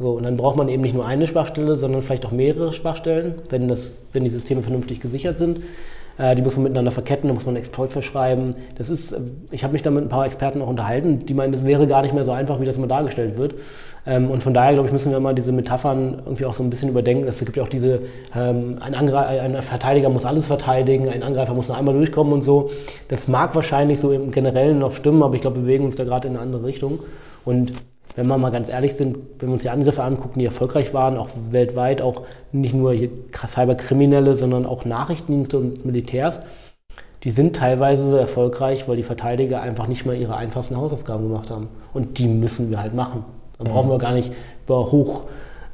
So, 0.00 0.12
und 0.12 0.22
dann 0.22 0.38
braucht 0.38 0.56
man 0.56 0.70
eben 0.70 0.82
nicht 0.82 0.94
nur 0.94 1.04
eine 1.04 1.26
Schwachstelle, 1.26 1.76
sondern 1.76 2.00
vielleicht 2.00 2.24
auch 2.24 2.32
mehrere 2.32 2.72
Schwachstellen, 2.72 3.34
wenn, 3.50 3.68
das, 3.68 3.98
wenn 4.12 4.24
die 4.24 4.30
Systeme 4.30 4.62
vernünftig 4.62 4.98
gesichert 4.98 5.36
sind. 5.36 5.60
Äh, 6.16 6.34
die 6.36 6.42
muss 6.42 6.56
man 6.56 6.62
miteinander 6.62 6.90
verketten, 6.90 7.28
da 7.28 7.34
muss 7.34 7.44
man 7.44 7.54
Exploit 7.54 7.90
verschreiben. 7.90 8.54
Das 8.78 8.88
ist, 8.88 9.12
äh, 9.12 9.20
ich 9.50 9.62
habe 9.62 9.74
mich 9.74 9.82
da 9.82 9.90
mit 9.90 10.02
ein 10.02 10.08
paar 10.08 10.24
Experten 10.24 10.62
auch 10.62 10.68
unterhalten, 10.68 11.26
die 11.26 11.34
meinen, 11.34 11.52
das 11.52 11.66
wäre 11.66 11.86
gar 11.86 12.00
nicht 12.00 12.14
mehr 12.14 12.24
so 12.24 12.32
einfach, 12.32 12.60
wie 12.60 12.64
das 12.64 12.78
immer 12.78 12.86
dargestellt 12.86 13.36
wird. 13.36 13.56
Ähm, 14.06 14.30
und 14.30 14.42
von 14.42 14.54
daher, 14.54 14.72
glaube 14.72 14.88
ich, 14.88 14.92
müssen 14.94 15.12
wir 15.12 15.20
mal 15.20 15.34
diese 15.34 15.52
Metaphern 15.52 16.22
irgendwie 16.24 16.46
auch 16.46 16.54
so 16.54 16.62
ein 16.62 16.70
bisschen 16.70 16.88
überdenken. 16.88 17.28
Es 17.28 17.38
gibt 17.38 17.58
ja 17.58 17.62
auch 17.62 17.68
diese, 17.68 18.00
ähm, 18.34 18.78
ein, 18.80 18.94
ein, 18.94 19.60
Verteidiger 19.60 20.08
muss 20.08 20.24
alles 20.24 20.46
verteidigen, 20.46 21.10
ein 21.10 21.22
Angreifer 21.22 21.52
muss 21.52 21.68
nur 21.68 21.76
einmal 21.76 21.92
durchkommen 21.92 22.32
und 22.32 22.40
so. 22.40 22.70
Das 23.08 23.28
mag 23.28 23.54
wahrscheinlich 23.54 24.00
so 24.00 24.12
im 24.12 24.30
Generellen 24.30 24.78
noch 24.78 24.94
stimmen, 24.94 25.22
aber 25.22 25.34
ich 25.34 25.42
glaube, 25.42 25.56
wir 25.56 25.62
bewegen 25.64 25.84
uns 25.84 25.96
da 25.96 26.04
gerade 26.04 26.28
in 26.28 26.34
eine 26.34 26.42
andere 26.42 26.64
Richtung. 26.64 27.00
Und 27.44 27.72
wenn 28.16 28.26
wir 28.26 28.38
mal 28.38 28.50
ganz 28.50 28.68
ehrlich 28.68 28.94
sind, 28.94 29.18
wenn 29.38 29.48
wir 29.48 29.52
uns 29.54 29.62
die 29.62 29.70
Angriffe 29.70 30.02
angucken, 30.02 30.38
die 30.38 30.44
erfolgreich 30.44 30.92
waren, 30.92 31.16
auch 31.16 31.28
weltweit, 31.50 32.02
auch 32.02 32.22
nicht 32.52 32.74
nur 32.74 32.92
hier 32.92 33.10
Cyberkriminelle, 33.46 34.36
sondern 34.36 34.66
auch 34.66 34.84
Nachrichtendienste 34.84 35.58
und 35.58 35.84
Militärs, 35.84 36.40
die 37.22 37.30
sind 37.30 37.56
teilweise 37.56 38.08
so 38.08 38.16
erfolgreich, 38.16 38.88
weil 38.88 38.96
die 38.96 39.02
Verteidiger 39.02 39.60
einfach 39.60 39.86
nicht 39.86 40.06
mal 40.06 40.16
ihre 40.16 40.36
einfachsten 40.36 40.76
Hausaufgaben 40.76 41.28
gemacht 41.28 41.50
haben. 41.50 41.68
Und 41.92 42.18
die 42.18 42.28
müssen 42.28 42.70
wir 42.70 42.82
halt 42.82 42.94
machen. 42.94 43.24
Da 43.58 43.64
brauchen 43.64 43.90
wir 43.90 43.98
gar 43.98 44.12
nicht 44.12 44.32
über 44.64 44.90
hoch 44.90 45.24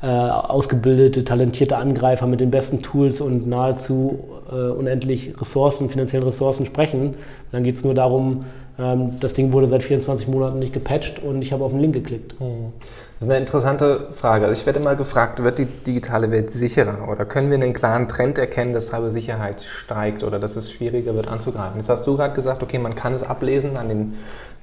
äh, 0.03 0.07
ausgebildete, 0.07 1.25
talentierte 1.25 1.77
Angreifer 1.77 2.27
mit 2.27 2.40
den 2.40 2.51
besten 2.51 2.83
Tools 2.83 3.20
und 3.20 3.46
nahezu 3.46 4.25
äh, 4.51 4.70
unendlich 4.70 5.40
Ressourcen, 5.40 5.88
finanziellen 5.88 6.27
Ressourcen 6.27 6.66
sprechen. 6.66 7.14
Dann 7.53 7.62
geht 7.62 7.77
es 7.77 7.85
nur 7.85 7.94
darum, 7.94 8.44
das 8.78 9.32
Ding 9.32 9.52
wurde 9.52 9.68
seit 9.68 9.82
24 9.82 10.28
Monaten 10.28 10.58
nicht 10.58 10.74
gepatcht 10.74 11.22
und 11.22 11.40
ich 11.40 11.52
habe 11.52 11.64
auf 11.64 11.72
den 11.72 11.80
Link 11.80 11.94
geklickt. 11.94 12.34
Hm. 12.38 12.72
Das 13.18 13.24
ist 13.24 13.30
eine 13.30 13.38
interessante 13.38 14.08
Frage. 14.10 14.44
Also 14.44 14.60
ich 14.60 14.66
werde 14.66 14.78
immer 14.78 14.94
gefragt, 14.94 15.42
wird 15.42 15.56
die 15.56 15.64
digitale 15.64 16.30
Welt 16.30 16.50
sicherer 16.50 17.08
oder 17.10 17.24
können 17.24 17.48
wir 17.48 17.56
einen 17.56 17.72
klaren 17.72 18.08
Trend 18.08 18.36
erkennen, 18.36 18.74
dass 18.74 18.88
Cybersicherheit 18.88 19.62
steigt 19.62 20.22
oder 20.22 20.38
dass 20.38 20.56
es 20.56 20.70
schwieriger 20.70 21.14
wird 21.14 21.26
anzugreifen? 21.26 21.78
Jetzt 21.78 21.88
hast 21.88 22.06
du 22.06 22.14
gerade 22.14 22.34
gesagt, 22.34 22.62
okay, 22.62 22.78
man 22.78 22.94
kann 22.94 23.14
es 23.14 23.22
ablesen 23.22 23.78
an 23.78 23.88
den 23.88 24.14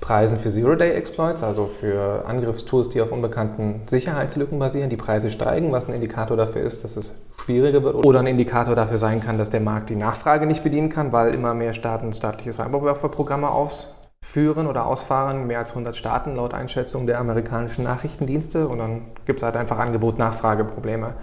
Preisen 0.01 0.37
für 0.37 0.49
Zero-Day-Exploits, 0.51 1.41
also 1.41 1.65
für 1.65 2.25
Angriffstools, 2.27 2.89
die 2.89 3.01
auf 3.01 3.11
unbekannten 3.11 3.81
Sicherheitslücken 3.87 4.59
basieren. 4.59 4.89
Die 4.89 4.97
Preise 4.97 5.31
steigen, 5.31 5.71
was 5.71 5.87
ein 5.87 5.95
Indikator 5.95 6.37
dafür 6.37 6.61
ist, 6.61 6.83
dass 6.83 6.95
es 6.95 7.15
schwieriger 7.43 7.81
wird 7.81 7.95
oder 7.95 8.19
ein 8.19 8.27
Indikator 8.27 8.75
dafür 8.75 8.99
sein 8.99 9.19
kann, 9.19 9.39
dass 9.39 9.49
der 9.49 9.61
Markt 9.61 9.89
die 9.89 9.95
Nachfrage 9.95 10.45
nicht 10.45 10.63
bedienen 10.63 10.89
kann, 10.89 11.11
weil 11.11 11.33
immer 11.33 11.55
mehr 11.55 11.73
Staaten 11.73 12.13
staatliche 12.13 12.53
Cyberwarfare-Programme 12.53 13.49
aufs 13.49 13.95
führen 14.23 14.67
oder 14.67 14.85
ausfahren, 14.85 15.47
mehr 15.47 15.59
als 15.59 15.71
100 15.71 15.95
Staaten 15.97 16.37
laut 16.37 16.53
Einschätzung 16.53 17.05
der 17.05 17.19
amerikanischen 17.19 17.83
Nachrichtendienste 17.83 18.69
und 18.69 18.79
dann 18.79 19.01
gibt 19.25 19.39
es 19.39 19.43
halt 19.43 19.57
einfach 19.57 19.77
Angebot-Nachfrage-Probleme. 19.77 21.13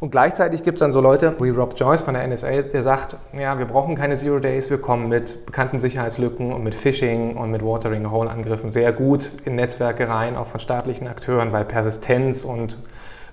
Und 0.00 0.10
gleichzeitig 0.10 0.64
gibt 0.64 0.76
es 0.76 0.80
dann 0.80 0.90
so 0.90 1.00
Leute 1.00 1.36
wie 1.40 1.50
Rob 1.50 1.74
Joyce 1.76 2.02
von 2.02 2.14
der 2.14 2.26
NSA, 2.26 2.62
der 2.62 2.82
sagt, 2.82 3.16
ja, 3.32 3.58
wir 3.58 3.64
brauchen 3.64 3.94
keine 3.94 4.14
Zero 4.14 4.40
Days, 4.40 4.68
wir 4.70 4.78
kommen 4.78 5.08
mit 5.08 5.46
bekannten 5.46 5.78
Sicherheitslücken 5.78 6.52
und 6.52 6.64
mit 6.64 6.74
Phishing 6.74 7.36
und 7.36 7.52
mit 7.52 7.62
Watering 7.62 8.10
Hole 8.10 8.28
Angriffen 8.28 8.72
sehr 8.72 8.92
gut 8.92 9.30
in 9.44 9.54
Netzwerke 9.54 10.08
rein, 10.08 10.36
auch 10.36 10.46
von 10.46 10.58
staatlichen 10.58 11.06
Akteuren, 11.06 11.52
weil 11.52 11.64
Persistenz 11.64 12.44
und 12.44 12.78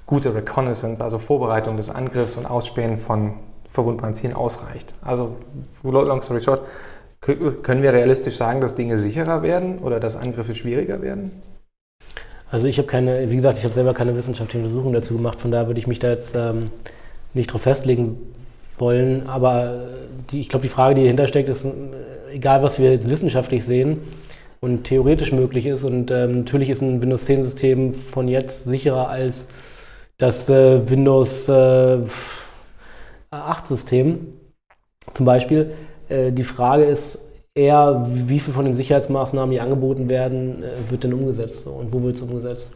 gute 0.06 0.36
Reconnaissance, 0.36 1.04
also 1.04 1.18
Vorbereitung 1.18 1.78
des 1.78 1.90
Angriffs 1.90 2.38
und 2.38 2.46
Ausspähen 2.46 2.98
von 2.98 3.34
verwundbaren 3.68 4.14
Zielen 4.14 4.36
ausreicht. 4.36 4.94
Also, 5.02 5.36
long 5.82 6.22
story 6.22 6.40
short, 6.40 6.62
können 7.26 7.82
wir 7.82 7.94
realistisch 7.94 8.36
sagen, 8.36 8.60
dass 8.60 8.76
Dinge 8.76 9.00
sicherer 9.00 9.44
werden 9.44 9.80
oder 9.80 10.00
dass 10.00 10.16
Angriffe 10.16 10.56
schwieriger 10.56 11.02
werden? 11.02 11.32
Also 12.52 12.68
ich 12.68 12.78
habe 12.78 12.88
keine, 12.88 13.32
wie 13.32 13.36
gesagt, 13.36 13.58
ich 13.58 13.64
habe 13.64 13.74
selber 13.74 13.94
keine 13.94 14.16
wissenschaftliche 14.16 14.64
Untersuchung 14.64 14.94
dazu 14.94 15.16
gemacht, 15.16 15.42
von 15.42 15.50
daher 15.50 15.68
würde 15.68 15.80
ich 15.80 15.88
mich 15.88 16.00
da 16.00 16.10
jetzt 16.10 16.36
ähm, 16.36 16.66
nicht 17.34 17.52
drauf 17.52 17.64
festlegen 17.64 18.18
wollen. 18.78 19.28
Aber 19.28 19.88
die, 20.32 20.42
ich 20.42 20.50
glaube, 20.50 20.64
die 20.64 20.70
Frage, 20.70 20.96
die 20.96 21.02
dahinter 21.02 21.28
steckt, 21.28 21.50
ist, 21.50 21.66
äh, 21.66 21.70
egal 22.34 22.62
was 22.62 22.78
wir 22.78 22.92
jetzt 22.92 23.10
wissenschaftlich 23.10 23.64
sehen 23.64 24.00
und 24.60 24.84
theoretisch 24.84 25.32
möglich 25.32 25.66
ist, 25.66 25.84
und 25.84 26.12
ähm, 26.12 26.40
natürlich 26.40 26.70
ist 26.70 26.82
ein 26.82 27.02
Windows 27.02 27.26
10 27.26 27.44
System 27.44 27.94
von 27.94 28.28
jetzt 28.28 28.66
sicherer 28.66 29.10
als 29.10 29.48
das 30.18 30.48
äh, 30.50 30.90
Windows 30.90 31.50
äh, 31.50 32.00
8 33.32 33.68
System 33.68 34.28
zum 35.14 35.26
Beispiel. 35.26 35.74
Äh, 36.10 36.32
die 36.32 36.44
Frage 36.44 36.84
ist 36.86 37.20
eher, 37.56 38.08
wie 38.12 38.40
viel 38.40 38.54
von 38.54 38.66
den 38.66 38.74
Sicherheitsmaßnahmen, 38.74 39.52
die 39.52 39.62
angeboten 39.62 40.10
werden, 40.10 40.64
äh, 40.64 40.92
wird 40.92 41.04
denn 41.04 41.14
umgesetzt 41.14 41.68
und 41.68 41.94
wo 41.94 42.04
wird 42.04 42.16
es 42.16 42.22
umgesetzt. 42.22 42.72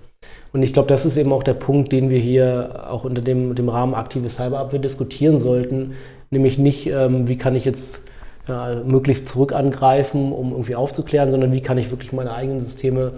Und 0.53 0.63
ich 0.63 0.73
glaube, 0.73 0.89
das 0.89 1.05
ist 1.05 1.17
eben 1.17 1.33
auch 1.33 1.43
der 1.43 1.53
Punkt, 1.53 1.91
den 1.91 2.09
wir 2.09 2.19
hier 2.19 2.85
auch 2.89 3.03
unter 3.03 3.21
dem, 3.21 3.55
dem 3.55 3.69
Rahmen 3.69 3.93
aktive 3.93 4.29
Cyberabwehr 4.29 4.79
diskutieren 4.79 5.39
sollten. 5.39 5.93
Nämlich 6.29 6.57
nicht, 6.57 6.87
ähm, 6.87 7.27
wie 7.27 7.37
kann 7.37 7.55
ich 7.55 7.65
jetzt 7.65 8.01
ja, 8.47 8.81
möglichst 8.85 9.29
zurück 9.29 9.53
angreifen, 9.53 10.31
um 10.31 10.51
irgendwie 10.51 10.75
aufzuklären, 10.75 11.31
sondern 11.31 11.51
wie 11.51 11.61
kann 11.61 11.77
ich 11.77 11.91
wirklich 11.91 12.13
meine 12.13 12.33
eigenen 12.33 12.59
Systeme 12.59 13.13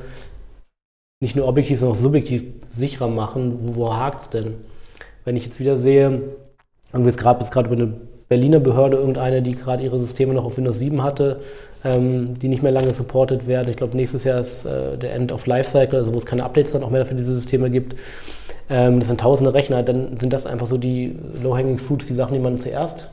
nicht 1.22 1.36
nur 1.36 1.48
objektiv, 1.48 1.80
sondern 1.80 1.98
auch 1.98 2.02
subjektiv 2.02 2.43
sicherer 2.76 3.10
machen. 3.10 3.60
Wo, 3.62 3.76
wo 3.76 3.93
hakt 3.93 4.22
es 4.22 4.30
denn? 4.30 4.56
Wenn 5.26 5.36
ich 5.36 5.45
jetzt 5.45 5.60
wieder 5.60 5.78
sehe, 5.78 6.22
irgendwie 6.93 7.12
jetzt 7.12 7.19
gerade 7.52 7.67
über 7.67 7.76
eine 7.76 7.93
Berliner 8.30 8.60
Behörde, 8.60 8.98
irgendeine, 8.98 9.42
die 9.42 9.56
gerade 9.56 9.84
ihre 9.84 10.00
Systeme 10.00 10.34
noch 10.34 10.46
auf 10.46 10.58
Windows 10.58 10.80
7 10.80 11.04
hatte, 11.04 11.42
ähm, 11.84 12.38
die 12.39 12.48
nicht 12.48 12.62
mehr 12.62 12.72
lange 12.72 12.94
supported 12.94 13.48
werden. 13.48 13.70
Ich 13.70 13.78
glaube, 13.78 13.98
nächstes 13.98 14.24
Jahr 14.24 14.39
ist 14.39 14.65
äh, 14.65 14.98
der 14.98 15.13
End 15.13 15.32
of 15.32 15.48
Lifecycle, 15.48 16.00
also 16.00 16.13
wo 16.13 16.20
es 16.20 16.26
keine 16.26 16.44
Updates 16.44 16.72
dann 16.72 16.84
auch 16.84 16.92
mehr 16.92 17.06
für 17.06 17.15
diese 17.15 17.34
Systeme 17.34 17.72
gibt. 17.72 17.96
Ähm, 18.70 19.00
das 19.00 19.08
sind 19.08 19.20
tausende 19.20 19.54
Rechner, 19.54 19.82
dann 19.82 20.18
sind 20.20 20.32
das 20.32 20.46
einfach 20.46 20.68
so 20.68 20.78
die 20.78 21.15
Low-Hanging 21.42 21.80
Fruits, 21.80 22.06
die 22.06 22.13
Sachen, 22.13 22.36
die 22.36 22.39
man 22.39 22.60
zuerst 22.60 23.10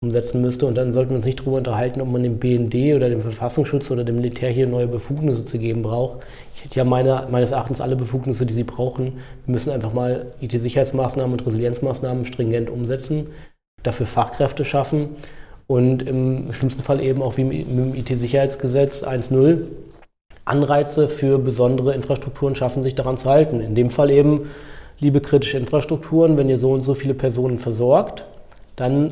umsetzen 0.00 0.42
müsste. 0.42 0.66
Und 0.66 0.76
dann 0.76 0.92
sollten 0.92 1.10
wir 1.10 1.16
uns 1.16 1.24
nicht 1.24 1.40
darüber 1.40 1.56
unterhalten, 1.56 2.00
ob 2.02 2.08
man 2.08 2.22
dem 2.22 2.38
BND 2.38 2.94
oder 2.94 3.08
dem 3.08 3.22
Verfassungsschutz 3.22 3.90
oder 3.90 4.04
dem 4.04 4.16
Militär 4.16 4.50
hier 4.50 4.66
neue 4.66 4.86
Befugnisse 4.86 5.44
zu 5.46 5.58
geben 5.58 5.82
braucht. 5.82 6.20
Ich 6.54 6.64
hätte 6.64 6.76
ja 6.76 6.84
meine, 6.84 7.26
meines 7.30 7.52
Erachtens 7.52 7.80
alle 7.80 7.96
Befugnisse, 7.96 8.44
die 8.44 8.54
sie 8.54 8.64
brauchen. 8.64 9.14
Wir 9.46 9.52
müssen 9.52 9.70
einfach 9.70 9.94
mal 9.94 10.26
IT-Sicherheitsmaßnahmen 10.40 11.32
und 11.32 11.46
Resilienzmaßnahmen 11.46 12.26
stringent 12.26 12.68
umsetzen 12.68 13.28
dafür 13.88 14.06
Fachkräfte 14.06 14.64
schaffen 14.64 15.10
und 15.66 16.02
im 16.02 16.52
schlimmsten 16.52 16.82
Fall 16.82 17.02
eben 17.02 17.22
auch 17.22 17.36
wie 17.36 17.44
mit 17.44 17.68
dem 17.68 17.94
IT-Sicherheitsgesetz 17.94 19.02
1.0 19.02 19.62
Anreize 20.44 21.08
für 21.08 21.38
besondere 21.38 21.94
Infrastrukturen 21.94 22.54
schaffen, 22.54 22.82
sich 22.82 22.94
daran 22.94 23.18
zu 23.18 23.28
halten. 23.28 23.60
In 23.60 23.74
dem 23.74 23.90
Fall 23.90 24.10
eben, 24.10 24.50
liebe 24.98 25.20
kritische 25.20 25.58
Infrastrukturen, 25.58 26.38
wenn 26.38 26.48
ihr 26.48 26.58
so 26.58 26.72
und 26.72 26.82
so 26.82 26.94
viele 26.94 27.14
Personen 27.14 27.58
versorgt, 27.58 28.24
dann 28.76 29.08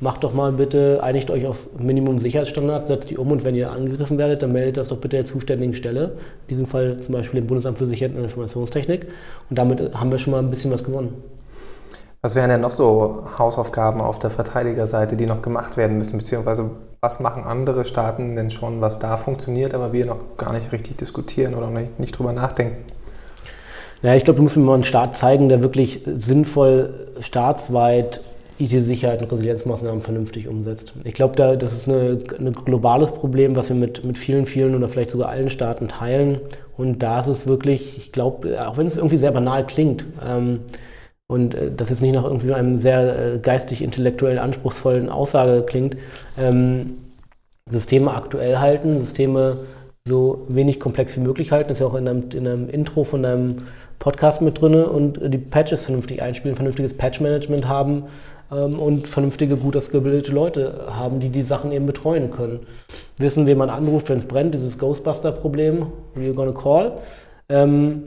macht 0.00 0.22
doch 0.22 0.32
mal 0.32 0.52
bitte, 0.52 1.00
einigt 1.02 1.30
euch 1.30 1.46
auf 1.46 1.68
Minimum 1.76 2.18
Sicherheitsstandards, 2.18 2.86
setzt 2.86 3.10
die 3.10 3.16
um 3.16 3.32
und 3.32 3.44
wenn 3.44 3.56
ihr 3.56 3.72
angegriffen 3.72 4.18
werdet, 4.18 4.42
dann 4.42 4.52
meldet 4.52 4.76
das 4.76 4.88
doch 4.88 4.98
bitte 4.98 5.16
der 5.16 5.24
zuständigen 5.24 5.74
Stelle. 5.74 6.12
In 6.46 6.50
diesem 6.50 6.66
Fall 6.66 7.00
zum 7.00 7.12
Beispiel 7.12 7.40
dem 7.40 7.48
Bundesamt 7.48 7.78
für 7.78 7.86
Sicherheit 7.86 8.14
und 8.14 8.22
Informationstechnik. 8.22 9.06
Und 9.50 9.58
damit 9.58 9.94
haben 9.94 10.12
wir 10.12 10.18
schon 10.18 10.30
mal 10.30 10.38
ein 10.38 10.50
bisschen 10.50 10.70
was 10.70 10.84
gewonnen. 10.84 11.14
Was 12.28 12.34
wären 12.34 12.50
denn 12.50 12.60
noch 12.60 12.72
so 12.72 13.24
Hausaufgaben 13.38 14.02
auf 14.02 14.18
der 14.18 14.28
Verteidigerseite, 14.28 15.16
die 15.16 15.24
noch 15.24 15.40
gemacht 15.40 15.78
werden 15.78 15.96
müssen? 15.96 16.18
Beziehungsweise 16.18 16.68
was 17.00 17.20
machen 17.20 17.44
andere 17.44 17.86
Staaten 17.86 18.36
denn 18.36 18.50
schon, 18.50 18.82
was 18.82 18.98
da 18.98 19.16
funktioniert, 19.16 19.72
aber 19.72 19.94
wir 19.94 20.04
noch 20.04 20.36
gar 20.36 20.52
nicht 20.52 20.70
richtig 20.70 20.98
diskutieren 20.98 21.54
oder 21.54 21.70
nicht, 21.70 21.98
nicht 21.98 22.18
drüber 22.18 22.34
nachdenken? 22.34 22.84
Ja, 24.02 24.14
ich 24.14 24.24
glaube, 24.24 24.36
du 24.36 24.42
musst 24.42 24.58
mir 24.58 24.62
mal 24.62 24.74
einen 24.74 24.84
Staat 24.84 25.16
zeigen, 25.16 25.48
der 25.48 25.62
wirklich 25.62 26.02
sinnvoll 26.04 26.92
staatsweit 27.20 28.20
IT-Sicherheit 28.58 29.22
und 29.22 29.32
Resilienzmaßnahmen 29.32 30.02
vernünftig 30.02 30.48
umsetzt. 30.48 30.92
Ich 31.04 31.14
glaube, 31.14 31.34
da, 31.34 31.56
das 31.56 31.72
ist 31.72 31.88
ein 31.88 32.52
globales 32.62 33.10
Problem, 33.10 33.56
was 33.56 33.70
wir 33.70 33.76
mit, 33.76 34.04
mit 34.04 34.18
vielen, 34.18 34.44
vielen 34.44 34.74
oder 34.74 34.90
vielleicht 34.90 35.12
sogar 35.12 35.30
allen 35.30 35.48
Staaten 35.48 35.88
teilen. 35.88 36.42
Und 36.76 36.98
da 37.02 37.20
ist 37.20 37.28
es 37.28 37.46
wirklich, 37.46 37.96
ich 37.96 38.12
glaube, 38.12 38.68
auch 38.68 38.76
wenn 38.76 38.86
es 38.86 38.96
irgendwie 38.96 39.16
sehr 39.16 39.32
banal 39.32 39.66
klingt, 39.66 40.04
ähm, 40.22 40.60
und 41.28 41.54
äh, 41.54 41.70
das 41.74 41.90
jetzt 41.90 42.02
nicht 42.02 42.14
nach 42.14 42.24
irgendwie 42.24 42.52
einem 42.52 42.78
sehr 42.78 43.34
äh, 43.34 43.38
geistig-intellektuell 43.38 44.38
anspruchsvollen 44.38 45.08
Aussage 45.08 45.62
klingt, 45.62 45.96
ähm, 46.36 46.98
Systeme 47.70 48.12
aktuell 48.14 48.58
halten, 48.58 48.98
Systeme 49.00 49.58
so 50.06 50.46
wenig 50.48 50.80
komplex 50.80 51.14
wie 51.16 51.20
möglich 51.20 51.52
halten, 51.52 51.70
ist 51.70 51.80
ja 51.80 51.86
auch 51.86 51.94
in 51.94 52.08
einem, 52.08 52.30
in 52.32 52.48
einem 52.48 52.68
Intro 52.70 53.04
von 53.04 53.22
deinem 53.22 53.66
Podcast 53.98 54.40
mit 54.40 54.60
drin 54.60 54.74
und 54.84 55.20
die 55.22 55.38
Patches 55.38 55.84
vernünftig 55.84 56.22
einspielen, 56.22 56.56
vernünftiges 56.56 56.96
Patch-Management 56.96 57.68
haben 57.68 58.04
ähm, 58.50 58.78
und 58.78 59.06
vernünftige, 59.06 59.56
gut 59.56 59.76
ausgebildete 59.76 60.32
Leute 60.32 60.86
haben, 60.90 61.20
die 61.20 61.28
die 61.28 61.42
Sachen 61.42 61.72
eben 61.72 61.84
betreuen 61.84 62.30
können. 62.30 62.60
Wissen, 63.18 63.46
wen 63.46 63.58
man 63.58 63.68
anruft, 63.68 64.08
wenn 64.08 64.18
es 64.18 64.24
brennt, 64.24 64.54
dieses 64.54 64.78
Ghostbuster-Problem, 64.78 65.86
who 66.14 66.20
you 66.20 66.32
gonna 66.32 66.52
call. 66.52 66.92
Ähm, 67.50 68.04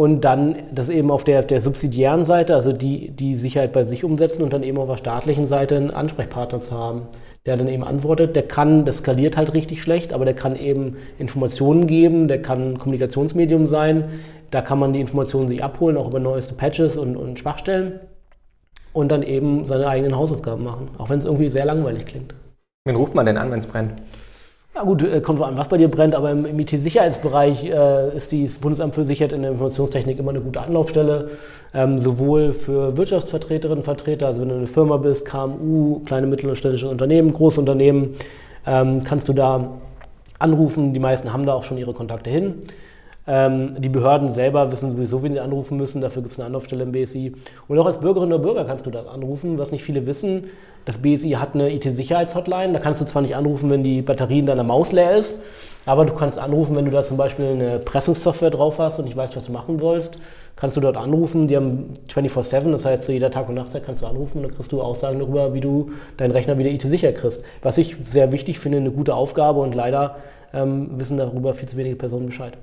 und 0.00 0.22
dann 0.22 0.56
das 0.72 0.88
eben 0.88 1.10
auf 1.10 1.24
der, 1.24 1.42
der 1.42 1.60
subsidiären 1.60 2.24
Seite, 2.24 2.54
also 2.54 2.72
die, 2.72 3.10
die 3.10 3.36
Sicherheit 3.36 3.74
bei 3.74 3.84
sich 3.84 4.02
umsetzen 4.02 4.42
und 4.42 4.50
dann 4.50 4.62
eben 4.62 4.78
auf 4.78 4.88
der 4.88 4.96
staatlichen 4.96 5.46
Seite 5.46 5.76
einen 5.76 5.90
Ansprechpartner 5.90 6.62
zu 6.62 6.70
haben, 6.72 7.02
der 7.44 7.58
dann 7.58 7.68
eben 7.68 7.84
antwortet. 7.84 8.34
Der 8.34 8.44
kann, 8.44 8.86
das 8.86 9.00
skaliert 9.00 9.36
halt 9.36 9.52
richtig 9.52 9.82
schlecht, 9.82 10.14
aber 10.14 10.24
der 10.24 10.32
kann 10.32 10.56
eben 10.56 10.96
Informationen 11.18 11.86
geben, 11.86 12.28
der 12.28 12.40
kann 12.40 12.70
ein 12.70 12.78
Kommunikationsmedium 12.78 13.66
sein, 13.66 14.04
da 14.50 14.62
kann 14.62 14.78
man 14.78 14.94
die 14.94 15.02
Informationen 15.02 15.48
sich 15.48 15.62
abholen, 15.62 15.98
auch 15.98 16.08
über 16.08 16.18
neueste 16.18 16.54
Patches 16.54 16.96
und, 16.96 17.18
und 17.18 17.38
Schwachstellen 17.38 18.00
und 18.94 19.12
dann 19.12 19.22
eben 19.22 19.66
seine 19.66 19.86
eigenen 19.86 20.16
Hausaufgaben 20.16 20.64
machen, 20.64 20.88
auch 20.96 21.10
wenn 21.10 21.18
es 21.18 21.26
irgendwie 21.26 21.50
sehr 21.50 21.66
langweilig 21.66 22.06
klingt. 22.06 22.34
Wen 22.86 22.96
ruft 22.96 23.14
man 23.14 23.26
denn 23.26 23.36
an, 23.36 23.50
wenn 23.50 23.58
es 23.58 23.66
brennt? 23.66 23.92
Na 24.72 24.82
gut, 24.84 25.02
äh, 25.02 25.20
kommt 25.20 25.42
an, 25.42 25.56
was 25.56 25.68
bei 25.68 25.78
dir 25.78 25.88
brennt, 25.88 26.14
aber 26.14 26.30
im, 26.30 26.60
IT-Sicherheitsbereich 26.60 27.64
äh, 27.64 28.16
ist 28.16 28.32
das 28.32 28.54
Bundesamt 28.54 28.94
für 28.94 29.04
Sicherheit 29.04 29.32
in 29.32 29.42
der 29.42 29.50
Informationstechnik 29.50 30.18
immer 30.18 30.30
eine 30.30 30.40
gute 30.40 30.60
Anlaufstelle, 30.60 31.30
ähm, 31.74 31.98
sowohl 31.98 32.52
für 32.52 32.96
Wirtschaftsvertreterinnen 32.96 33.78
und 33.78 33.84
Vertreter, 33.84 34.28
also 34.28 34.40
wenn 34.40 34.48
du 34.48 34.54
eine 34.54 34.66
Firma 34.68 34.96
bist, 34.96 35.24
KMU, 35.24 36.00
kleine 36.04 36.28
mittelständische 36.28 36.88
Unternehmen, 36.88 37.32
große 37.32 37.58
Unternehmen, 37.58 38.14
ähm, 38.64 39.02
kannst 39.02 39.28
du 39.28 39.32
da 39.32 39.72
anrufen. 40.38 40.94
Die 40.94 41.00
meisten 41.00 41.32
haben 41.32 41.46
da 41.46 41.54
auch 41.54 41.64
schon 41.64 41.76
ihre 41.76 41.92
Kontakte 41.92 42.30
hin. 42.30 42.54
Ähm, 43.32 43.76
die 43.78 43.88
Behörden 43.88 44.32
selber 44.32 44.72
wissen 44.72 44.90
sowieso, 44.90 45.22
wen 45.22 45.34
sie 45.34 45.40
anrufen 45.40 45.76
müssen. 45.76 46.00
Dafür 46.00 46.22
gibt 46.22 46.32
es 46.32 46.40
eine 46.40 46.46
Anlaufstelle 46.46 46.82
im 46.82 46.90
BSI. 46.90 47.32
Und 47.68 47.78
auch 47.78 47.86
als 47.86 47.98
Bürgerinnen 47.98 48.32
oder 48.32 48.42
Bürger 48.42 48.64
kannst 48.64 48.86
du 48.86 48.90
dann 48.90 49.06
anrufen, 49.06 49.56
was 49.56 49.70
nicht 49.70 49.84
viele 49.84 50.04
wissen. 50.04 50.48
Das 50.84 50.98
BSI 50.98 51.36
hat 51.38 51.54
eine 51.54 51.72
IT-Sicherheitshotline. 51.72 52.72
Da 52.72 52.80
kannst 52.80 53.00
du 53.00 53.04
zwar 53.04 53.22
nicht 53.22 53.36
anrufen, 53.36 53.70
wenn 53.70 53.84
die 53.84 54.02
Batterie 54.02 54.40
in 54.40 54.46
deiner 54.46 54.64
Maus 54.64 54.90
leer 54.90 55.16
ist, 55.16 55.36
Aber 55.86 56.04
du 56.04 56.12
kannst 56.12 56.40
anrufen, 56.40 56.74
wenn 56.74 56.86
du 56.86 56.90
da 56.90 57.04
zum 57.04 57.16
Beispiel 57.16 57.46
eine 57.46 57.78
Pressungssoftware 57.78 58.50
drauf 58.50 58.80
hast 58.80 58.98
und 58.98 59.04
nicht 59.04 59.16
weißt, 59.16 59.36
was 59.36 59.46
du 59.46 59.52
machen 59.52 59.80
willst, 59.80 60.18
kannst 60.56 60.76
du 60.76 60.80
dort 60.80 60.96
anrufen. 60.96 61.46
Die 61.46 61.54
haben 61.54 61.94
24-7, 62.12 62.72
das 62.72 62.84
heißt 62.84 63.04
zu 63.04 63.12
jeder 63.12 63.30
Tag- 63.30 63.48
und 63.48 63.54
Nachtzeit 63.54 63.84
kannst 63.86 64.02
du 64.02 64.06
anrufen 64.06 64.38
und 64.38 64.42
dann 64.42 64.56
kriegst 64.56 64.72
du 64.72 64.82
Aussagen 64.82 65.20
darüber, 65.20 65.54
wie 65.54 65.60
du 65.60 65.92
deinen 66.16 66.32
Rechner 66.32 66.58
wieder 66.58 66.70
IT-sicher 66.70 67.12
kriegst. 67.12 67.44
Was 67.62 67.78
ich 67.78 67.96
sehr 68.06 68.32
wichtig 68.32 68.58
finde, 68.58 68.78
eine 68.78 68.90
gute 68.90 69.14
Aufgabe 69.14 69.60
und 69.60 69.74
leider 69.76 70.16
ähm, 70.52 70.98
wissen 70.98 71.16
darüber 71.16 71.54
viel 71.54 71.68
zu 71.68 71.76
wenige 71.76 71.94
Personen 71.94 72.26
Bescheid. 72.26 72.54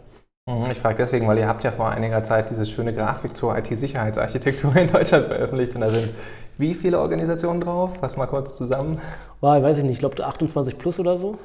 Mhm, 0.47 0.71
Ich 0.71 0.79
frage 0.79 0.95
deswegen, 0.95 1.27
weil 1.27 1.37
ihr 1.37 1.47
habt 1.47 1.63
ja 1.63 1.71
vor 1.71 1.89
einiger 1.89 2.23
Zeit 2.23 2.49
diese 2.49 2.65
schöne 2.65 2.93
Grafik 2.93 3.35
zur 3.35 3.57
IT-Sicherheitsarchitektur 3.57 4.75
in 4.77 4.87
Deutschland 4.87 5.25
veröffentlicht 5.27 5.75
und 5.75 5.81
da 5.81 5.89
sind 5.89 6.09
wie 6.57 6.73
viele 6.73 6.99
Organisationen 6.99 7.59
drauf? 7.59 7.97
Fass 7.99 8.17
mal 8.17 8.25
kurz 8.25 8.55
zusammen. 8.57 8.99
War, 9.41 9.61
weiß 9.61 9.77
ich 9.77 9.83
nicht, 9.83 9.93
ich 9.93 9.99
glaube 9.99 10.25
28 10.25 10.77
plus 10.77 10.99
oder 10.99 11.19
so. 11.19 11.37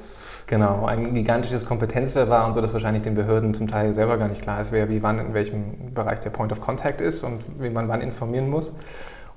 Genau, 0.46 0.86
ein 0.86 1.14
gigantisches 1.14 1.66
Kompetenzwirrwarr 1.66 2.46
und 2.46 2.54
so, 2.54 2.60
dass 2.60 2.72
wahrscheinlich 2.72 3.02
den 3.02 3.14
Behörden 3.14 3.54
zum 3.54 3.68
Teil 3.68 3.92
selber 3.94 4.16
gar 4.18 4.28
nicht 4.28 4.42
klar 4.42 4.60
ist, 4.60 4.72
wer 4.72 4.88
wie 4.88 5.02
wann 5.02 5.18
in 5.18 5.34
welchem 5.34 5.92
Bereich 5.94 6.20
der 6.20 6.30
Point 6.30 6.50
of 6.52 6.60
Contact 6.60 7.00
ist 7.00 7.22
und 7.24 7.42
wie 7.60 7.70
man 7.70 7.88
wann 7.88 8.00
informieren 8.00 8.48
muss. 8.48 8.72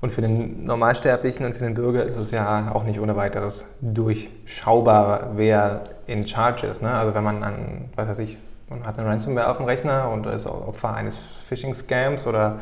Und 0.00 0.12
für 0.12 0.20
den 0.20 0.64
Normalsterblichen 0.64 1.44
und 1.46 1.54
für 1.54 1.64
den 1.64 1.74
Bürger 1.74 2.04
ist 2.04 2.16
es 2.16 2.30
ja 2.30 2.70
auch 2.72 2.84
nicht 2.84 3.00
ohne 3.00 3.16
weiteres 3.16 3.68
durchschaubar, 3.80 5.32
wer 5.36 5.82
in 6.06 6.26
Charge 6.26 6.66
ist. 6.66 6.82
Ne? 6.82 6.90
Also 6.90 7.14
wenn 7.14 7.24
man 7.24 7.42
an, 7.42 7.90
was 7.96 8.08
weiß 8.08 8.18
ich, 8.20 8.38
man 8.68 8.84
hat 8.86 8.98
eine 8.98 9.08
Ransomware 9.08 9.48
auf 9.48 9.58
dem 9.58 9.66
Rechner 9.66 10.10
und 10.10 10.26
ist 10.26 10.46
Opfer 10.46 10.94
eines 10.94 11.16
Phishing-Scams 11.16 12.26
oder 12.26 12.58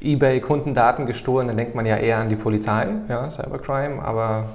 eBay-Kundendaten 0.00 1.06
gestohlen, 1.06 1.48
dann 1.48 1.56
denkt 1.56 1.74
man 1.74 1.86
ja 1.86 1.96
eher 1.96 2.18
an 2.18 2.28
die 2.28 2.36
Polizei, 2.36 2.86
ja, 3.08 3.28
Cybercrime, 3.30 4.02
aber 4.02 4.50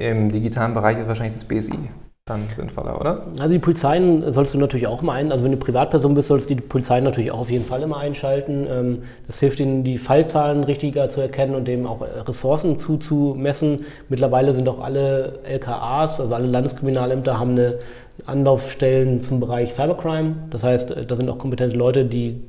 im 0.00 0.30
digitalen 0.30 0.72
Bereich 0.72 0.98
ist 0.98 1.08
wahrscheinlich 1.08 1.34
das 1.34 1.44
BSI 1.44 1.88
dann 2.26 2.48
sinnvoller, 2.50 2.98
oder? 2.98 3.26
Also 3.38 3.52
die 3.52 3.58
Polizeien 3.58 4.32
sollst 4.32 4.54
du 4.54 4.58
natürlich 4.58 4.86
auch 4.86 5.02
immer 5.02 5.12
ein, 5.12 5.30
also 5.30 5.44
wenn 5.44 5.50
du 5.52 5.58
Privatperson 5.58 6.14
bist, 6.14 6.28
sollst 6.28 6.48
du 6.48 6.54
die 6.54 6.62
Polizei 6.62 7.00
natürlich 7.00 7.30
auch 7.30 7.40
auf 7.40 7.50
jeden 7.50 7.66
Fall 7.66 7.82
immer 7.82 7.98
einschalten. 7.98 8.66
Ähm, 8.66 9.02
Das 9.26 9.40
hilft 9.40 9.60
ihnen, 9.60 9.84
die 9.84 9.98
Fallzahlen 9.98 10.64
richtiger 10.64 11.10
zu 11.10 11.20
erkennen 11.20 11.54
und 11.54 11.68
dem 11.68 11.86
auch 11.86 12.00
Ressourcen 12.00 12.78
zuzumessen. 12.78 13.84
Mittlerweile 14.08 14.54
sind 14.54 14.66
auch 14.70 14.82
alle 14.82 15.40
LKAs, 15.44 16.18
also 16.18 16.34
alle 16.34 16.46
Landeskriminalämter, 16.46 17.38
haben 17.38 17.50
eine 17.50 17.78
Anlaufstellen 18.26 19.22
zum 19.22 19.40
Bereich 19.40 19.74
Cybercrime. 19.74 20.36
Das 20.50 20.62
heißt, 20.62 20.90
äh, 20.92 21.06
da 21.06 21.16
sind 21.16 21.28
auch 21.28 21.38
kompetente 21.38 21.76
Leute, 21.76 22.04
die 22.04 22.40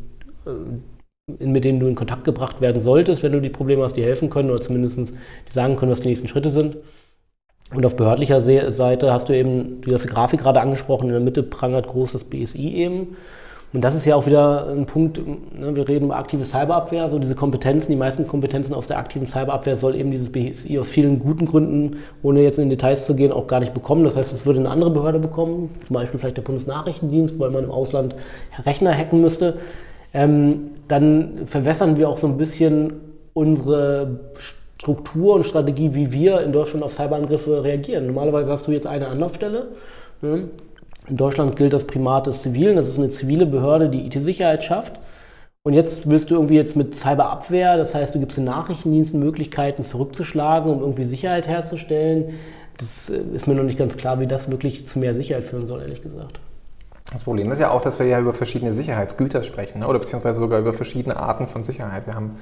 äh, 0.46 0.52
mit 1.44 1.64
denen 1.66 1.80
du 1.80 1.88
in 1.88 1.96
Kontakt 1.96 2.24
gebracht 2.24 2.62
werden 2.62 2.82
solltest, 2.84 3.24
wenn 3.24 3.32
du 3.32 3.42
die 3.42 3.50
Probleme 3.50 3.84
hast, 3.84 3.96
die 3.98 4.04
helfen 4.04 4.30
können 4.30 4.52
oder 4.52 4.62
zumindest 4.62 5.00
die 5.00 5.54
sagen 5.54 5.76
können, 5.76 5.92
was 5.92 6.02
die 6.02 6.08
nächsten 6.10 6.28
Schritte 6.28 6.52
sind. 6.52 6.78
Und 7.74 7.86
auf 7.86 7.96
behördlicher 7.98 8.42
Se- 8.42 8.72
Seite 8.72 9.12
hast 9.12 9.30
du 9.30 9.34
eben, 9.34 9.82
du 9.82 9.94
hast 9.94 10.04
die 10.04 10.08
Grafik 10.10 10.42
gerade 10.42 10.62
angesprochen, 10.62 11.06
in 11.08 11.14
der 11.14 11.20
Mitte 11.22 11.42
prangert 11.44 11.88
groß 11.88 12.12
das 12.14 12.24
BSI 12.24 12.76
eben. 12.76 13.18
Und 13.74 13.82
das 13.82 13.94
ist 13.94 14.06
ja 14.06 14.16
auch 14.16 14.26
wieder 14.26 14.70
ein 14.70 14.86
Punkt, 14.86 15.18
ne, 15.18 15.76
wir 15.76 15.88
reden 15.88 16.06
über 16.06 16.16
aktive 16.16 16.46
Cyberabwehr, 16.46 17.10
so 17.10 17.20
diese 17.20 17.36
Kompetenzen, 17.36 17.92
die 17.92 17.98
meisten 17.98 18.26
Kompetenzen 18.26 18.74
aus 18.74 18.88
der 18.88 18.98
aktiven 18.98 19.28
Cyberabwehr 19.28 19.76
soll 19.76 19.96
eben 19.96 20.12
dieses 20.12 20.32
BSI 20.32 20.80
aus 20.80 20.88
vielen 20.88 21.20
guten 21.20 21.46
Gründen, 21.46 21.98
ohne 22.24 22.42
jetzt 22.42 22.58
in 22.58 22.70
Details 22.70 23.06
zu 23.06 23.16
gehen, 23.16 23.34
auch 23.34 23.48
gar 23.48 23.60
nicht 23.60 23.74
bekommen. 23.74 24.06
Das 24.06 24.16
heißt, 24.16 24.32
es 24.32 24.46
würde 24.46 24.60
eine 24.60 24.70
andere 24.70 24.92
Behörde 24.92 25.20
bekommen, 25.20 25.70
zum 25.86 25.94
Beispiel 25.94 26.20
vielleicht 26.20 26.38
der 26.38 26.44
Bundesnachrichtendienst, 26.44 27.38
weil 27.38 27.50
man 27.50 27.66
im 27.66 27.72
Ausland 27.72 28.16
Rechner 28.66 28.94
hacken 28.98 29.20
müsste. 29.20 29.56
Ähm, 30.14 30.72
dann 30.88 31.46
verwässern 31.46 31.98
wir 31.98 32.08
auch 32.08 32.18
so 32.18 32.28
ein 32.28 32.38
bisschen 32.38 32.94
unsere 33.34 34.20
Struktur 34.38 35.36
und 35.36 35.46
Strategie, 35.46 35.94
wie 35.94 36.12
wir 36.12 36.42
in 36.42 36.54
Deutschland 36.54 36.84
auf 36.84 36.94
Cyberangriffe 36.94 37.64
reagieren. 37.64 38.06
Normalerweise 38.08 38.52
hast 38.52 38.68
du 38.68 38.72
jetzt 38.72 38.88
eine 38.88 39.08
Anlaufstelle. 39.08 39.68
Ne? 40.22 40.46
In 41.08 41.18
Deutschland 41.18 41.56
gilt 41.56 41.74
das 41.74 41.86
Primat 41.86 42.28
des 42.28 42.42
Zivilen. 42.42 42.76
Das 42.76 42.88
ist 42.88 42.98
eine 42.98 43.10
zivile 43.10 43.46
Behörde, 43.46 43.90
die 43.90 44.06
IT-Sicherheit 44.06 44.64
schafft. 44.64 45.06
Und 45.64 45.74
jetzt 45.74 46.08
willst 46.10 46.30
du 46.30 46.36
irgendwie 46.36 46.56
jetzt 46.56 46.76
mit 46.76 46.96
Cyberabwehr, 46.96 47.76
das 47.76 47.96
heißt, 47.96 48.14
du 48.14 48.20
gibst 48.20 48.38
den 48.38 48.44
Nachrichtendiensten 48.44 49.20
Möglichkeiten 49.20 49.84
zurückzuschlagen, 49.84 50.72
um 50.72 50.82
irgendwie 50.82 51.06
Sicherheit 51.06 51.48
herzustellen. 51.48 52.36
Das 52.78 53.10
äh, 53.10 53.20
ist 53.34 53.48
mir 53.48 53.56
noch 53.56 53.64
nicht 53.64 53.78
ganz 53.78 53.98
klar, 53.98 54.20
wie 54.20 54.28
das 54.28 54.52
wirklich 54.52 54.88
zu 54.88 55.00
mehr 55.00 55.16
Sicherheit 55.16 55.44
führen 55.44 55.66
soll, 55.66 55.82
ehrlich 55.82 56.04
gesagt. 56.04 56.40
Das 57.12 57.24
Problem 57.24 57.52
ist 57.52 57.60
ja 57.60 57.72
auch, 57.72 57.82
dass 57.82 57.98
wir 57.98 58.06
ja 58.06 58.20
über 58.20 58.34
verschiedene 58.34 58.74
Sicherheitsgüter 58.74 59.42
sprechen 59.42 59.80
ne? 59.80 59.88
oder 59.88 60.00
beziehungsweise 60.00 60.40
sogar 60.40 60.60
über 60.60 60.74
verschiedene 60.74 61.18
Arten 61.18 61.48
von 61.48 61.64
Sicherheit. 61.64 62.06
Wir 62.06 62.14
haben 62.14 62.38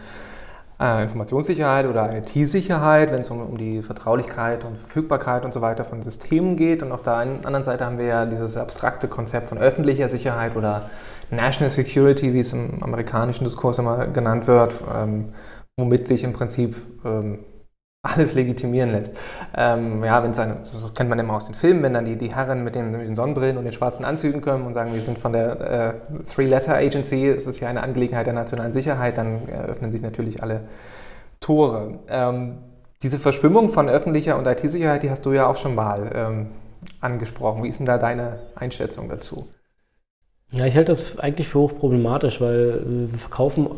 Informationssicherheit 1.02 1.86
oder 1.86 2.16
IT-Sicherheit, 2.18 3.12
wenn 3.12 3.22
es 3.22 3.30
um, 3.30 3.42
um 3.42 3.58
die 3.58 3.82
Vertraulichkeit 3.82 4.66
und 4.66 4.78
Verfügbarkeit 4.78 5.46
und 5.46 5.54
so 5.54 5.62
weiter 5.62 5.84
von 5.84 6.02
Systemen 6.02 6.58
geht. 6.58 6.84
Und 6.84 6.92
auf 6.92 7.02
der 7.02 7.16
anderen 7.16 7.64
Seite 7.64 7.86
haben 7.86 7.98
wir 7.98 8.06
ja 8.06 8.26
dieses 8.26 8.58
abstrakte 8.58 9.08
Konzept 9.08 9.48
von 9.48 9.58
öffentlicher 9.58 10.10
Sicherheit 10.10 10.56
oder 10.56 10.90
National 11.32 11.70
Security, 11.70 12.34
wie 12.34 12.40
es 12.40 12.54
im 12.54 12.84
amerikanischen 12.84 13.46
Diskurs 13.46 13.80
immer 13.80 14.08
genannt 14.08 14.48
wird, 14.48 14.84
ähm, 14.94 15.30
womit 15.78 16.08
sich 16.08 16.24
im 16.24 16.34
Prinzip 16.34 16.76
ähm, 17.06 17.40
alles 18.04 18.34
legitimieren 18.34 18.92
lässt. 18.92 19.18
Ähm, 19.56 20.04
ja, 20.04 20.22
wenn's 20.22 20.38
eine, 20.38 20.58
das 20.60 20.94
kennt 20.94 21.10
man 21.10 21.18
immer 21.20 21.36
aus 21.36 21.46
den 21.46 21.56
Filmen, 21.56 21.82
wenn 21.84 21.94
dann 21.94 22.04
die, 22.04 22.18
die 22.18 22.36
Herren 22.36 22.64
mit 22.64 22.76
den, 22.76 22.92
mit 22.92 23.02
den 23.02 23.16
Sonnenbrillen 23.16 23.58
und 23.58 23.64
den 23.64 23.72
schwarzen 23.72 24.04
Anzügen 24.04 24.42
kommen 24.42 24.66
und 24.66 24.74
sagen, 24.74 24.94
wir 24.94 25.02
sind 25.02 25.18
von 25.18 25.32
der 25.32 26.02
äh, 26.20 26.24
Three-Letter 26.24 26.76
Agency, 26.76 27.28
es 27.28 27.48
ist 27.48 27.62
ja 27.62 27.70
eine 27.70 27.82
Angelegenheit 27.82 28.28
der 28.28 28.34
nationalen 28.34 28.74
Sicherheit, 28.74 29.18
dann 29.18 29.48
öffnen 29.48 29.90
sich 29.90 30.02
natürlich 30.02 30.44
alle 30.44 30.62
Tore. 31.40 32.00
Ähm, 32.10 32.58
diese 33.02 33.20
Verschwimmung 33.20 33.70
von 33.70 33.88
öffentlicher 33.88 34.38
und 34.38 34.48
IT-Sicherheit, 34.48 35.04
die 35.04 35.10
hast 35.10 35.26
du 35.26 35.32
ja 35.32 35.48
auch 35.48 35.58
schon 35.58 35.74
mal 35.74 36.12
ähm, 36.14 36.48
angesprochen. 37.00 37.64
Wie 37.64 37.70
ist 37.70 37.80
denn 37.80 37.86
da 37.86 37.98
deine 37.98 38.40
Einschätzung 38.56 39.08
dazu? 39.08 39.48
Ja, 40.52 40.66
ich 40.66 40.76
halte 40.76 40.92
das 40.92 41.18
eigentlich 41.18 41.48
für 41.48 41.60
hochproblematisch, 41.60 42.42
weil 42.42 42.82
äh, 42.86 43.12
wir 43.12 43.18
verkaufen, 43.18 43.70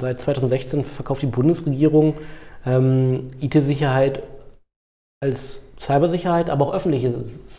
seit 0.00 0.20
2016 0.20 0.84
verkauft 0.84 1.22
die 1.22 1.26
Bundesregierung 1.26 2.14
ähm, 2.66 3.30
IT-Sicherheit 3.40 4.22
als 5.20 5.62
Cybersicherheit, 5.80 6.50
aber 6.50 6.68
auch 6.68 6.74
öffentliche 6.74 7.12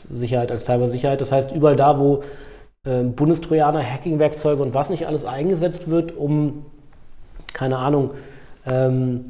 Sicherheit 0.10 0.52
als 0.52 0.66
Cybersicherheit. 0.66 1.22
Das 1.22 1.32
heißt, 1.32 1.52
überall 1.52 1.76
da, 1.76 2.00
wo 2.00 2.24
äh, 2.86 3.04
Bundestrojaner, 3.04 3.84
Hacking-Werkzeuge 3.84 4.62
und 4.62 4.74
was 4.74 4.90
nicht 4.90 5.08
alles 5.08 5.26
eingesetzt 5.26 5.90
wird, 5.90 6.16
um, 6.16 6.66
keine 7.54 7.78
Ahnung, 7.78 8.12
ähm, 8.66 9.26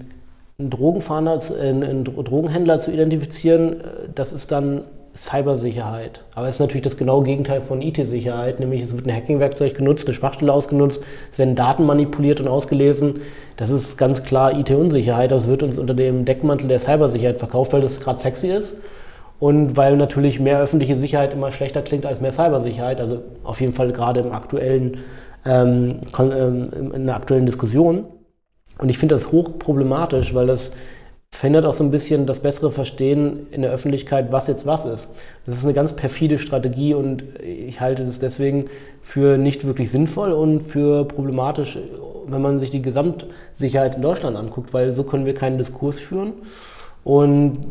einen 0.60 0.70
Drogenfahnder, 0.70 1.42
äh, 1.60 1.70
einen 1.70 2.04
Drogenhändler 2.04 2.80
zu 2.80 2.92
identifizieren, 2.92 3.82
äh, 3.82 3.84
das 4.14 4.32
ist 4.32 4.52
dann 4.52 4.84
Cybersicherheit. 5.16 6.22
Aber 6.34 6.48
es 6.48 6.56
ist 6.56 6.60
natürlich 6.60 6.82
das 6.82 6.98
genaue 6.98 7.24
Gegenteil 7.24 7.62
von 7.62 7.82
IT-Sicherheit, 7.82 8.60
nämlich 8.60 8.82
es 8.82 8.94
wird 8.94 9.06
ein 9.06 9.16
Hacking-Werkzeug 9.16 9.76
genutzt, 9.76 10.08
eine 10.08 10.16
Schwachstelle 10.16 10.52
ausgenutzt, 10.52 11.04
es 11.32 11.38
werden 11.38 11.56
Daten 11.56 11.86
manipuliert 11.86 12.42
und 12.42 12.48
ausgelesen. 12.48 13.22
Das 13.58 13.70
ist 13.70 13.98
ganz 13.98 14.24
klar 14.24 14.58
IT-Unsicherheit. 14.58 15.32
Das 15.32 15.48
wird 15.48 15.62
uns 15.62 15.78
unter 15.78 15.94
dem 15.94 16.26
Deckmantel 16.26 16.68
der 16.68 16.80
Cybersicherheit 16.80 17.38
verkauft, 17.38 17.74
weil 17.74 17.82
das 17.82 18.00
gerade 18.00 18.20
sexy 18.20 18.48
ist. 18.48 18.76
Und 19.40 19.78
weil 19.78 19.98
natürlich 19.98 20.40
mehr 20.40 20.60
öffentliche 20.60 20.96
Sicherheit 20.96 21.34
immer 21.34 21.52
schlechter 21.52 21.82
klingt 21.82 22.06
als 22.06 22.22
mehr 22.22 22.32
Cybersicherheit. 22.32 23.00
Also 23.00 23.22
auf 23.44 23.62
jeden 23.62 23.74
Fall 23.74 23.92
gerade 23.92 24.22
im 24.22 24.32
aktuellen, 24.32 25.00
ähm, 25.46 26.00
in 26.18 27.06
der 27.06 27.16
aktuellen 27.16 27.46
Diskussion. 27.46 28.06
Und 28.80 28.90
ich 28.90 28.98
finde 28.98 29.16
das 29.16 29.32
hochproblematisch, 29.32 30.34
weil 30.34 30.48
das 30.48 30.72
verhindert 31.34 31.66
auch 31.66 31.74
so 31.74 31.84
ein 31.84 31.90
bisschen 31.90 32.28
das 32.28 32.40
bessere 32.40 32.72
Verstehen 32.72 33.48
in 33.50 33.64
der 33.64 33.72
Öffentlichkeit, 33.72 34.32
was 34.32 34.46
jetzt 34.46 34.68
was 34.68 34.86
ist. 34.86 35.10
Das 35.48 35.58
ist 35.58 35.64
eine 35.64 35.74
ganz 35.74 35.92
perfide 35.92 36.38
Strategie 36.38 36.94
und 36.94 37.24
ich 37.42 37.82
halte 37.82 38.04
es 38.04 38.20
deswegen 38.20 38.70
für 39.02 39.40
nicht 39.40 39.66
wirklich 39.66 39.90
sinnvoll 39.90 40.32
und 40.32 40.62
für 40.62 41.06
problematisch, 41.06 41.80
wenn 42.28 42.42
man 42.42 42.60
sich 42.60 42.70
die 42.70 42.84
Gesamtsicherheit 42.84 43.96
in 43.96 44.04
Deutschland 44.04 44.38
anguckt, 44.38 44.76
weil 44.76 44.94
so 44.94 45.04
können 45.04 45.26
wir 45.26 45.34
keinen 45.34 45.58
Diskurs 45.58 46.00
führen. 46.00 46.34
Und 47.04 47.66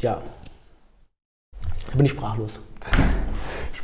ja, 0.00 0.22
da 1.90 1.96
bin 1.96 2.06
ich 2.06 2.12
sprachlos. 2.12 2.60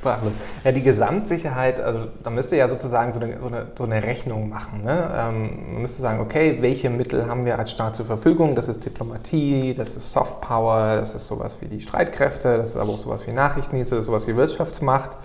Sprachlos. 0.00 0.36
Ja, 0.64 0.72
die 0.72 0.82
Gesamtsicherheit, 0.82 1.78
also 1.78 2.06
da 2.22 2.30
müsste 2.30 2.56
ja 2.56 2.68
sozusagen 2.68 3.12
so 3.12 3.20
eine, 3.20 3.38
so 3.38 3.46
eine, 3.46 3.66
so 3.76 3.84
eine 3.84 4.02
Rechnung 4.02 4.48
machen. 4.48 4.82
Ne? 4.82 5.10
Ähm, 5.14 5.72
man 5.72 5.82
müsste 5.82 6.00
sagen, 6.00 6.20
okay, 6.20 6.56
welche 6.60 6.88
Mittel 6.88 7.28
haben 7.28 7.44
wir 7.44 7.58
als 7.58 7.70
Staat 7.70 7.96
zur 7.96 8.06
Verfügung? 8.06 8.54
Das 8.54 8.68
ist 8.70 8.82
Diplomatie, 8.82 9.74
das 9.74 9.98
ist 9.98 10.12
Soft 10.12 10.40
Power, 10.40 10.94
das 10.94 11.14
ist 11.14 11.26
sowas 11.26 11.58
wie 11.60 11.66
die 11.66 11.80
Streitkräfte, 11.80 12.54
das 12.54 12.70
ist 12.70 12.76
aber 12.78 12.92
auch 12.92 12.98
sowas 12.98 13.26
wie 13.26 13.32
Nachrichtendienste, 13.32 13.96
das 13.96 14.04
ist 14.04 14.06
sowas 14.06 14.26
wie 14.26 14.36
Wirtschaftsmacht. 14.36 15.18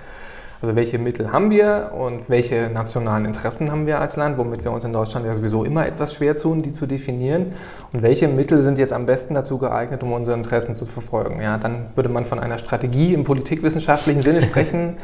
Also 0.61 0.75
welche 0.75 0.97
Mittel 0.97 1.31
haben 1.31 1.49
wir 1.49 1.91
und 1.97 2.29
welche 2.29 2.69
nationalen 2.73 3.25
Interessen 3.25 3.71
haben 3.71 3.85
wir 3.85 3.99
als 3.99 4.15
Land, 4.15 4.37
womit 4.37 4.63
wir 4.63 4.71
uns 4.71 4.85
in 4.85 4.93
Deutschland 4.93 5.25
ja 5.25 5.35
sowieso 5.35 5.63
immer 5.63 5.85
etwas 5.85 6.15
schwer 6.15 6.35
tun, 6.35 6.61
die 6.61 6.71
zu 6.71 6.85
definieren. 6.85 7.51
Und 7.91 8.01
welche 8.01 8.27
Mittel 8.27 8.61
sind 8.63 8.79
jetzt 8.79 8.93
am 8.93 9.05
besten 9.05 9.33
dazu 9.33 9.57
geeignet, 9.57 10.01
um 10.03 10.13
unsere 10.13 10.37
Interessen 10.37 10.75
zu 10.75 10.85
verfolgen? 10.85 11.41
Ja, 11.41 11.57
dann 11.57 11.87
würde 11.95 12.09
man 12.09 12.25
von 12.25 12.39
einer 12.39 12.57
Strategie 12.57 13.13
im 13.13 13.23
politikwissenschaftlichen 13.23 14.21
Sinne 14.21 14.41
sprechen. 14.43 14.97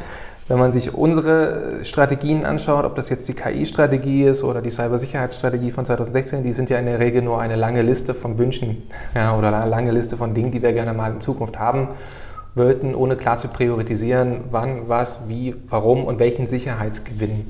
Wenn 0.48 0.58
man 0.58 0.72
sich 0.72 0.92
unsere 0.92 1.84
Strategien 1.84 2.44
anschaut, 2.44 2.84
ob 2.84 2.96
das 2.96 3.08
jetzt 3.08 3.28
die 3.28 3.34
KI-Strategie 3.34 4.24
ist 4.24 4.42
oder 4.42 4.60
die 4.60 4.70
Cybersicherheitsstrategie 4.70 5.70
von 5.70 5.84
2016, 5.84 6.42
die 6.42 6.52
sind 6.52 6.68
ja 6.68 6.78
in 6.78 6.86
der 6.86 6.98
Regel 6.98 7.22
nur 7.22 7.40
eine 7.40 7.54
lange 7.54 7.82
Liste 7.82 8.12
von 8.12 8.38
Wünschen 8.38 8.82
ja, 9.14 9.36
oder 9.36 9.54
eine 9.54 9.70
lange 9.70 9.92
Liste 9.92 10.16
von 10.16 10.34
Dingen, 10.34 10.50
die 10.50 10.60
wir 10.60 10.72
gerne 10.72 10.92
mal 10.94 11.12
in 11.12 11.20
Zukunft 11.20 11.58
haben 11.58 11.88
wollten, 12.54 12.94
ohne 12.94 13.16
klar 13.16 13.36
zu 13.36 13.48
priorisieren, 13.48 14.44
wann, 14.50 14.88
was, 14.88 15.20
wie, 15.28 15.54
warum 15.68 16.04
und 16.04 16.18
welchen 16.18 16.46
Sicherheitsgewinn 16.46 17.46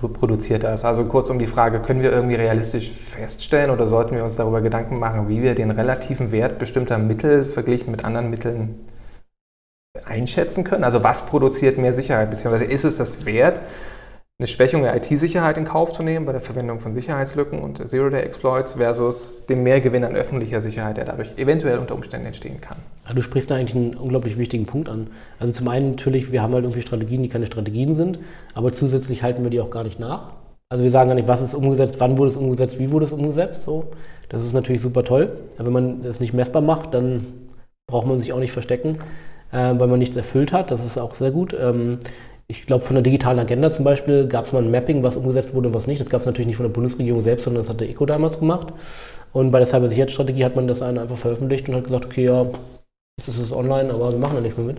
produziert 0.00 0.64
das. 0.64 0.84
Also 0.84 1.04
kurz 1.04 1.30
um 1.30 1.38
die 1.38 1.46
Frage, 1.46 1.80
können 1.80 2.02
wir 2.02 2.12
irgendwie 2.12 2.34
realistisch 2.34 2.90
feststellen 2.90 3.70
oder 3.70 3.86
sollten 3.86 4.14
wir 4.14 4.24
uns 4.24 4.36
darüber 4.36 4.60
Gedanken 4.60 4.98
machen, 4.98 5.28
wie 5.28 5.42
wir 5.42 5.54
den 5.54 5.70
relativen 5.70 6.32
Wert 6.32 6.58
bestimmter 6.58 6.98
Mittel 6.98 7.44
verglichen 7.44 7.90
mit 7.90 8.04
anderen 8.04 8.30
Mitteln 8.30 8.86
einschätzen 10.04 10.64
können? 10.64 10.84
Also 10.84 11.02
was 11.02 11.24
produziert 11.26 11.78
mehr 11.78 11.92
Sicherheit, 11.92 12.30
beziehungsweise 12.30 12.64
ist 12.64 12.84
es 12.84 12.98
das 12.98 13.24
wert, 13.24 13.60
eine 14.38 14.48
Schwächung 14.48 14.82
der 14.82 14.94
IT-Sicherheit 14.94 15.56
in 15.56 15.64
Kauf 15.64 15.92
zu 15.92 16.02
nehmen 16.02 16.26
bei 16.26 16.32
der 16.32 16.42
Verwendung 16.42 16.78
von 16.78 16.92
Sicherheitslücken 16.92 17.58
und 17.58 17.88
Zero-Day-Exploits 17.88 18.74
versus 18.74 19.46
dem 19.46 19.62
Mehrgewinn 19.62 20.04
an 20.04 20.14
öffentlicher 20.14 20.60
Sicherheit, 20.60 20.98
der 20.98 21.06
dadurch 21.06 21.38
eventuell 21.38 21.78
unter 21.78 21.94
Umständen 21.94 22.26
entstehen 22.26 22.60
kann. 22.60 22.76
Ja, 23.06 23.14
du 23.14 23.22
sprichst 23.22 23.50
da 23.50 23.54
eigentlich 23.54 23.76
einen 23.76 23.94
unglaublich 23.94 24.36
wichtigen 24.36 24.66
Punkt 24.66 24.88
an. 24.88 25.08
Also 25.38 25.52
zum 25.52 25.68
einen 25.68 25.90
natürlich, 25.90 26.32
wir 26.32 26.42
haben 26.42 26.54
halt 26.54 26.64
irgendwie 26.64 26.82
Strategien, 26.82 27.22
die 27.22 27.28
keine 27.28 27.46
Strategien 27.46 27.94
sind, 27.94 28.18
aber 28.54 28.72
zusätzlich 28.72 29.22
halten 29.22 29.42
wir 29.44 29.50
die 29.50 29.60
auch 29.60 29.70
gar 29.70 29.84
nicht 29.84 30.00
nach. 30.00 30.32
Also 30.68 30.82
wir 30.82 30.90
sagen 30.90 31.08
gar 31.08 31.14
nicht, 31.14 31.28
was 31.28 31.42
ist 31.42 31.54
umgesetzt, 31.54 31.96
wann 31.98 32.18
wurde 32.18 32.30
es 32.30 32.36
umgesetzt, 32.36 32.78
wie 32.80 32.90
wurde 32.90 33.06
es 33.06 33.12
umgesetzt. 33.12 33.62
So. 33.64 33.84
Das 34.28 34.44
ist 34.44 34.52
natürlich 34.52 34.82
super 34.82 35.04
toll. 35.04 35.38
Wenn 35.58 35.72
man 35.72 36.02
das 36.02 36.18
nicht 36.18 36.34
messbar 36.34 36.62
macht, 36.62 36.92
dann 36.94 37.24
braucht 37.86 38.08
man 38.08 38.18
sich 38.18 38.32
auch 38.32 38.40
nicht 38.40 38.50
verstecken, 38.50 38.98
äh, 39.52 39.74
weil 39.78 39.86
man 39.86 40.00
nichts 40.00 40.16
erfüllt 40.16 40.52
hat. 40.52 40.72
Das 40.72 40.84
ist 40.84 40.98
auch 40.98 41.14
sehr 41.14 41.30
gut. 41.30 41.56
Ähm, 41.58 41.98
ich 42.48 42.66
glaube, 42.66 42.84
von 42.84 42.94
der 42.94 43.02
digitalen 43.02 43.38
Agenda 43.38 43.70
zum 43.70 43.84
Beispiel 43.84 44.26
gab 44.26 44.46
es 44.46 44.52
mal 44.52 44.62
ein 44.62 44.70
Mapping, 44.70 45.04
was 45.04 45.16
umgesetzt 45.16 45.54
wurde 45.54 45.68
und 45.68 45.74
was 45.74 45.86
nicht. 45.86 46.00
Das 46.00 46.10
gab 46.10 46.20
es 46.20 46.26
natürlich 46.26 46.48
nicht 46.48 46.56
von 46.56 46.66
der 46.66 46.72
Bundesregierung 46.72 47.20
selbst, 47.20 47.44
sondern 47.44 47.62
das 47.62 47.70
hat 47.70 47.80
der 47.80 47.88
ECO 47.88 48.06
damals 48.06 48.40
gemacht. 48.40 48.72
Und 49.32 49.52
bei 49.52 49.58
der 49.58 49.66
Cybersicherheitsstrategie 49.66 50.44
hat 50.44 50.56
man 50.56 50.66
das 50.66 50.82
einfach 50.82 51.16
veröffentlicht 51.16 51.68
und 51.68 51.76
hat 51.76 51.84
gesagt, 51.84 52.06
okay, 52.06 52.24
ja, 52.24 52.46
das 53.24 53.38
ist 53.38 53.52
online, 53.52 53.92
aber 53.92 54.12
wir 54.12 54.18
machen 54.18 54.36
da 54.36 54.40
nichts 54.40 54.56
mehr 54.56 54.66
mit. 54.66 54.78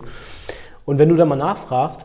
Und 0.84 0.98
wenn 0.98 1.08
du 1.08 1.16
dann 1.16 1.28
mal 1.28 1.36
nachfragst, 1.36 2.04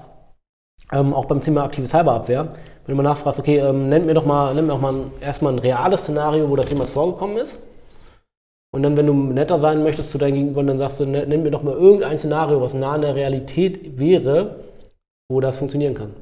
ähm, 0.91 1.13
auch 1.13 1.25
beim 1.25 1.41
Thema 1.41 1.63
aktive 1.63 1.87
Cyberabwehr, 1.87 2.55
wenn 2.85 2.95
du 2.97 3.01
mal 3.01 3.09
nachfragst, 3.09 3.39
okay, 3.39 3.59
ähm, 3.59 3.89
nenn 3.89 4.05
mir 4.05 4.13
doch 4.13 4.25
mal, 4.25 4.53
nenn 4.53 4.65
mir 4.65 4.73
doch 4.73 4.81
mal 4.81 4.95
erstmal 5.21 5.53
ein 5.53 5.59
reales 5.59 6.01
Szenario, 6.01 6.49
wo 6.49 6.55
das 6.55 6.69
jemals 6.69 6.91
vorgekommen 6.91 7.37
ist. 7.37 7.59
Und 8.73 8.83
dann, 8.83 8.97
wenn 8.97 9.05
du 9.05 9.13
netter 9.13 9.59
sein 9.59 9.83
möchtest 9.83 10.11
zu 10.11 10.17
deinem 10.17 10.33
Gegenüber, 10.33 10.63
dann 10.63 10.79
sagst 10.79 10.99
du, 10.99 11.05
nenn 11.05 11.43
mir 11.43 11.51
doch 11.51 11.63
mal 11.63 11.75
irgendein 11.75 12.17
Szenario, 12.17 12.59
was 12.59 12.73
nah 12.73 12.93
an 12.93 13.01
der 13.01 13.15
Realität 13.15 13.99
wäre, 13.99 14.63
wo 15.29 15.39
das 15.39 15.57
funktionieren 15.57 15.93
kann. 15.93 16.13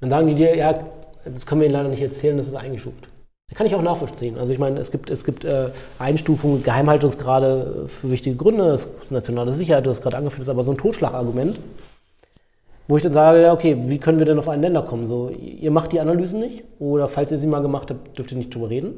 Dann 0.00 0.10
sagen 0.10 0.26
die 0.26 0.34
dir, 0.34 0.54
ja, 0.54 0.84
das 1.24 1.46
können 1.46 1.62
wir 1.62 1.68
Ihnen 1.68 1.76
leider 1.76 1.88
nicht 1.88 2.02
erzählen, 2.02 2.36
das 2.36 2.48
ist 2.48 2.54
eingestuft. 2.54 3.08
Kann 3.54 3.66
ich 3.66 3.74
auch 3.74 3.82
nachvollziehen. 3.82 4.38
Also 4.38 4.52
ich 4.52 4.58
meine, 4.58 4.80
es 4.80 4.90
gibt, 4.90 5.10
es 5.10 5.24
gibt 5.24 5.44
äh, 5.44 5.70
Einstufungen, 5.98 6.62
Geheimhaltungsgrade 6.62 7.84
für 7.86 8.10
wichtige 8.10 8.36
Gründe, 8.36 8.78
nationale 9.10 9.54
Sicherheit, 9.54 9.84
du 9.86 9.90
hast 9.90 10.02
gerade 10.02 10.16
angeführt, 10.16 10.42
das 10.42 10.48
ist 10.48 10.54
aber 10.54 10.64
so 10.64 10.70
ein 10.70 10.78
Totschlagargument, 10.78 11.58
wo 12.88 12.96
ich 12.96 13.02
dann 13.02 13.12
sage, 13.12 13.42
ja, 13.42 13.52
okay, 13.52 13.76
wie 13.80 13.98
können 13.98 14.18
wir 14.18 14.26
denn 14.26 14.38
auf 14.38 14.48
einen 14.48 14.62
Länder 14.62 14.82
kommen? 14.82 15.08
So, 15.08 15.30
ihr 15.30 15.70
macht 15.70 15.92
die 15.92 16.00
Analysen 16.00 16.40
nicht 16.40 16.64
oder 16.78 17.08
falls 17.08 17.30
ihr 17.30 17.38
sie 17.38 17.46
mal 17.46 17.62
gemacht 17.62 17.90
habt, 17.90 18.16
dürft 18.16 18.32
ihr 18.32 18.38
nicht 18.38 18.54
drüber 18.54 18.70
reden. 18.70 18.94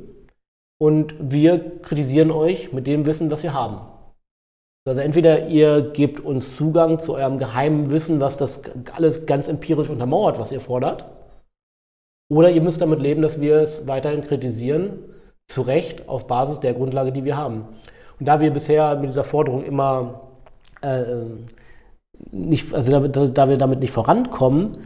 Und 0.78 1.14
wir 1.18 1.80
kritisieren 1.82 2.30
euch 2.30 2.72
mit 2.72 2.86
dem 2.86 3.06
Wissen, 3.06 3.28
das 3.28 3.42
wir 3.42 3.54
haben. 3.54 3.78
Also 4.86 5.00
entweder 5.00 5.48
ihr 5.48 5.80
gebt 5.80 6.20
uns 6.20 6.56
Zugang 6.56 6.98
zu 6.98 7.14
eurem 7.14 7.38
geheimen 7.38 7.90
Wissen, 7.90 8.20
was 8.20 8.36
das 8.36 8.60
alles 8.94 9.24
ganz 9.24 9.48
empirisch 9.48 9.88
untermauert, 9.88 10.38
was 10.38 10.52
ihr 10.52 10.60
fordert, 10.60 11.06
oder 12.28 12.50
ihr 12.50 12.62
müsst 12.62 12.80
damit 12.80 13.00
leben, 13.00 13.22
dass 13.22 13.40
wir 13.40 13.56
es 13.56 13.86
weiterhin 13.86 14.22
kritisieren, 14.22 14.90
zu 15.46 15.62
Recht 15.62 16.08
auf 16.08 16.26
Basis 16.26 16.60
der 16.60 16.74
Grundlage, 16.74 17.12
die 17.12 17.24
wir 17.24 17.36
haben. 17.36 17.64
Und 18.18 18.26
da 18.26 18.40
wir 18.40 18.50
bisher 18.50 18.96
mit 18.96 19.10
dieser 19.10 19.24
Forderung 19.24 19.64
immer 19.64 20.22
äh, 20.80 21.02
nicht, 22.30 22.72
also 22.72 23.00
da, 23.08 23.26
da 23.26 23.48
wir 23.48 23.58
damit 23.58 23.80
nicht 23.80 23.90
vorankommen, 23.90 24.78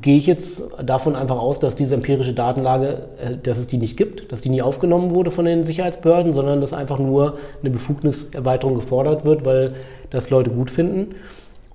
gehe 0.00 0.16
ich 0.16 0.26
jetzt 0.26 0.62
davon 0.82 1.16
einfach 1.16 1.38
aus, 1.38 1.58
dass 1.58 1.74
diese 1.74 1.96
empirische 1.96 2.34
Datenlage, 2.34 3.08
äh, 3.18 3.36
dass 3.36 3.58
es 3.58 3.66
die 3.66 3.78
nicht 3.78 3.96
gibt, 3.96 4.30
dass 4.30 4.40
die 4.40 4.48
nie 4.48 4.62
aufgenommen 4.62 5.14
wurde 5.14 5.30
von 5.30 5.44
den 5.44 5.64
Sicherheitsbehörden, 5.64 6.32
sondern 6.32 6.60
dass 6.60 6.72
einfach 6.72 6.98
nur 6.98 7.38
eine 7.60 7.70
Befugniserweiterung 7.70 8.76
gefordert 8.76 9.24
wird, 9.24 9.44
weil 9.44 9.74
das 10.10 10.30
Leute 10.30 10.50
gut 10.50 10.70
finden 10.70 11.16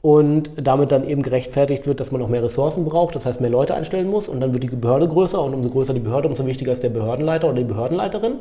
und 0.01 0.51
damit 0.55 0.91
dann 0.91 1.07
eben 1.07 1.21
gerechtfertigt 1.21 1.85
wird, 1.85 1.99
dass 1.99 2.11
man 2.11 2.21
noch 2.21 2.27
mehr 2.27 2.43
Ressourcen 2.43 2.85
braucht, 2.85 3.15
das 3.15 3.25
heißt 3.25 3.39
mehr 3.39 3.49
Leute 3.49 3.75
einstellen 3.75 4.09
muss 4.09 4.27
und 4.27 4.39
dann 4.39 4.53
wird 4.53 4.63
die 4.63 4.69
Behörde 4.69 5.07
größer 5.07 5.41
und 5.41 5.53
umso 5.53 5.69
größer 5.69 5.93
die 5.93 5.99
Behörde, 5.99 6.27
umso 6.27 6.45
wichtiger 6.45 6.71
ist 6.71 6.83
der 6.83 6.89
Behördenleiter 6.89 7.47
oder 7.47 7.57
die 7.57 7.65
Behördenleiterin 7.65 8.39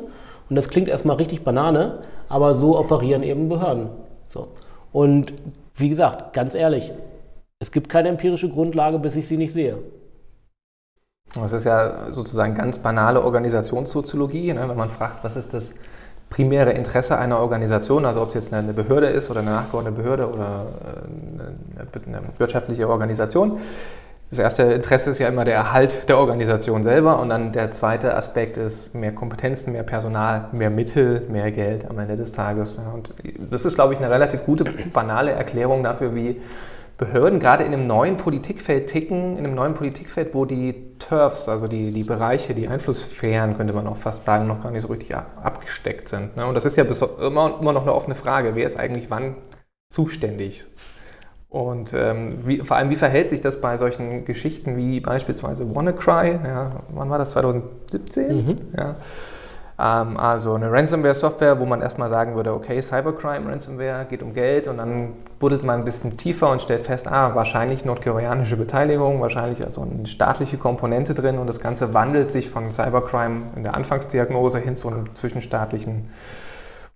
und 0.49 0.55
das 0.55 0.69
klingt 0.69 0.87
erstmal 0.87 1.17
richtig 1.17 1.43
Banane, 1.43 1.99
aber 2.29 2.55
so 2.55 2.77
operieren 2.77 3.23
eben 3.23 3.47
Behörden. 3.47 3.89
So. 4.29 4.47
Und 4.91 5.33
wie 5.75 5.89
gesagt, 5.89 6.33
ganz 6.33 6.55
ehrlich, 6.55 6.91
es 7.59 7.71
gibt 7.71 7.89
keine 7.89 8.09
empirische 8.09 8.49
Grundlage, 8.49 8.97
bis 8.99 9.15
ich 9.15 9.27
sie 9.27 9.37
nicht 9.37 9.53
sehe. 9.53 9.77
Das 11.35 11.53
ist 11.53 11.63
ja 11.63 12.11
sozusagen 12.11 12.55
ganz 12.55 12.79
banale 12.79 13.21
Organisationssoziologie, 13.21 14.51
ne? 14.51 14.67
wenn 14.67 14.75
man 14.75 14.89
fragt, 14.89 15.23
was 15.23 15.37
ist 15.37 15.53
das 15.53 15.75
primäre 16.31 16.71
Interesse 16.71 17.19
einer 17.19 17.39
Organisation, 17.39 18.05
also 18.05 18.21
ob 18.21 18.29
es 18.29 18.35
jetzt 18.35 18.53
eine 18.53 18.73
Behörde 18.73 19.07
ist 19.07 19.29
oder 19.29 19.41
eine 19.41 19.51
nachgeordnete 19.51 20.01
Behörde 20.01 20.27
oder 20.27 20.65
äh, 21.77 22.07
eine 22.07 22.21
wirtschaftliche 22.37 22.89
Organisation. 22.89 23.59
Das 24.31 24.39
erste 24.39 24.63
Interesse 24.63 25.09
ist 25.09 25.19
ja 25.19 25.27
immer 25.27 25.43
der 25.43 25.55
Erhalt 25.55 26.07
der 26.07 26.17
Organisation 26.17 26.83
selber 26.83 27.19
und 27.19 27.27
dann 27.27 27.51
der 27.51 27.69
zweite 27.71 28.15
Aspekt 28.15 28.55
ist 28.55 28.95
mehr 28.95 29.11
Kompetenzen, 29.11 29.73
mehr 29.73 29.83
Personal, 29.83 30.45
mehr 30.53 30.69
Mittel, 30.69 31.23
mehr 31.29 31.51
Geld 31.51 31.89
am 31.89 31.99
Ende 31.99 32.15
des 32.15 32.31
Tages. 32.31 32.79
Und 32.93 33.13
das 33.51 33.65
ist, 33.65 33.75
glaube 33.75 33.93
ich, 33.93 33.99
eine 33.99 34.09
relativ 34.09 34.45
gute, 34.45 34.63
banale 34.63 35.31
Erklärung 35.31 35.83
dafür, 35.83 36.15
wie 36.15 36.41
Behörden 37.01 37.39
gerade 37.39 37.63
in 37.63 37.73
einem 37.73 37.87
neuen 37.87 38.15
Politikfeld 38.15 38.85
ticken, 38.85 39.35
in 39.35 39.43
einem 39.43 39.55
neuen 39.55 39.73
Politikfeld, 39.73 40.35
wo 40.35 40.45
die 40.45 40.99
Turfs, 40.99 41.49
also 41.49 41.67
die, 41.67 41.91
die 41.91 42.03
Bereiche, 42.03 42.53
die 42.53 42.67
Einflusssphären, 42.67 43.57
könnte 43.57 43.73
man 43.73 43.87
auch 43.87 43.97
fast 43.97 44.21
sagen, 44.21 44.45
noch 44.45 44.61
gar 44.61 44.69
nicht 44.71 44.83
so 44.83 44.89
richtig 44.89 45.15
abgesteckt 45.15 46.07
sind. 46.07 46.37
Ne? 46.37 46.45
Und 46.45 46.53
das 46.53 46.63
ist 46.63 46.77
ja 46.77 46.83
immer, 46.83 47.57
immer 47.59 47.73
noch 47.73 47.81
eine 47.81 47.95
offene 47.95 48.13
Frage, 48.13 48.53
wer 48.53 48.67
ist 48.67 48.79
eigentlich 48.79 49.09
wann 49.09 49.35
zuständig? 49.91 50.67
Und 51.49 51.95
ähm, 51.95 52.45
wie, 52.45 52.59
vor 52.59 52.77
allem, 52.77 52.91
wie 52.91 52.95
verhält 52.95 53.31
sich 53.31 53.41
das 53.41 53.59
bei 53.59 53.77
solchen 53.77 54.23
Geschichten 54.23 54.77
wie 54.77 54.99
beispielsweise 54.99 55.73
WannaCry? 55.73 56.39
Ja, 56.45 56.83
wann 56.89 57.09
war 57.09 57.17
das? 57.17 57.31
2017? 57.31 58.45
Mhm. 58.45 58.57
Ja. 58.77 58.95
Ähm, 59.81 60.17
also 60.17 60.53
eine 60.53 60.71
Ransomware-Software, 60.71 61.59
wo 61.59 61.65
man 61.65 61.81
erstmal 61.81 62.09
sagen 62.09 62.35
würde, 62.35 62.53
okay, 62.53 62.79
Cybercrime-Ransomware 62.81 64.05
geht 64.05 64.21
um 64.21 64.33
Geld 64.33 64.67
und 64.67 64.77
dann 64.77 65.13
buddelt 65.39 65.63
man 65.63 65.79
ein 65.79 65.85
bisschen 65.85 66.17
tiefer 66.17 66.49
und 66.51 66.61
stellt 66.61 66.83
fest, 66.83 67.07
ah, 67.07 67.33
wahrscheinlich 67.33 67.83
nordkoreanische 67.83 68.57
Beteiligung, 68.57 69.21
wahrscheinlich 69.21 69.65
also 69.65 69.81
eine 69.81 70.05
staatliche 70.05 70.57
Komponente 70.57 71.15
drin 71.15 71.39
und 71.39 71.47
das 71.47 71.59
Ganze 71.59 71.93
wandelt 71.95 72.29
sich 72.29 72.49
von 72.49 72.69
Cybercrime 72.69 73.41
in 73.55 73.63
der 73.63 73.73
Anfangsdiagnose 73.73 74.59
hin 74.59 74.75
zu 74.75 74.89
einem 74.89 75.15
zwischenstaatlichen 75.15 76.09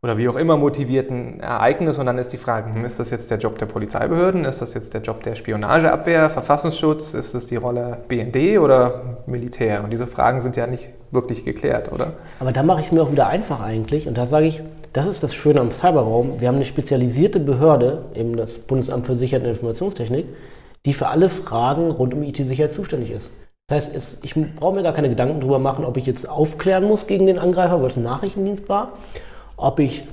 oder 0.05 0.19
wie 0.19 0.29
auch 0.29 0.35
immer 0.35 0.55
motivierten 0.55 1.39
Ereignis. 1.39 1.97
Und 1.97 2.05
dann 2.05 2.19
ist 2.19 2.31
die 2.31 2.37
Frage, 2.37 2.71
hm, 2.71 2.85
ist 2.85 2.99
das 2.99 3.09
jetzt 3.09 3.31
der 3.31 3.39
Job 3.39 3.57
der 3.57 3.65
Polizeibehörden? 3.65 4.45
Ist 4.45 4.61
das 4.61 4.75
jetzt 4.75 4.93
der 4.93 5.01
Job 5.01 5.23
der 5.23 5.33
Spionageabwehr, 5.33 6.29
Verfassungsschutz? 6.29 7.15
Ist 7.15 7.33
das 7.33 7.47
die 7.47 7.55
Rolle 7.55 7.97
BND 8.07 8.59
oder 8.59 9.17
Militär? 9.25 9.83
Und 9.83 9.91
diese 9.91 10.05
Fragen 10.05 10.41
sind 10.41 10.57
ja 10.57 10.67
nicht 10.67 10.91
wirklich 11.09 11.43
geklärt, 11.43 11.91
oder? 11.91 12.13
Aber 12.39 12.51
da 12.51 12.61
mache 12.61 12.81
ich 12.81 12.85
es 12.85 12.91
mir 12.91 13.01
auch 13.01 13.11
wieder 13.11 13.27
einfach 13.27 13.61
eigentlich. 13.61 14.07
Und 14.07 14.15
da 14.15 14.27
sage 14.27 14.45
ich, 14.45 14.61
das 14.93 15.07
ist 15.07 15.23
das 15.23 15.33
Schöne 15.33 15.59
am 15.59 15.71
Cyberraum. 15.71 16.39
Wir 16.39 16.49
haben 16.49 16.55
eine 16.57 16.65
spezialisierte 16.65 17.39
Behörde, 17.39 18.03
eben 18.13 18.37
das 18.37 18.59
Bundesamt 18.59 19.07
für 19.07 19.15
Sicherheit 19.15 19.43
und 19.43 19.49
Informationstechnik, 19.49 20.27
die 20.85 20.93
für 20.93 21.07
alle 21.07 21.29
Fragen 21.29 21.89
rund 21.89 22.13
um 22.13 22.21
IT-Sicherheit 22.21 22.73
zuständig 22.73 23.09
ist. 23.09 23.31
Das 23.67 23.87
heißt, 23.87 24.19
ich 24.21 24.35
brauche 24.35 24.75
mir 24.75 24.83
gar 24.83 24.93
keine 24.93 25.09
Gedanken 25.09 25.39
darüber 25.39 25.57
machen, 25.57 25.83
ob 25.83 25.97
ich 25.97 26.05
jetzt 26.05 26.29
aufklären 26.29 26.83
muss 26.83 27.07
gegen 27.07 27.25
den 27.25 27.39
Angreifer, 27.39 27.81
weil 27.81 27.89
es 27.89 27.97
ein 27.97 28.03
Nachrichtendienst 28.03 28.69
war 28.69 28.91
ob 29.57 29.79
ich 29.79 30.03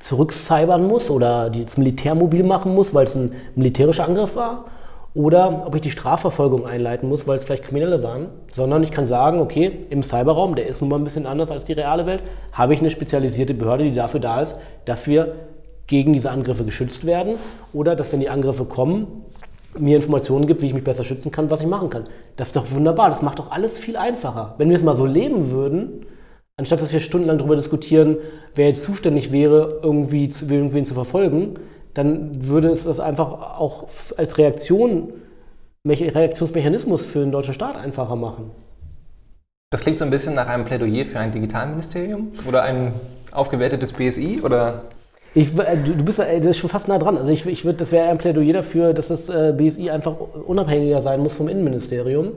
zurückcybern 0.00 0.86
muss 0.86 1.10
oder 1.10 1.50
das 1.50 1.76
Militär 1.76 2.14
mobil 2.14 2.44
machen 2.44 2.74
muss, 2.74 2.94
weil 2.94 3.06
es 3.06 3.14
ein 3.14 3.32
militärischer 3.56 4.06
Angriff 4.06 4.36
war, 4.36 4.66
oder 5.14 5.64
ob 5.66 5.74
ich 5.74 5.80
die 5.80 5.90
Strafverfolgung 5.90 6.66
einleiten 6.66 7.08
muss, 7.08 7.26
weil 7.26 7.38
es 7.38 7.44
vielleicht 7.44 7.64
Kriminelle 7.64 8.02
waren, 8.02 8.26
sondern 8.52 8.82
ich 8.84 8.92
kann 8.92 9.06
sagen, 9.06 9.40
okay, 9.40 9.86
im 9.90 10.02
Cyberraum, 10.02 10.54
der 10.54 10.66
ist 10.66 10.80
nun 10.80 10.90
mal 10.90 10.96
ein 10.96 11.04
bisschen 11.04 11.26
anders 11.26 11.50
als 11.50 11.64
die 11.64 11.72
reale 11.72 12.06
Welt, 12.06 12.22
habe 12.52 12.74
ich 12.74 12.80
eine 12.80 12.90
spezialisierte 12.90 13.54
Behörde, 13.54 13.84
die 13.84 13.94
dafür 13.94 14.20
da 14.20 14.40
ist, 14.40 14.56
dass 14.84 15.06
wir 15.08 15.34
gegen 15.88 16.12
diese 16.12 16.30
Angriffe 16.30 16.64
geschützt 16.64 17.06
werden 17.06 17.34
oder 17.72 17.96
dass, 17.96 18.12
wenn 18.12 18.20
die 18.20 18.28
Angriffe 18.28 18.66
kommen, 18.66 19.24
mir 19.76 19.96
Informationen 19.96 20.46
gibt, 20.46 20.62
wie 20.62 20.66
ich 20.66 20.74
mich 20.74 20.84
besser 20.84 21.04
schützen 21.04 21.32
kann, 21.32 21.50
was 21.50 21.60
ich 21.60 21.66
machen 21.66 21.90
kann. 21.90 22.04
Das 22.36 22.48
ist 22.48 22.56
doch 22.56 22.70
wunderbar, 22.70 23.10
das 23.10 23.22
macht 23.22 23.38
doch 23.38 23.50
alles 23.50 23.76
viel 23.76 23.96
einfacher. 23.96 24.54
Wenn 24.58 24.68
wir 24.68 24.76
es 24.76 24.82
mal 24.82 24.96
so 24.96 25.06
leben 25.06 25.50
würden, 25.50 26.06
Anstatt 26.58 26.82
dass 26.82 26.92
wir 26.92 26.98
stundenlang 26.98 27.38
darüber 27.38 27.54
diskutieren, 27.54 28.16
wer 28.56 28.66
jetzt 28.66 28.82
zuständig 28.82 29.30
wäre, 29.30 29.78
irgendwie 29.80 30.28
zu, 30.28 30.44
irgendwen 30.46 30.84
zu 30.84 30.92
verfolgen, 30.92 31.54
dann 31.94 32.48
würde 32.48 32.70
es 32.70 32.82
das 32.82 32.98
einfach 32.98 33.58
auch 33.58 33.86
als 34.16 34.38
Reaktion, 34.38 35.12
Reaktionsmechanismus 35.86 37.06
für 37.06 37.20
den 37.20 37.30
deutschen 37.30 37.54
Staat 37.54 37.76
einfacher 37.76 38.16
machen. 38.16 38.50
Das 39.70 39.82
klingt 39.82 39.98
so 39.98 40.04
ein 40.04 40.10
bisschen 40.10 40.34
nach 40.34 40.48
einem 40.48 40.64
Plädoyer 40.64 41.04
für 41.04 41.20
ein 41.20 41.30
Digitalministerium 41.30 42.32
oder 42.46 42.64
ein 42.64 42.92
aufgewertetes 43.30 43.92
BSI 43.92 44.40
oder? 44.42 44.82
Ich, 45.34 45.56
äh, 45.56 45.76
du, 45.76 46.04
bist 46.04 46.18
äh, 46.18 46.40
das 46.40 46.50
ist 46.50 46.58
schon 46.58 46.70
fast 46.70 46.88
nah 46.88 46.98
dran. 46.98 47.16
Also 47.18 47.30
ich, 47.30 47.46
ich 47.46 47.64
würde, 47.64 47.78
das 47.78 47.92
wäre 47.92 48.08
ein 48.08 48.18
Plädoyer 48.18 48.54
dafür, 48.54 48.94
dass 48.94 49.08
das 49.08 49.28
äh, 49.28 49.54
BSI 49.56 49.90
einfach 49.90 50.16
unabhängiger 50.18 51.02
sein 51.02 51.20
muss 51.20 51.34
vom 51.34 51.48
Innenministerium, 51.48 52.32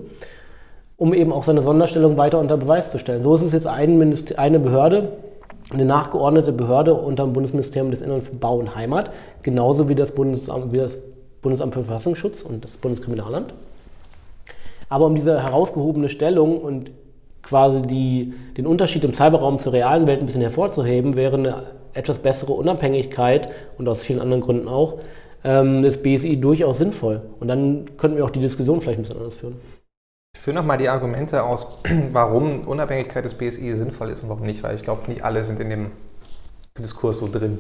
um 1.02 1.16
eben 1.16 1.34
auch 1.34 1.44
seine 1.44 1.64
Sonderstellung 1.64 2.16
weiter 2.18 2.38
unter 2.38 2.58
Beweis 2.58 2.92
zu 2.92 3.00
stellen. 3.00 3.24
So 3.24 3.34
ist 3.34 3.42
es 3.42 3.54
jetzt 3.54 3.66
ein 3.66 4.16
eine 4.38 4.60
Behörde, 4.60 5.14
eine 5.72 5.84
nachgeordnete 5.84 6.52
Behörde 6.52 6.94
unter 6.94 7.24
dem 7.24 7.34
Bundesministerium 7.34 7.90
des 7.90 8.04
Innern 8.04 8.22
für 8.22 8.36
Bau 8.36 8.58
und 8.60 8.76
Heimat, 8.76 9.10
genauso 9.42 9.90
wie 9.90 9.96
das 9.96 10.12
Bundesamt, 10.12 10.72
wie 10.72 10.78
das 10.78 11.00
Bundesamt 11.42 11.74
für 11.74 11.84
Verfassungsschutz 11.84 12.44
und 12.44 12.64
das 12.64 12.78
Bundeskriminalamt. 12.78 13.52
Aber 14.90 15.08
um 15.08 15.16
diese 15.16 15.42
herausgehobene 15.42 16.08
Stellung 16.08 16.62
und 16.62 16.92
quasi 17.42 17.82
die, 17.82 18.36
den 18.56 18.68
Unterschied 18.68 19.04
im 19.04 19.16
Cyberraum 19.16 19.58
zur 19.58 19.74
realen 19.74 20.06
Welt 20.06 20.20
ein 20.20 20.28
bisschen 20.28 20.42
hervorzuheben, 20.42 21.16
wäre 21.16 21.36
eine 21.36 21.64
etwas 21.96 22.20
bessere 22.20 22.54
Unabhängigkeit 22.54 23.50
und 23.80 23.90
aus 23.90 24.02
vielen 24.02 24.20
anderen 24.20 24.44
Gründen 24.44 24.68
auch 24.68 25.00
ähm, 25.44 25.82
des 25.82 26.04
BSI 26.04 26.40
durchaus 26.40 26.78
sinnvoll. 26.78 27.24
Und 27.40 27.48
dann 27.48 27.86
könnten 27.98 28.18
wir 28.18 28.26
auch 28.26 28.30
die 28.30 28.40
Diskussion 28.40 28.82
vielleicht 28.82 29.00
ein 29.00 29.02
bisschen 29.02 29.18
anders 29.18 29.38
führen. 29.38 29.56
Ich 30.42 30.46
führe 30.46 30.56
nochmal 30.56 30.80
die 30.80 30.90
Argumente 30.90 31.44
aus, 31.44 31.78
warum 32.14 32.62
Unabhängigkeit 32.68 33.24
des 33.24 33.36
BSI 33.36 33.76
sinnvoll 33.76 34.10
ist 34.10 34.24
und 34.24 34.30
warum 34.30 34.44
nicht, 34.44 34.64
weil 34.64 34.74
ich 34.74 34.82
glaube, 34.82 35.08
nicht 35.08 35.24
alle 35.24 35.44
sind 35.44 35.60
in 35.60 35.70
dem 35.70 35.92
Diskurs 36.80 37.20
so 37.20 37.30
drin. 37.32 37.60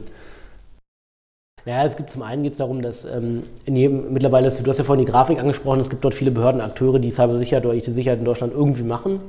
Ja, 1.65 1.85
es 1.85 1.95
gibt 1.95 2.11
zum 2.11 2.23
einen 2.23 2.41
geht 2.41 2.53
es 2.53 2.57
darum, 2.57 2.81
dass 2.81 3.05
ähm, 3.05 3.43
in 3.65 3.75
jedem, 3.75 4.11
mittlerweile, 4.13 4.49
du 4.49 4.67
hast 4.67 4.79
ja 4.79 4.83
vorhin 4.83 5.05
die 5.05 5.11
Grafik 5.11 5.37
angesprochen, 5.37 5.79
es 5.79 5.91
gibt 5.91 6.03
dort 6.03 6.15
viele 6.15 6.31
Behördenakteure, 6.31 6.97
die 6.97 7.11
Cybersicherheit 7.11 7.65
oder 7.65 7.75
IT-Sicherheit 7.75 8.17
in 8.17 8.25
Deutschland 8.25 8.51
irgendwie 8.51 8.81
machen. 8.81 9.19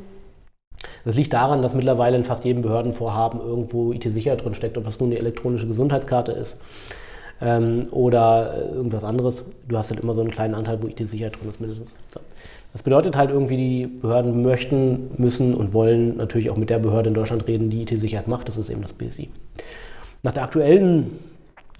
Das 1.04 1.16
liegt 1.16 1.34
daran, 1.34 1.60
dass 1.60 1.74
mittlerweile 1.74 2.16
in 2.16 2.24
fast 2.24 2.46
jedem 2.46 2.62
Behördenvorhaben 2.62 3.38
irgendwo 3.38 3.92
IT-Sicherheit 3.92 4.42
drin 4.42 4.54
steckt, 4.54 4.78
ob 4.78 4.84
das 4.84 4.98
nun 4.98 5.10
eine 5.10 5.18
elektronische 5.18 5.66
Gesundheitskarte 5.66 6.32
ist 6.32 6.56
ähm, 7.42 7.88
oder 7.90 8.54
äh, 8.54 8.74
irgendwas 8.76 9.04
anderes. 9.04 9.42
Du 9.68 9.76
hast 9.76 9.90
halt 9.90 10.00
immer 10.00 10.14
so 10.14 10.22
einen 10.22 10.30
kleinen 10.30 10.54
Anteil, 10.54 10.82
wo 10.82 10.86
IT-Sicherheit 10.86 11.34
drin 11.38 11.50
ist 11.50 11.60
mindestens. 11.60 11.94
So. 12.14 12.20
Das 12.72 12.82
bedeutet 12.82 13.16
halt 13.16 13.30
irgendwie, 13.30 13.56
die 13.56 13.86
Behörden 13.86 14.42
möchten, 14.42 15.10
müssen 15.18 15.54
und 15.54 15.74
wollen 15.74 16.16
natürlich 16.16 16.50
auch 16.50 16.56
mit 16.56 16.70
der 16.70 16.78
Behörde 16.78 17.08
in 17.08 17.14
Deutschland 17.14 17.46
reden, 17.46 17.68
die 17.68 17.82
IT-Sicherheit 17.82 18.28
macht. 18.28 18.48
Das 18.48 18.56
ist 18.56 18.70
eben 18.70 18.82
das 18.82 18.92
BSI. 18.92 19.28
Nach 20.22 20.32
der 20.32 20.44
aktuellen 20.44 21.18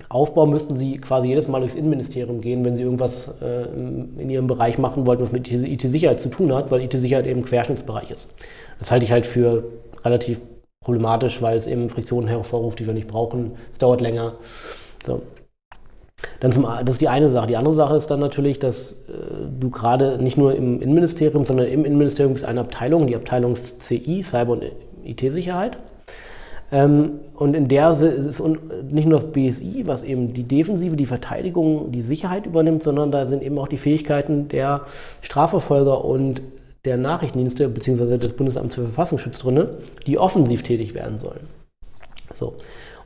Aufbau 0.08 0.46
müssten 0.46 0.76
sie 0.76 0.98
quasi 0.98 1.28
jedes 1.28 1.48
Mal 1.48 1.60
durchs 1.60 1.74
Innenministerium 1.74 2.40
gehen, 2.42 2.64
wenn 2.64 2.76
sie 2.76 2.82
irgendwas 2.82 3.32
äh, 3.40 3.64
in 3.72 4.28
ihrem 4.28 4.46
Bereich 4.46 4.76
machen 4.76 5.06
wollten, 5.06 5.22
was 5.22 5.32
mit 5.32 5.50
IT-Sicherheit 5.50 6.20
zu 6.20 6.28
tun 6.28 6.52
hat, 6.52 6.70
weil 6.70 6.82
IT-Sicherheit 6.82 7.26
eben 7.26 7.44
Querschnittsbereich 7.44 8.10
ist. 8.10 8.28
Das 8.78 8.90
halte 8.90 9.04
ich 9.04 9.12
halt 9.12 9.24
für 9.24 9.64
relativ 10.04 10.40
problematisch, 10.84 11.40
weil 11.40 11.56
es 11.56 11.66
eben 11.66 11.88
Friktionen 11.88 12.28
hervorruft, 12.28 12.80
die 12.80 12.86
wir 12.86 12.94
nicht 12.94 13.08
brauchen. 13.08 13.52
Es 13.72 13.78
dauert 13.78 14.00
länger. 14.00 14.34
So. 15.06 15.22
Dann 16.40 16.52
zum, 16.52 16.66
das 16.84 16.96
ist 16.96 17.00
die 17.00 17.08
eine 17.08 17.28
Sache. 17.28 17.46
Die 17.46 17.56
andere 17.56 17.74
Sache 17.74 17.96
ist 17.96 18.08
dann 18.08 18.20
natürlich, 18.20 18.58
dass 18.58 18.92
äh, 18.92 18.96
du 19.60 19.70
gerade 19.70 20.22
nicht 20.22 20.36
nur 20.36 20.54
im 20.54 20.80
Innenministerium, 20.80 21.46
sondern 21.46 21.66
im 21.66 21.84
Innenministerium 21.84 22.34
bist 22.34 22.44
eine 22.44 22.60
Abteilung, 22.60 23.06
die 23.06 23.16
Abteilung 23.16 23.56
CI, 23.56 24.22
Cyber- 24.22 24.52
und 24.52 24.64
IT-Sicherheit. 25.04 25.78
Ähm, 26.72 27.20
und 27.34 27.54
in 27.54 27.68
der 27.68 27.90
ist 27.90 28.40
nicht 28.90 29.06
nur 29.06 29.20
das 29.20 29.30
BSI, 29.30 29.86
was 29.86 30.02
eben 30.02 30.32
die 30.32 30.44
Defensive, 30.44 30.96
die 30.96 31.06
Verteidigung, 31.06 31.92
die 31.92 32.00
Sicherheit 32.00 32.46
übernimmt, 32.46 32.82
sondern 32.82 33.12
da 33.12 33.26
sind 33.26 33.42
eben 33.42 33.58
auch 33.58 33.68
die 33.68 33.76
Fähigkeiten 33.76 34.48
der 34.48 34.82
Strafverfolger 35.20 36.04
und 36.04 36.40
der 36.84 36.96
Nachrichtendienste 36.96 37.68
bzw. 37.68 38.16
des 38.16 38.32
Bundesamts 38.32 38.74
für 38.74 38.82
Verfassungsschutz 38.82 39.38
drin, 39.38 39.66
die 40.06 40.18
offensiv 40.18 40.62
tätig 40.62 40.94
werden 40.94 41.18
sollen. 41.18 41.40
So. 42.40 42.54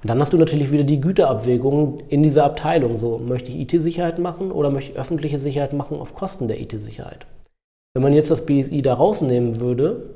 Und 0.07 0.11
dann 0.11 0.21
hast 0.21 0.33
du 0.33 0.39
natürlich 0.39 0.71
wieder 0.71 0.85
die 0.85 1.01
Güterabwägung 1.01 1.99
in 2.07 2.23
dieser 2.23 2.45
Abteilung. 2.45 3.01
So, 3.01 3.19
möchte 3.19 3.51
ich 3.51 3.59
IT-Sicherheit 3.59 4.21
machen 4.21 4.53
oder 4.53 4.71
möchte 4.71 4.93
ich 4.93 4.99
öffentliche 5.01 5.41
Sicherheit 5.41 5.73
machen 5.73 5.99
auf 5.99 6.15
Kosten 6.15 6.47
der 6.47 6.61
IT-Sicherheit? 6.61 7.27
Wenn 7.93 8.05
man 8.05 8.13
jetzt 8.13 8.31
das 8.31 8.47
BSI 8.47 8.83
da 8.83 8.95
rausnehmen 8.95 9.59
würde, 9.59 10.11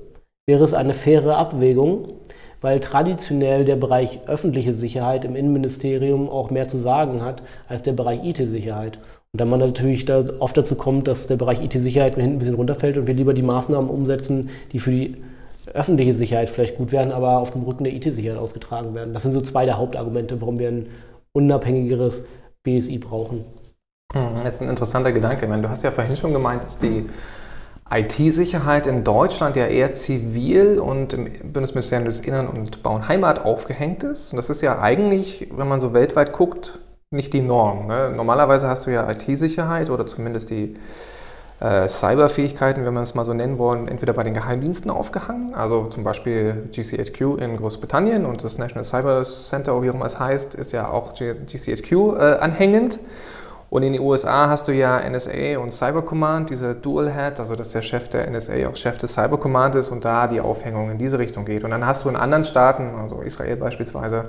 wäre 0.47 0.63
es 0.63 0.75
eine 0.75 0.95
faire 0.95 1.37
Abwägung, 1.37 2.07
weil 2.61 2.79
traditionell 2.79 3.65
der 3.65 3.75
Bereich 3.75 4.21
öffentliche 4.29 4.75
Sicherheit 4.75 5.25
im 5.25 5.35
Innenministerium 5.35 6.29
auch 6.29 6.53
mehr 6.53 6.69
zu 6.69 6.79
sagen 6.79 7.25
hat 7.25 7.43
als 7.67 7.83
der 7.83 7.95
Bereich 7.95 8.25
IT-Sicherheit. 8.25 8.99
Und 9.33 9.41
dann 9.41 9.51
man 9.51 9.59
natürlich 9.59 10.05
da 10.05 10.25
oft 10.39 10.57
dazu 10.57 10.77
kommt, 10.77 11.09
dass 11.09 11.27
der 11.27 11.35
Bereich 11.35 11.65
IT-Sicherheit 11.65 12.15
hinten 12.15 12.37
ein 12.37 12.39
bisschen 12.39 12.55
runterfällt 12.55 12.97
und 12.97 13.09
wir 13.09 13.15
lieber 13.15 13.35
die 13.35 13.43
Maßnahmen 13.43 13.91
umsetzen, 13.91 14.51
die 14.71 14.79
für 14.79 14.93
die 14.93 15.17
öffentliche 15.75 16.15
Sicherheit 16.15 16.49
vielleicht 16.49 16.77
gut 16.77 16.93
werden, 16.93 17.13
aber 17.13 17.39
auf 17.39 17.53
dem 17.53 17.63
Rücken 17.63 17.85
der 17.85 17.93
IT-Sicherheit 17.93 18.39
ausgetragen 18.39 18.95
werden. 18.95 19.15
Das 19.15 19.23
sind 19.23 19.33
so 19.33 19.41
zwei 19.41 19.65
der 19.65 19.79
Hauptargumente, 19.79 20.41
warum 20.41 20.59
wir 20.59 20.69
ein 20.69 20.89
unabhängigeres 21.33 22.25
BSI 22.63 22.99
brauchen. 22.99 23.45
Das 24.13 24.41
hm, 24.41 24.47
ist 24.47 24.63
ein 24.63 24.69
interessanter 24.69 25.13
Gedanke. 25.13 25.47
Du 25.47 25.69
hast 25.69 25.85
ja 25.85 25.91
vorhin 25.91 26.17
schon 26.17 26.33
gemeint, 26.33 26.65
dass 26.65 26.79
die 26.79 27.07
IT-Sicherheit 27.91 28.87
in 28.87 29.03
Deutschland 29.05 29.57
ja 29.57 29.67
eher 29.67 29.93
zivil 29.93 30.79
und 30.79 31.13
im 31.13 31.53
Bundesministerium 31.53 32.07
des 32.07 32.21
Innern 32.21 32.49
und 32.49 32.83
Bau 32.83 32.95
und 32.95 33.09
Heimat 33.09 33.45
aufgehängt 33.45 34.03
ist. 34.05 34.33
Und 34.33 34.37
das 34.37 34.51
ist 34.51 34.63
ja 34.63 34.81
eigentlich, 34.81 35.49
wenn 35.57 35.69
man 35.69 35.81
so 35.81 35.93
weltweit 35.93 36.33
guckt, 36.33 36.81
nicht 37.11 37.33
die 37.33 37.41
Norm. 37.41 37.89
Ne? 37.89 38.13
Normalerweise 38.17 38.69
hast 38.69 38.87
du 38.87 38.91
ja 38.91 39.11
IT-Sicherheit 39.11 39.91
oder 39.91 40.07
zumindest 40.07 40.51
die 40.51 40.75
äh, 41.61 41.89
Cyberfähigkeiten, 41.89 42.85
wenn 42.85 42.95
wir 42.95 43.03
es 43.03 43.15
mal 43.15 43.25
so 43.25 43.35
nennen 43.35 43.59
wollen, 43.59 43.87
entweder 43.87 44.13
bei 44.13 44.23
den 44.23 44.35
Geheimdiensten 44.35 44.91
aufgehangen, 44.91 45.55
also 45.55 45.87
zum 45.87 46.05
Beispiel 46.05 46.69
GCHQ 46.73 47.39
in 47.39 47.57
Großbritannien 47.57 48.25
und 48.25 48.43
das 48.43 48.59
National 48.59 48.85
Cyber 48.85 49.23
Center, 49.23 49.81
wie 49.83 49.91
auch 49.91 49.95
immer 49.95 50.07
es 50.07 50.19
heißt, 50.19 50.55
ist 50.55 50.73
ja 50.73 50.89
auch 50.89 51.13
GCHQ 51.13 51.93
äh, 51.93 52.37
anhängend. 52.41 53.01
Und 53.69 53.85
in 53.85 53.93
den 53.93 54.03
USA 54.03 54.49
hast 54.49 54.67
du 54.67 54.73
ja 54.73 54.99
NSA 55.09 55.59
und 55.59 55.73
Cyber 55.73 56.03
Command, 56.03 56.51
diese 56.51 56.75
Dual 56.75 57.13
Head, 57.13 57.39
also 57.39 57.55
dass 57.55 57.71
der 57.71 57.83
Chef 57.83 58.09
der 58.09 58.29
NSA 58.29 58.69
auch 58.69 58.75
Chef 58.75 58.99
des 58.99 59.15
Cyber 59.15 59.39
Command 59.39 59.77
ist 59.77 59.91
und 59.91 60.05
da 60.05 60.27
die 60.27 60.41
Aufhängung 60.41 60.91
in 60.91 60.99
diese 60.99 61.21
Richtung 61.21 61.45
geht. 61.45 61.63
Und 61.63 61.71
dann 61.71 61.87
hast 61.87 62.05
du 62.05 62.09
in 62.09 62.17
anderen 62.17 62.43
Staaten, 62.43 62.91
also 63.01 63.21
Israel 63.21 63.57
beispielsweise, 63.57 64.25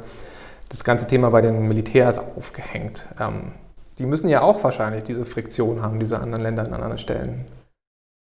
das 0.70 0.84
ganze 0.84 1.08
Thema 1.08 1.32
bei 1.32 1.42
den 1.42 1.68
Militärs 1.68 2.20
aufgehängt. 2.20 3.08
Ähm, 3.20 3.54
die 4.02 4.08
müssen 4.08 4.30
ja 4.30 4.42
auch 4.42 4.64
wahrscheinlich 4.64 5.04
diese 5.04 5.26
Friktion 5.26 5.82
haben, 5.82 6.00
diese 6.00 6.20
anderen 6.20 6.44
Länder 6.44 6.64
an 6.64 6.74
anderen 6.74 6.98
Stellen. 6.98 7.46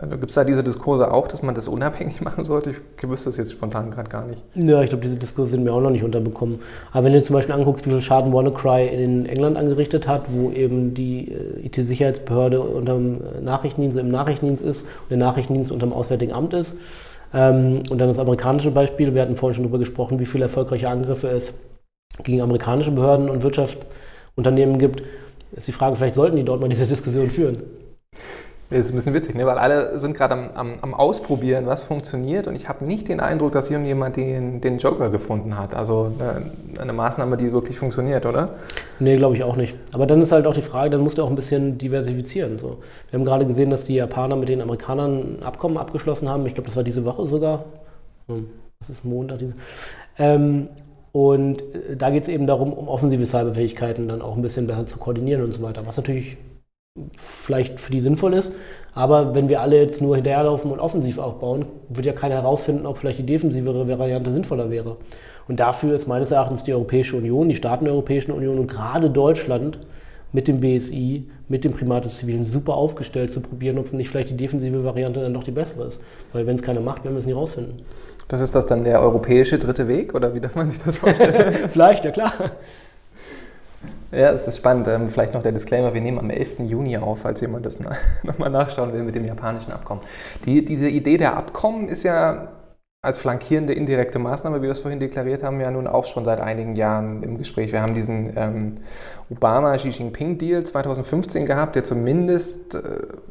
Also 0.01 0.17
Gibt 0.17 0.31
es 0.31 0.35
da 0.35 0.45
diese 0.45 0.63
Diskurse 0.63 1.13
auch, 1.13 1.27
dass 1.27 1.43
man 1.43 1.55
das 1.55 1.67
unabhängig 1.67 2.21
machen 2.25 2.45
sollte? 2.45 2.71
Ich 2.71 3.09
wüsste 3.09 3.31
das 3.31 3.37
jetzt 3.37 3.53
spontan 3.53 3.91
gerade 3.91 4.09
gar 4.09 4.27
nicht. 4.27 4.43
Ja, 4.55 4.83
ich 4.83 4.91
glaube, 4.91 5.05
diese 5.05 5.17
Diskurse 5.17 5.53
sind 5.53 5.65
mir 5.65 5.73
auch 5.73 5.81
noch 5.81 5.91
nicht 5.91 6.03
unterbekommen. 6.03 6.61
Aber 6.93 7.05
wenn 7.05 7.13
du 7.13 7.23
zum 7.23 7.35
Beispiel 7.35 7.55
anguckst, 7.55 7.87
wie 7.87 7.91
viel 7.91 8.03
Schaden 8.03 8.33
WannaCry 8.33 8.89
in 8.89 9.27
England 9.27 9.57
angerichtet 9.57 10.09
hat, 10.09 10.25
wo 10.29 10.51
eben 10.51 10.95
die 10.95 11.33
äh, 11.33 11.67
IT-Sicherheitsbehörde 11.67 12.61
unter 12.61 12.95
dem 12.95 13.21
Nachrichtendienst 13.45 13.99
im 13.99 14.11
Nachrichtendienst 14.11 14.65
ist 14.65 14.83
und 14.83 15.11
der 15.11 15.19
Nachrichtendienst 15.19 15.71
unter 15.71 15.87
dem 15.87 15.93
Auswärtigen 15.93 16.33
Amt 16.33 16.55
ist. 16.55 16.75
Ähm, 17.33 17.83
und 17.89 17.99
dann 17.99 18.09
das 18.09 18.19
amerikanische 18.19 18.71
Beispiel, 18.71 19.15
wir 19.15 19.23
hatten 19.23 19.37
vorhin 19.37 19.55
schon 19.55 19.65
darüber 19.65 19.79
gesprochen, 19.79 20.19
wie 20.19 20.27
viele 20.27 20.45
erfolgreiche 20.45 20.89
Angriffe 20.89 21.29
es 21.29 21.53
gegen 22.25 22.41
amerikanische 22.41 22.91
Behörden 22.91 23.29
und 23.31 23.43
Wirtschaftsunternehmen 23.43 24.79
gibt, 24.79 25.03
ist 25.53 25.69
die 25.69 25.73
Frage, 25.73 25.97
vielleicht 25.97 26.15
sollten 26.15 26.37
die 26.37 26.45
dort 26.45 26.61
mal 26.61 26.69
diese 26.69 26.87
Diskussion 26.87 27.31
führen. 27.31 27.63
Das 28.71 28.81
ist 28.81 28.91
ein 28.91 28.97
bisschen 28.97 29.15
witzig, 29.15 29.35
ne? 29.35 29.47
weil 29.47 29.57
alle 29.57 29.99
sind 29.99 30.15
gerade 30.15 30.35
am, 30.35 30.51
am, 30.55 30.75
am, 30.83 30.93
Ausprobieren, 30.93 31.65
was 31.65 31.85
funktioniert 31.85 32.47
und 32.47 32.55
ich 32.55 32.69
habe 32.69 32.85
nicht 32.85 33.09
den 33.09 33.19
Eindruck, 33.19 33.53
dass 33.53 33.71
irgendjemand 33.71 34.17
den, 34.17 34.61
den 34.61 34.77
Joker 34.77 35.09
gefunden 35.09 35.59
hat. 35.59 35.75
Also 35.75 36.13
eine, 36.19 36.43
eine 36.79 36.93
Maßnahme, 36.93 37.39
die 37.39 37.51
wirklich 37.51 37.79
funktioniert, 37.79 38.27
oder? 38.27 38.57
Nee, 39.01 39.17
glaube 39.17 39.37
ich 39.37 39.43
auch 39.43 39.57
nicht. 39.57 39.75
Aber 39.93 40.07
dann 40.07 40.21
ist 40.21 40.33
halt 40.33 40.47
auch 40.47 40.53
die 40.53 40.61
Frage, 40.61 40.91
dann 40.91 41.01
musst 41.01 41.17
du 41.17 41.23
auch 41.23 41.31
ein 41.31 41.35
bisschen 41.35 41.79
diversifizieren. 41.79 42.59
So. 42.59 42.77
Wir 43.09 43.19
haben 43.19 43.25
gerade 43.25 43.47
gesehen, 43.47 43.71
dass 43.71 43.85
die 43.85 43.95
Japaner 43.95 44.37
mit 44.37 44.51
den 44.51 44.61
Amerikanern 44.61 45.39
ein 45.39 45.43
Abkommen 45.43 45.79
abgeschlossen 45.79 46.29
haben. 46.29 46.45
Ich 46.45 46.53
glaube, 46.53 46.67
das 46.67 46.77
war 46.77 46.85
diese 46.85 47.07
Woche 47.07 47.27
sogar. 47.27 47.65
Hm, 48.27 48.51
das 48.81 48.91
ist 48.91 49.03
Montag. 49.03 49.41
Ähm, 50.19 50.69
und 51.13 51.61
äh, 51.61 51.97
da 51.97 52.11
geht 52.11 52.25
es 52.25 52.29
eben 52.29 52.47
darum, 52.47 52.73
um 52.73 52.89
offensive 52.89 53.27
Cyberfähigkeiten 53.27 54.09
dann 54.09 54.23
auch 54.23 54.37
ein 54.37 54.43
bisschen 54.43 54.67
besser 54.67 54.87
zu 54.87 54.99
koordinieren 54.99 55.43
und 55.43 55.53
so 55.53 55.63
weiter. 55.63 55.87
Was 55.87 55.97
natürlich 55.97 56.37
vielleicht 57.43 57.79
für 57.81 57.93
die 57.93 58.01
sinnvoll 58.01 58.35
ist. 58.35 58.53
Aber 58.95 59.35
wenn 59.35 59.49
wir 59.49 59.61
alle 59.61 59.81
jetzt 59.81 60.03
nur 60.03 60.17
hinterherlaufen 60.17 60.71
und 60.71 60.81
offensiv 60.81 61.19
aufbauen, 61.19 61.67
wird 61.89 62.07
ja 62.07 62.13
keiner 62.13 62.37
herausfinden, 62.37 62.87
ob 62.87 62.99
vielleicht 62.99 63.19
die 63.19 63.27
defensivere 63.27 63.87
Variante 63.99 64.33
sinnvoller 64.33 64.71
wäre. 64.71 64.97
Und 65.47 65.61
dafür 65.61 65.95
ist 65.95 66.07
meines 66.07 66.31
Erachtens 66.31 66.65
die 66.65 66.75
Europäische 66.75 67.17
Union, 67.17 67.49
die 67.49 67.57
Staaten 67.57 67.85
der 67.85 67.95
Europäischen 67.95 68.33
Union 68.33 68.59
und 68.59 68.67
gerade 68.67 69.09
Deutschland 69.09 69.79
mit 70.33 70.47
dem 70.47 70.61
BSI, 70.61 71.31
mit 71.49 71.65
dem 71.65 71.73
Primat 71.73 72.05
des 72.05 72.19
Zivilen 72.19 72.45
super 72.45 72.75
aufgestellt 72.75 73.33
zu 73.33 73.41
probieren, 73.41 73.79
ob 73.79 73.93
nicht 73.93 74.11
vielleicht 74.11 74.29
die 74.29 74.37
defensive 74.37 74.85
Variante 74.85 75.21
dann 75.21 75.33
doch 75.33 75.45
die 75.45 75.53
bessere 75.53 75.87
ist. 75.87 76.01
Weil 76.33 76.47
wenn 76.47 76.57
es 76.57 76.63
keiner 76.63 76.81
macht, 76.81 77.05
werden 77.05 77.15
wir 77.15 77.21
es 77.21 77.27
nie 77.27 77.33
rausfinden. 77.33 77.83
Das 78.29 78.43
ist 78.43 78.55
das 78.55 78.67
dann 78.67 78.85
der 78.85 79.01
europäische 79.01 79.57
dritte 79.57 79.89
Weg 79.89 80.15
oder 80.15 80.35
wie 80.35 80.41
darf 80.41 80.55
man 80.55 80.69
sich 80.69 80.83
das 80.83 80.97
vorstellen? 80.97 81.69
vielleicht, 81.73 82.05
ja 82.05 82.11
klar. 82.11 82.33
Ja, 84.11 84.31
es 84.31 84.47
ist 84.47 84.59
spannend. 84.59 84.89
Ähm, 84.89 85.09
vielleicht 85.09 85.35
noch 85.35 85.43
der 85.43 85.53
Disclaimer, 85.53 85.93
wir 85.95 86.01
nehmen 86.01 86.19
am 86.19 86.31
11. 86.31 86.61
Juni 86.61 86.97
auf, 86.97 87.21
falls 87.21 87.41
jemand 87.41 87.67
das 87.67 87.79
nochmal 88.23 88.51
nachschauen 88.51 88.93
will 88.93 89.03
mit 89.03 89.15
dem 89.15 89.25
japanischen 89.25 89.73
Abkommen. 89.73 90.03
Die, 90.45 90.65
diese 90.65 90.89
Idee 90.89 91.17
der 91.17 91.37
Abkommen 91.37 91.89
ist 91.89 92.05
ja 92.05 92.49
als 93.01 93.19
flankierende 93.19 93.75
indirekte 93.75 94.19
Maßnahme, 94.19 94.59
wie 94.59 94.63
wir 94.63 94.71
es 94.73 94.81
vorhin 94.81 94.99
deklariert 94.99 95.45
haben, 95.45 95.61
ja 95.61 95.71
nun 95.71 95.87
auch 95.87 96.05
schon 96.05 96.25
seit 96.25 96.41
einigen 96.41 96.75
Jahren 96.75 97.23
im 97.23 97.39
Gespräch. 97.39 97.71
Wir 97.71 97.81
haben 97.81 97.95
diesen 97.95 98.33
ähm, 98.37 98.75
Obama-Xi 99.31 99.91
Jinping-Deal 99.91 100.65
2015 100.65 101.47
gehabt, 101.47 101.77
der 101.77 101.85
zumindest 101.85 102.75
äh, 102.75 102.81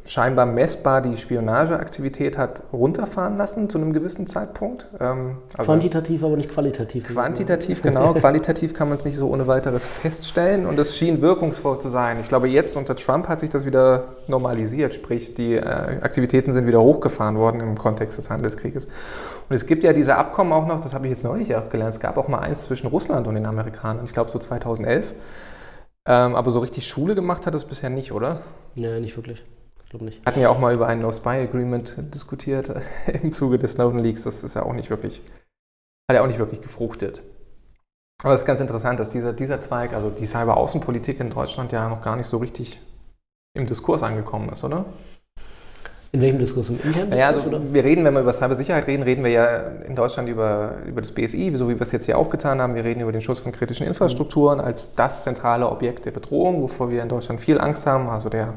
scheinbar 0.06 0.46
messbar 0.46 1.02
die 1.02 1.18
Spionageaktivität 1.18 2.38
hat 2.38 2.62
runterfahren 2.72 3.36
lassen 3.36 3.68
zu 3.68 3.76
einem 3.76 3.92
gewissen 3.92 4.26
Zeitpunkt. 4.26 4.88
Ähm, 5.00 5.36
also 5.52 5.70
Quantitativ, 5.70 6.24
aber 6.24 6.38
nicht 6.38 6.50
qualitativ. 6.50 7.04
Quantitativ, 7.06 7.82
genau. 7.82 8.14
Qualitativ 8.14 8.72
kann 8.72 8.88
man 8.88 8.96
es 8.96 9.04
nicht 9.04 9.16
so 9.16 9.28
ohne 9.28 9.48
weiteres 9.48 9.86
feststellen 9.86 10.64
und 10.64 10.78
es 10.78 10.96
schien 10.96 11.20
wirkungsvoll 11.20 11.78
zu 11.78 11.90
sein. 11.90 12.18
Ich 12.20 12.28
glaube, 12.28 12.48
jetzt 12.48 12.74
unter 12.74 12.96
Trump 12.96 13.28
hat 13.28 13.40
sich 13.40 13.50
das 13.50 13.66
wieder 13.66 14.14
normalisiert, 14.28 14.94
sprich 14.94 15.34
die 15.34 15.56
äh, 15.56 15.60
Aktivitäten 16.00 16.54
sind 16.54 16.66
wieder 16.66 16.80
hochgefahren 16.80 17.36
worden 17.36 17.60
im 17.60 17.76
Kontext 17.76 18.16
des 18.16 18.30
Handelskrieges. 18.30 18.86
Und 18.86 19.57
es 19.58 19.66
gibt 19.66 19.82
ja 19.82 19.92
diese 19.92 20.14
Abkommen 20.14 20.52
auch 20.52 20.66
noch, 20.66 20.78
das 20.78 20.94
habe 20.94 21.06
ich 21.06 21.10
jetzt 21.10 21.24
neulich 21.24 21.54
auch 21.56 21.68
gelernt, 21.68 21.92
es 21.92 22.00
gab 22.00 22.16
auch 22.16 22.28
mal 22.28 22.38
eins 22.38 22.62
zwischen 22.62 22.86
Russland 22.86 23.26
und 23.26 23.34
den 23.34 23.46
Amerikanern, 23.46 24.04
ich 24.04 24.12
glaube 24.12 24.30
so 24.30 24.38
2011. 24.38 25.14
Ähm, 26.06 26.36
aber 26.36 26.50
so 26.52 26.60
richtig 26.60 26.86
Schule 26.86 27.14
gemacht 27.14 27.46
hat 27.46 27.54
es 27.54 27.64
bisher 27.64 27.90
nicht, 27.90 28.12
oder? 28.12 28.40
Nee, 28.76 29.00
nicht 29.00 29.16
wirklich. 29.16 29.44
Ich 29.84 29.90
glaube 29.90 30.04
nicht. 30.04 30.20
Wir 30.20 30.26
hatten 30.26 30.40
ja 30.40 30.48
auch 30.48 30.58
mal 30.58 30.72
über 30.72 30.86
ein 30.86 31.00
No-Spy-Agreement 31.00 31.96
diskutiert 32.14 32.72
im 33.22 33.32
Zuge 33.32 33.58
des 33.58 33.72
Snowden 33.72 33.98
Leaks. 33.98 34.22
Das 34.22 34.44
ist 34.44 34.54
ja 34.54 34.62
auch 34.62 34.72
nicht 34.72 34.90
wirklich, 34.90 35.22
hat 36.08 36.14
ja 36.14 36.22
auch 36.22 36.26
nicht 36.28 36.38
wirklich 36.38 36.62
gefruchtet. 36.62 37.22
Aber 38.22 38.34
es 38.34 38.40
ist 38.40 38.46
ganz 38.46 38.60
interessant, 38.60 39.00
dass 39.00 39.10
dieser, 39.10 39.32
dieser 39.32 39.60
Zweig, 39.60 39.92
also 39.92 40.10
die 40.10 40.26
Cyber-Außenpolitik 40.26 41.20
in 41.20 41.30
Deutschland 41.30 41.72
ja 41.72 41.88
noch 41.88 42.00
gar 42.00 42.16
nicht 42.16 42.26
so 42.26 42.38
richtig 42.38 42.80
im 43.54 43.66
Diskurs 43.66 44.02
angekommen 44.02 44.48
ist, 44.50 44.62
oder? 44.62 44.86
In 46.10 46.22
welchem 46.22 46.38
Diskurs? 46.38 46.70
Im 46.70 46.80
internen 46.82 47.10
naja, 47.10 47.26
also 47.26 47.42
oder? 47.42 47.60
wir 47.70 47.84
reden, 47.84 48.02
wenn 48.04 48.14
wir 48.14 48.20
über 48.20 48.32
Cybersicherheit 48.32 48.86
reden, 48.86 49.02
reden 49.02 49.22
wir 49.22 49.30
ja 49.30 49.44
in 49.86 49.94
Deutschland 49.94 50.26
über, 50.28 50.76
über 50.86 51.02
das 51.02 51.12
BSI, 51.12 51.52
so 51.54 51.68
wie 51.68 51.74
wir 51.74 51.82
es 51.82 51.92
jetzt 51.92 52.06
hier 52.06 52.16
auch 52.16 52.30
getan 52.30 52.62
haben. 52.62 52.74
Wir 52.74 52.84
reden 52.84 53.00
über 53.00 53.12
den 53.12 53.20
Schutz 53.20 53.40
von 53.40 53.52
kritischen 53.52 53.86
Infrastrukturen 53.86 54.58
als 54.58 54.94
das 54.94 55.24
zentrale 55.24 55.68
Objekt 55.68 56.06
der 56.06 56.12
Bedrohung, 56.12 56.62
wovor 56.62 56.90
wir 56.90 57.02
in 57.02 57.10
Deutschland 57.10 57.42
viel 57.42 57.60
Angst 57.60 57.86
haben. 57.86 58.08
Also 58.08 58.30
der 58.30 58.54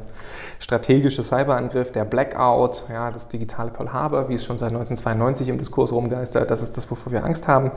strategische 0.60 1.24
Cyberangriff, 1.24 1.92
der 1.92 2.06
Blackout, 2.06 2.86
ja, 2.90 3.12
das 3.12 3.28
digitale 3.28 3.70
Pearl 3.70 3.92
Harbor, 3.92 4.30
wie 4.30 4.36
es 4.36 4.46
schon 4.46 4.58
seit 4.58 4.70
1992 4.70 5.50
im 5.50 5.58
Diskurs 5.58 5.92
rumgeistert, 5.92 6.50
das 6.50 6.64
ist 6.64 6.78
das, 6.78 6.90
wovor 6.90 7.12
wir 7.12 7.26
Angst 7.26 7.50
haben. 7.50 7.72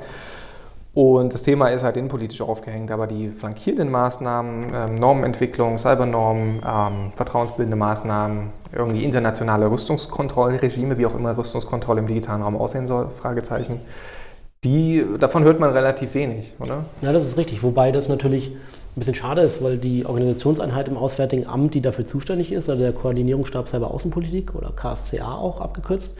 Und 0.94 1.32
das 1.32 1.42
Thema 1.42 1.68
ist 1.68 1.82
halt 1.82 1.96
innenpolitisch 1.96 2.40
aufgehängt, 2.40 2.92
aber 2.92 3.08
die 3.08 3.30
flankierenden 3.30 3.90
Maßnahmen, 3.90 4.72
ähm, 4.72 4.94
Normenentwicklung, 4.94 5.76
Cybernormen, 5.76 6.62
ähm, 6.64 7.12
vertrauensbildende 7.16 7.76
Maßnahmen, 7.76 8.50
irgendwie 8.72 9.02
internationale 9.02 9.68
Rüstungskontrollregime, 9.68 10.96
wie 10.96 11.06
auch 11.06 11.16
immer 11.16 11.36
Rüstungskontrolle 11.36 12.00
im 12.00 12.06
digitalen 12.06 12.42
Raum 12.42 12.56
aussehen 12.56 12.86
soll, 12.86 13.10
Fragezeichen, 13.10 13.80
die, 14.62 15.04
davon 15.18 15.42
hört 15.42 15.58
man 15.58 15.70
relativ 15.70 16.14
wenig, 16.14 16.54
oder? 16.60 16.84
Ja, 17.02 17.12
das 17.12 17.26
ist 17.26 17.36
richtig, 17.36 17.64
wobei 17.64 17.90
das 17.90 18.08
natürlich 18.08 18.52
ein 18.52 19.00
bisschen 19.00 19.16
schade 19.16 19.40
ist, 19.40 19.60
weil 19.62 19.78
die 19.78 20.06
Organisationseinheit 20.06 20.86
im 20.86 20.96
Auswärtigen 20.96 21.48
Amt, 21.48 21.74
die 21.74 21.80
dafür 21.80 22.06
zuständig 22.06 22.52
ist, 22.52 22.70
also 22.70 22.80
der 22.80 22.92
Koordinierungsstab 22.92 23.68
Cyber 23.68 23.90
Außenpolitik 23.90 24.54
oder 24.54 24.70
KSCA 24.70 25.34
auch 25.34 25.60
abgekürzt, 25.60 26.16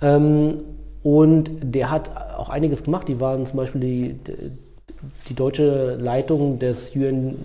ähm, 0.00 0.60
und 1.04 1.50
der 1.62 1.90
hat 1.90 2.10
auch 2.36 2.48
einiges 2.48 2.82
gemacht. 2.82 3.06
Die 3.06 3.20
waren 3.20 3.46
zum 3.46 3.58
Beispiel 3.58 3.80
die, 3.80 4.18
die 5.28 5.34
deutsche 5.34 5.94
Leitung 5.94 6.58
des 6.58 6.96
UN 6.96 7.36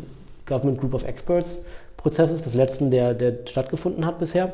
Government 0.48 0.80
Group 0.80 0.96
of 0.96 1.06
Experts 1.06 1.62
Prozesses, 1.98 2.42
des 2.42 2.54
letzten, 2.54 2.92
der, 2.92 3.14
der 3.14 3.34
stattgefunden 3.46 4.06
hat 4.06 4.20
bisher, 4.20 4.54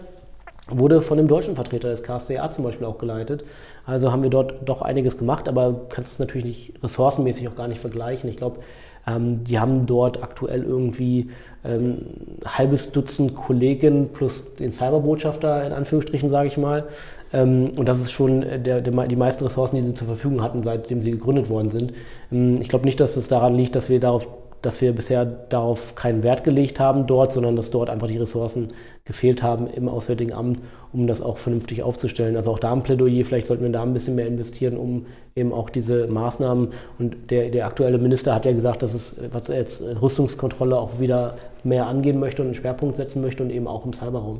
wurde 0.68 1.04
von 1.04 1.18
dem 1.18 1.28
deutschen 1.28 1.54
Vertreter 1.54 1.90
des 1.90 2.02
KSDA 2.02 2.50
zum 2.50 2.64
Beispiel 2.64 2.88
auch 2.88 2.98
geleitet. 2.98 3.44
Also 3.86 4.12
haben 4.12 4.24
wir 4.24 4.32
dort 4.32 4.68
doch 4.68 4.82
einiges 4.82 5.20
gemacht, 5.20 5.48
aber 5.48 5.82
kannst 5.90 6.14
es 6.14 6.20
natürlich 6.20 6.46
nicht 6.46 6.84
ressourcenmäßig 6.84 7.48
auch 7.48 7.56
gar 7.56 7.68
nicht 7.68 7.80
vergleichen. 7.80 8.28
Ich 8.32 8.38
glaube, 8.38 8.62
ähm, 9.06 9.44
die 9.44 9.60
haben 9.60 9.86
dort 9.86 10.24
aktuell 10.24 10.64
irgendwie 10.64 11.30
ähm, 11.64 11.98
ein 12.44 12.58
halbes 12.58 12.92
Dutzend 12.92 13.36
Kollegen 13.36 14.10
plus 14.12 14.56
den 14.56 14.72
Cyberbotschafter 14.72 15.68
in 15.68 15.72
Anführungsstrichen, 15.72 16.32
sage 16.32 16.48
ich 16.48 16.58
mal. 16.58 16.86
Ähm, 17.34 17.72
und 17.76 17.88
das 17.88 18.00
ist 18.00 18.12
schon 18.12 18.42
der, 18.42 18.82
der, 18.82 19.08
die 19.08 19.16
meisten 19.16 19.44
Ressourcen, 19.44 19.78
die 19.78 19.84
sie 19.84 19.94
zur 19.94 20.08
Verfügung 20.08 20.42
hatten, 20.42 20.64
seitdem 20.64 21.02
sie 21.02 21.12
gegründet 21.12 21.50
worden 21.50 21.70
sind. 21.70 21.94
Ähm, 22.32 22.60
ich 22.62 22.70
glaube 22.70 22.86
nicht, 22.86 23.00
dass 23.00 23.18
es 23.18 23.28
daran 23.28 23.56
liegt, 23.56 23.76
dass 23.76 23.90
wir 23.90 24.00
darauf 24.00 24.28
dass 24.66 24.82
wir 24.82 24.94
bisher 24.94 25.26
darauf 25.26 25.96
keinen 25.96 26.24
Wert 26.24 26.44
gelegt 26.44 26.80
haben 26.80 27.06
dort, 27.06 27.34
sondern 27.34 27.56
dass 27.56 27.70
dort 27.70 27.90
einfach 27.90 28.08
die 28.08 28.18
Ressourcen 28.18 28.74
gefehlt 29.04 29.44
haben 29.44 29.68
im 29.68 29.88
Auswärtigen 29.88 30.34
Amt, 30.34 30.60
um 30.92 31.06
das 31.06 31.22
auch 31.22 31.38
vernünftig 31.38 31.84
aufzustellen. 31.84 32.36
Also 32.36 32.52
auch 32.52 32.60
da 32.60 32.74
ein 32.74 32.82
Plädoyer, 32.82 33.26
vielleicht 33.26 33.48
sollten 33.48 33.64
wir 33.64 33.72
da 33.72 33.84
ein 33.84 33.94
bisschen 33.94 34.16
mehr 34.16 34.26
investieren, 34.28 34.78
um 34.78 35.06
eben 35.36 35.54
auch 35.54 35.70
diese 35.70 36.08
Maßnahmen 36.08 36.70
und 36.98 37.30
der, 37.30 37.50
der 37.50 37.68
aktuelle 37.68 38.00
Minister 38.00 38.34
hat 38.34 38.46
ja 38.46 38.54
gesagt, 38.54 38.82
dass 38.82 38.94
es 38.94 39.16
was 39.32 39.48
jetzt 39.50 39.82
Rüstungskontrolle 39.82 40.78
auch 40.78 41.00
wieder 41.00 41.36
mehr 41.64 41.86
angehen 41.86 42.20
möchte 42.20 42.42
und 42.42 42.48
einen 42.48 42.56
Schwerpunkt 42.56 42.98
setzen 42.98 43.22
möchte 43.22 43.44
und 43.44 43.52
eben 43.52 43.68
auch 43.68 43.86
im 43.86 43.94
Cyberraum. 43.94 44.40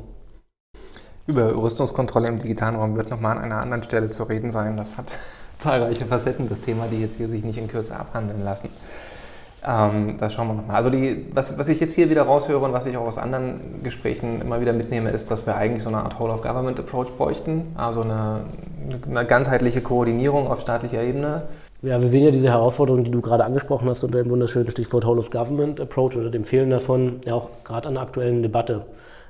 Über 1.26 1.56
Rüstungskontrolle 1.56 2.28
im 2.28 2.38
digitalen 2.38 2.76
Raum 2.76 2.96
wird 2.96 3.10
nochmal 3.10 3.38
an 3.38 3.44
einer 3.44 3.60
anderen 3.60 3.82
Stelle 3.82 4.10
zu 4.10 4.22
reden 4.24 4.52
sein. 4.52 4.76
Das 4.76 4.96
hat 4.96 5.18
zahlreiche 5.58 6.06
Facetten, 6.06 6.48
das 6.48 6.60
Thema, 6.60 6.86
die 6.90 7.00
jetzt 7.00 7.16
hier 7.16 7.28
sich 7.28 7.44
nicht 7.44 7.58
in 7.58 7.66
Kürze 7.66 7.96
abhandeln 7.96 8.44
lassen. 8.44 8.68
Ähm, 9.66 10.14
da 10.18 10.30
schauen 10.30 10.46
wir 10.46 10.54
nochmal. 10.54 10.76
Also 10.76 10.90
die, 10.90 11.26
was, 11.32 11.58
was 11.58 11.68
ich 11.68 11.80
jetzt 11.80 11.94
hier 11.94 12.08
wieder 12.08 12.22
raushöre 12.22 12.64
und 12.64 12.72
was 12.72 12.86
ich 12.86 12.96
auch 12.96 13.06
aus 13.06 13.18
anderen 13.18 13.82
Gesprächen 13.82 14.40
immer 14.40 14.60
wieder 14.60 14.72
mitnehme, 14.72 15.10
ist, 15.10 15.28
dass 15.32 15.46
wir 15.46 15.56
eigentlich 15.56 15.82
so 15.82 15.88
eine 15.88 15.98
Art 15.98 16.20
Whole-of-Government-Approach 16.20 17.16
bräuchten. 17.16 17.72
Also 17.74 18.02
eine, 18.02 18.44
eine 19.08 19.26
ganzheitliche 19.26 19.80
Koordinierung 19.80 20.46
auf 20.46 20.60
staatlicher 20.60 21.02
Ebene. 21.02 21.42
Ja, 21.82 22.00
wir 22.00 22.08
sehen 22.08 22.24
ja 22.24 22.30
diese 22.30 22.48
Herausforderungen, 22.48 23.04
die 23.04 23.10
du 23.10 23.20
gerade 23.20 23.44
angesprochen 23.44 23.88
hast 23.88 24.04
unter 24.04 24.22
dem 24.22 24.30
wunderschönen 24.30 24.70
Stichwort 24.70 25.04
Whole-of-Government-Approach 25.04 26.16
oder 26.16 26.30
dem 26.30 26.44
Fehlen 26.44 26.70
davon, 26.70 27.20
ja 27.24 27.34
auch 27.34 27.48
gerade 27.64 27.88
an 27.88 27.94
der 27.94 28.04
aktuellen 28.04 28.42
Debatte. 28.42 28.86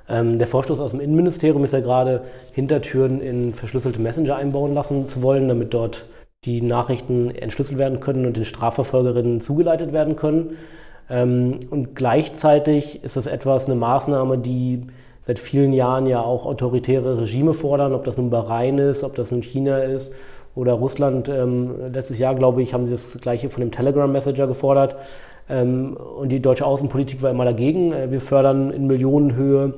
Ähm, 0.09 0.37
der 0.37 0.47
Vorstoß 0.47 0.79
aus 0.79 0.91
dem 0.91 0.99
Innenministerium 0.99 1.63
ist 1.63 1.73
ja 1.73 1.81
gerade, 1.81 2.21
Hintertüren 2.53 3.21
in 3.21 3.53
verschlüsselte 3.53 4.01
Messenger 4.01 4.35
einbauen 4.35 4.73
lassen 4.73 5.07
zu 5.07 5.21
wollen, 5.21 5.47
damit 5.47 5.73
dort 5.73 6.05
die 6.45 6.61
Nachrichten 6.61 7.31
entschlüsselt 7.31 7.77
werden 7.77 7.99
können 7.99 8.25
und 8.25 8.37
den 8.37 8.45
Strafverfolgerinnen 8.45 9.41
zugeleitet 9.41 9.91
werden 9.91 10.15
können. 10.15 10.57
Ähm, 11.09 11.59
und 11.69 11.95
gleichzeitig 11.95 13.03
ist 13.03 13.17
das 13.17 13.27
etwas, 13.27 13.65
eine 13.65 13.75
Maßnahme, 13.75 14.37
die 14.37 14.87
seit 15.25 15.39
vielen 15.39 15.73
Jahren 15.73 16.07
ja 16.07 16.21
auch 16.21 16.45
autoritäre 16.45 17.21
Regime 17.21 17.53
fordern, 17.53 17.93
ob 17.93 18.05
das 18.05 18.17
nun 18.17 18.29
Bahrain 18.29 18.77
ist, 18.77 19.03
ob 19.03 19.15
das 19.15 19.31
nun 19.31 19.41
China 19.41 19.79
ist 19.79 20.13
oder 20.55 20.73
Russland. 20.73 21.27
Ähm, 21.27 21.75
letztes 21.91 22.17
Jahr, 22.17 22.33
glaube 22.33 22.61
ich, 22.61 22.73
haben 22.73 22.85
sie 22.85 22.93
das 22.93 23.17
gleiche 23.19 23.49
von 23.49 23.61
dem 23.61 23.71
Telegram-Messenger 23.71 24.47
gefordert. 24.47 24.95
Ähm, 25.49 25.97
und 25.97 26.29
die 26.29 26.41
deutsche 26.41 26.65
Außenpolitik 26.65 27.21
war 27.21 27.31
immer 27.31 27.45
dagegen. 27.45 27.91
Äh, 27.91 28.09
wir 28.11 28.21
fördern 28.21 28.71
in 28.71 28.87
Millionenhöhe 28.87 29.73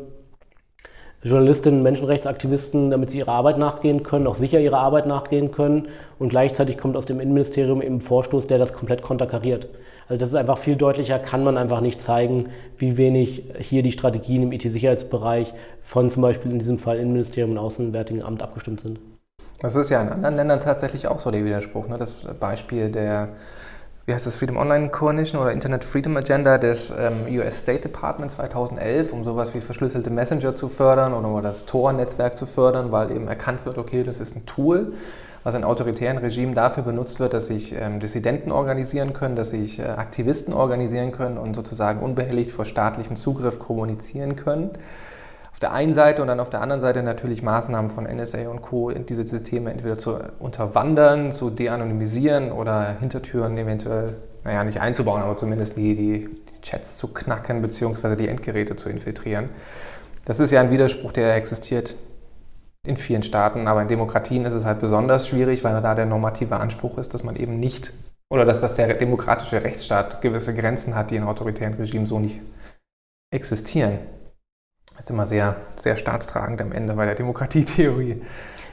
Journalistinnen, 1.21 1.83
Menschenrechtsaktivisten, 1.83 2.91
damit 2.91 3.09
sie 3.09 3.17
ihrer 3.17 3.33
Arbeit 3.33 3.57
nachgehen 3.57 4.03
können, 4.03 4.25
auch 4.25 4.35
sicher 4.35 4.59
ihrer 4.59 4.77
Arbeit 4.77 5.05
nachgehen 5.05 5.51
können. 5.51 5.89
Und 6.17 6.29
gleichzeitig 6.29 6.77
kommt 6.77 6.95
aus 6.95 7.05
dem 7.05 7.19
Innenministerium 7.19 7.81
eben 7.81 7.95
ein 7.95 8.01
Vorstoß, 8.01 8.47
der 8.47 8.57
das 8.57 8.71
komplett 8.73 9.01
konterkariert. 9.01 9.67
Also 10.07 10.19
das 10.19 10.29
ist 10.29 10.35
einfach 10.35 10.57
viel 10.57 10.77
deutlicher, 10.77 11.19
kann 11.19 11.43
man 11.43 11.57
einfach 11.57 11.81
nicht 11.81 12.01
zeigen, 12.01 12.49
wie 12.77 12.97
wenig 12.97 13.43
hier 13.59 13.83
die 13.83 13.91
Strategien 13.91 14.43
im 14.43 14.51
IT-Sicherheitsbereich 14.53 15.53
von 15.81 16.09
zum 16.09 16.21
Beispiel 16.21 16.51
in 16.51 16.59
diesem 16.59 16.79
Fall 16.79 16.97
Innenministerium 16.97 17.51
und 17.51 17.57
Außenwärtigen 17.57 18.23
Amt 18.23 18.41
abgestimmt 18.41 18.79
sind. 18.79 18.99
Das 19.61 19.75
ist 19.75 19.89
ja 19.89 20.01
in 20.01 20.07
anderen 20.07 20.35
Ländern 20.35 20.61
tatsächlich 20.61 21.07
auch 21.07 21.19
so 21.19 21.31
der 21.31 21.43
Widerspruch. 21.43 21.87
Ne? 21.89 21.97
Das 21.97 22.13
Beispiel 22.39 22.89
der 22.89 23.29
wie 24.09 24.13
heißt 24.15 24.25
das, 24.25 24.37
Freedom 24.37 24.57
Online 24.57 24.89
Coalition 24.89 25.39
oder 25.39 25.51
Internet 25.51 25.85
Freedom 25.85 26.17
Agenda 26.17 26.57
des 26.57 26.91
ähm, 26.99 27.27
US 27.29 27.59
State 27.59 27.81
Department 27.81 28.31
2011, 28.31 29.13
um 29.13 29.23
sowas 29.23 29.53
wie 29.53 29.61
verschlüsselte 29.61 30.09
Messenger 30.09 30.55
zu 30.55 30.67
fördern 30.67 31.13
oder 31.13 31.43
das 31.43 31.67
Tor-Netzwerk 31.67 32.33
zu 32.33 32.47
fördern, 32.47 32.91
weil 32.91 33.11
eben 33.11 33.27
erkannt 33.27 33.67
wird, 33.67 33.77
okay, 33.77 34.01
das 34.01 34.19
ist 34.19 34.35
ein 34.35 34.47
Tool, 34.47 34.93
was 35.43 35.53
in 35.53 35.63
autoritären 35.63 36.17
Regimen 36.17 36.55
dafür 36.55 36.81
benutzt 36.81 37.19
wird, 37.19 37.33
dass 37.33 37.45
sich 37.45 37.75
ähm, 37.79 37.99
Dissidenten 37.99 38.51
organisieren 38.51 39.13
können, 39.13 39.35
dass 39.35 39.51
sich 39.51 39.77
äh, 39.77 39.83
Aktivisten 39.83 40.55
organisieren 40.55 41.11
können 41.11 41.37
und 41.37 41.53
sozusagen 41.53 41.99
unbehelligt 41.99 42.49
vor 42.49 42.65
staatlichem 42.65 43.15
Zugriff 43.15 43.59
kommunizieren 43.59 44.35
können 44.35 44.71
auf 45.59 45.71
der 45.71 45.73
einen 45.73 45.93
Seite 45.93 46.21
und 46.21 46.29
dann 46.29 46.39
auf 46.39 46.49
der 46.49 46.61
anderen 46.61 46.79
Seite 46.79 47.03
natürlich 47.03 47.43
Maßnahmen 47.43 47.91
von 47.91 48.05
NSA 48.05 48.47
und 48.47 48.61
Co., 48.61 48.91
diese 48.91 49.27
Systeme 49.27 49.71
entweder 49.71 49.97
zu 49.97 50.17
unterwandern, 50.39 51.33
zu 51.33 51.49
de-anonymisieren 51.49 52.53
oder 52.53 52.95
Hintertüren 52.97 53.57
eventuell, 53.57 54.15
naja, 54.45 54.63
nicht 54.63 54.79
einzubauen, 54.79 55.21
aber 55.21 55.35
zumindest 55.35 55.75
die, 55.75 55.95
die, 55.95 56.29
die 56.29 56.61
Chats 56.61 56.97
zu 56.97 57.09
knacken 57.09 57.61
bzw. 57.61 58.15
die 58.15 58.29
Endgeräte 58.29 58.77
zu 58.77 58.87
infiltrieren. 58.87 59.49
Das 60.23 60.39
ist 60.39 60.51
ja 60.51 60.61
ein 60.61 60.71
Widerspruch, 60.71 61.11
der 61.11 61.35
existiert 61.35 61.97
in 62.87 62.95
vielen 62.95 63.23
Staaten, 63.23 63.67
aber 63.67 63.81
in 63.81 63.89
Demokratien 63.89 64.45
ist 64.45 64.53
es 64.53 64.63
halt 64.63 64.79
besonders 64.79 65.27
schwierig, 65.27 65.65
weil 65.65 65.81
da 65.81 65.93
der 65.93 66.05
normative 66.05 66.55
Anspruch 66.55 66.97
ist, 66.97 67.13
dass 67.13 67.25
man 67.25 67.35
eben 67.35 67.59
nicht 67.59 67.91
oder 68.31 68.45
dass, 68.45 68.61
dass 68.61 68.75
der 68.75 68.93
demokratische 68.93 69.61
Rechtsstaat 69.61 70.21
gewisse 70.21 70.55
Grenzen 70.55 70.95
hat, 70.95 71.11
die 71.11 71.17
in 71.17 71.23
autoritären 71.25 71.73
Regimen 71.73 72.05
so 72.05 72.17
nicht 72.17 72.39
existieren. 73.29 73.99
Das 74.99 75.05
ist 75.05 75.11
immer 75.11 75.25
sehr, 75.25 75.55
sehr 75.77 75.95
staatstragend 75.95 76.61
am 76.61 76.73
Ende 76.73 76.91
bei 76.91 77.05
der 77.05 77.15
Demokratietheorie. 77.15 78.17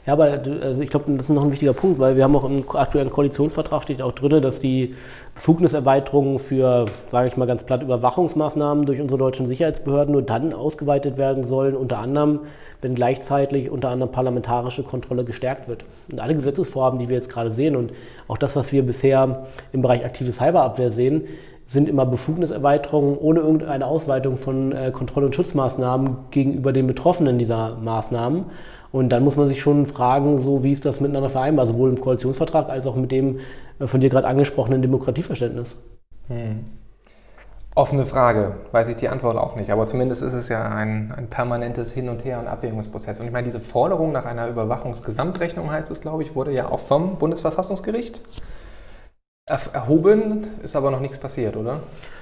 Ja, 0.06 0.14
aber 0.14 0.24
also 0.24 0.82
ich 0.82 0.90
glaube, 0.90 1.04
das 1.12 1.26
ist 1.26 1.28
noch 1.28 1.44
ein 1.44 1.52
wichtiger 1.52 1.72
Punkt, 1.72 2.00
weil 2.00 2.16
wir 2.16 2.24
haben 2.24 2.34
auch 2.34 2.42
im 2.42 2.64
aktuellen 2.74 3.10
Koalitionsvertrag 3.10 3.84
steht 3.84 4.02
auch 4.02 4.10
drin, 4.10 4.42
dass 4.42 4.58
die 4.58 4.96
Befugniserweiterungen 5.36 6.40
für, 6.40 6.86
sage 7.12 7.28
ich 7.28 7.36
mal 7.36 7.46
ganz 7.46 7.62
platt, 7.62 7.80
Überwachungsmaßnahmen 7.80 8.86
durch 8.86 9.00
unsere 9.00 9.18
deutschen 9.18 9.46
Sicherheitsbehörden 9.46 10.10
nur 10.10 10.22
dann 10.22 10.52
ausgeweitet 10.52 11.16
werden 11.16 11.46
sollen, 11.46 11.76
unter 11.76 11.98
anderem, 11.98 12.40
wenn 12.82 12.96
gleichzeitig 12.96 13.70
unter 13.70 13.90
anderem 13.90 14.10
parlamentarische 14.10 14.82
Kontrolle 14.82 15.22
gestärkt 15.22 15.68
wird. 15.68 15.84
Und 16.10 16.18
alle 16.18 16.34
Gesetzesvorhaben, 16.34 16.98
die 16.98 17.08
wir 17.08 17.14
jetzt 17.14 17.30
gerade 17.30 17.52
sehen 17.52 17.76
und 17.76 17.92
auch 18.26 18.36
das, 18.36 18.56
was 18.56 18.72
wir 18.72 18.84
bisher 18.84 19.46
im 19.70 19.80
Bereich 19.80 20.04
aktive 20.04 20.32
Cyberabwehr 20.32 20.90
sehen, 20.90 21.28
sind 21.68 21.88
immer 21.88 22.06
Befugniserweiterungen 22.06 23.18
ohne 23.18 23.40
irgendeine 23.40 23.86
Ausweitung 23.86 24.36
von 24.36 24.72
äh, 24.72 24.90
Kontroll- 24.92 25.24
und 25.24 25.34
Schutzmaßnahmen 25.34 26.16
gegenüber 26.30 26.72
den 26.72 26.86
Betroffenen 26.86 27.38
dieser 27.38 27.76
Maßnahmen. 27.76 28.44
Und 28.92 29.08
dann 29.10 29.24
muss 29.24 29.36
man 29.36 29.48
sich 29.48 29.60
schon 29.60 29.86
fragen, 29.86 30.42
so 30.42 30.62
wie 30.62 30.72
ist 30.72 30.84
das 30.84 31.00
miteinander 31.00 31.28
vereinbar, 31.28 31.66
sowohl 31.66 31.90
im 31.90 32.00
Koalitionsvertrag 32.00 32.68
als 32.68 32.86
auch 32.86 32.94
mit 32.94 33.10
dem 33.10 33.40
äh, 33.80 33.86
von 33.86 34.00
dir 34.00 34.10
gerade 34.10 34.28
angesprochenen 34.28 34.80
Demokratieverständnis. 34.80 35.74
Hm. 36.28 36.64
Offene 37.74 38.06
Frage, 38.06 38.54
weiß 38.72 38.88
ich 38.88 38.96
die 38.96 39.10
Antwort 39.10 39.36
auch 39.36 39.54
nicht, 39.54 39.70
aber 39.70 39.86
zumindest 39.86 40.22
ist 40.22 40.32
es 40.32 40.48
ja 40.48 40.66
ein, 40.66 41.12
ein 41.14 41.28
permanentes 41.28 41.92
Hin 41.92 42.08
und 42.08 42.24
Her 42.24 42.40
und 42.40 42.46
Abwägungsprozess. 42.46 43.20
Und 43.20 43.26
ich 43.26 43.32
meine, 43.32 43.44
diese 43.44 43.60
Forderung 43.60 44.12
nach 44.12 44.24
einer 44.24 44.48
Überwachungsgesamtrechnung 44.48 45.70
heißt 45.70 45.90
es, 45.90 46.00
glaube 46.00 46.22
ich, 46.22 46.34
wurde 46.34 46.52
ja 46.52 46.70
auch 46.70 46.80
vom 46.80 47.18
Bundesverfassungsgericht 47.18 48.22
erhoben, 49.48 50.40
ist 50.64 50.74
aber 50.74 50.90
noch 50.90 50.98
nichts 50.98 51.18
passiert, 51.18 51.56
oder? 51.56 51.78